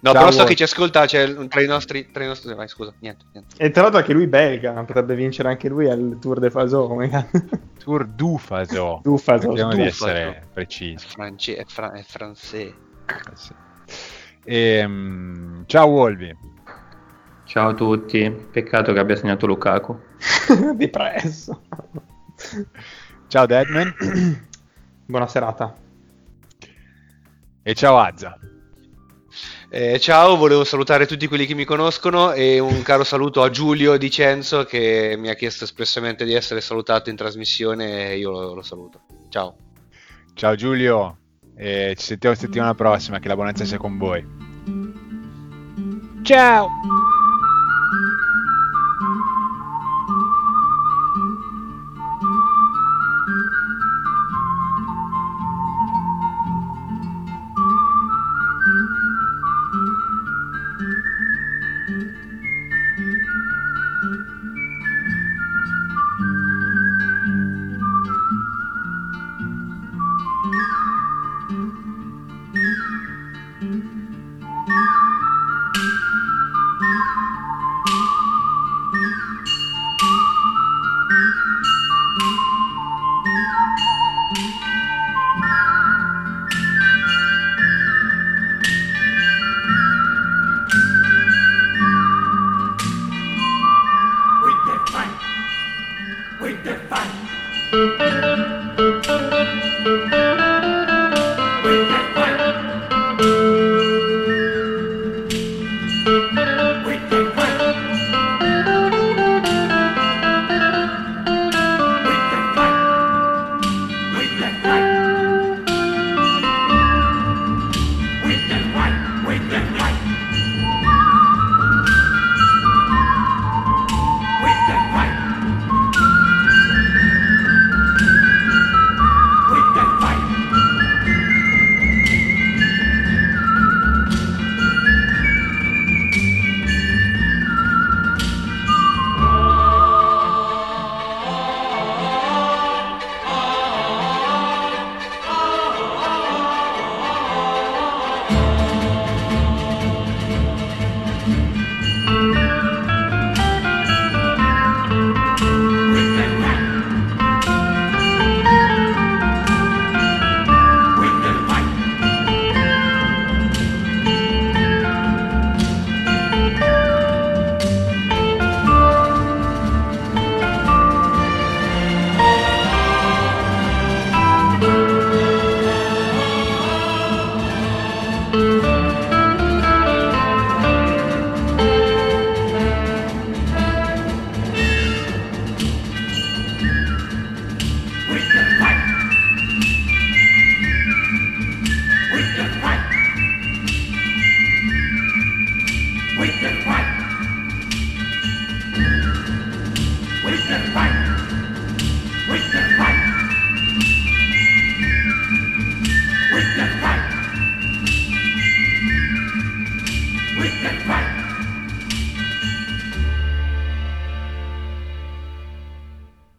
No, 0.00 0.10
Ciao, 0.10 0.24
però 0.24 0.30
so 0.32 0.42
che 0.42 0.56
ci 0.56 0.64
ascolta, 0.64 1.06
c'è 1.06 1.32
tra 1.46 1.60
i 1.62 1.68
nostri... 1.68 2.10
Tra 2.10 2.24
i 2.24 2.26
nostri... 2.26 2.52
Vai, 2.52 2.66
scusa, 2.66 2.92
niente, 2.98 3.26
niente. 3.32 3.54
E 3.58 3.70
tra 3.70 3.82
l'altro 3.82 4.00
anche 4.00 4.12
lui 4.12 4.26
belga, 4.26 4.72
potrebbe 4.72 5.14
vincere 5.14 5.50
anche 5.50 5.68
lui 5.68 5.88
al 5.88 6.18
Tour 6.20 6.40
de 6.40 6.50
Faso, 6.50 6.88
come 6.88 7.08
cazzo. 7.08 7.44
Tour 7.78 8.06
Dufaso. 8.08 8.98
Dufaso, 9.04 9.46
Cerchiamo 9.46 9.74
di 9.74 9.82
essere 9.82 10.36
È, 10.36 10.42
precisi. 10.52 11.06
france- 11.06 11.54
è, 11.56 11.64
fra- 11.64 11.92
è 11.92 12.02
francese. 12.02 12.74
Eh 13.06 13.36
sì. 13.36 13.52
Ehm, 14.46 15.62
ciao 15.66 15.86
Wolvi. 15.86 16.56
Ciao 17.48 17.70
a 17.70 17.74
tutti, 17.74 18.30
peccato 18.30 18.92
che 18.92 18.98
abbia 18.98 19.16
segnato 19.16 19.46
Lukaku. 19.46 19.98
Depresso. 20.76 21.62
Ciao 23.26 23.46
Deadman. 23.46 23.94
Buona 25.06 25.26
serata. 25.26 25.74
E 27.62 27.74
ciao 27.74 27.96
Azza. 27.96 28.38
Eh, 29.70 29.98
ciao, 29.98 30.36
volevo 30.36 30.62
salutare 30.62 31.06
tutti 31.06 31.26
quelli 31.26 31.46
che 31.46 31.54
mi 31.54 31.64
conoscono 31.64 32.32
e 32.32 32.58
un 32.58 32.82
caro 32.82 33.02
saluto 33.02 33.42
a 33.42 33.48
Giulio 33.48 33.96
Dicenzo 33.96 34.64
che 34.64 35.14
mi 35.16 35.30
ha 35.30 35.34
chiesto 35.34 35.64
espressamente 35.64 36.26
di 36.26 36.34
essere 36.34 36.60
salutato 36.60 37.08
in 37.08 37.16
trasmissione 37.16 38.10
e 38.10 38.18
io 38.18 38.30
lo, 38.30 38.54
lo 38.56 38.62
saluto. 38.62 39.00
Ciao. 39.30 39.56
Ciao 40.34 40.54
Giulio. 40.54 41.16
E 41.56 41.94
ci 41.96 42.04
sentiamo 42.04 42.36
settimana 42.36 42.74
prossima. 42.74 43.18
Che 43.18 43.28
la 43.28 43.34
buonanza 43.34 43.64
sia 43.64 43.78
con 43.78 43.96
voi. 43.96 44.36
Ciao. 46.22 47.07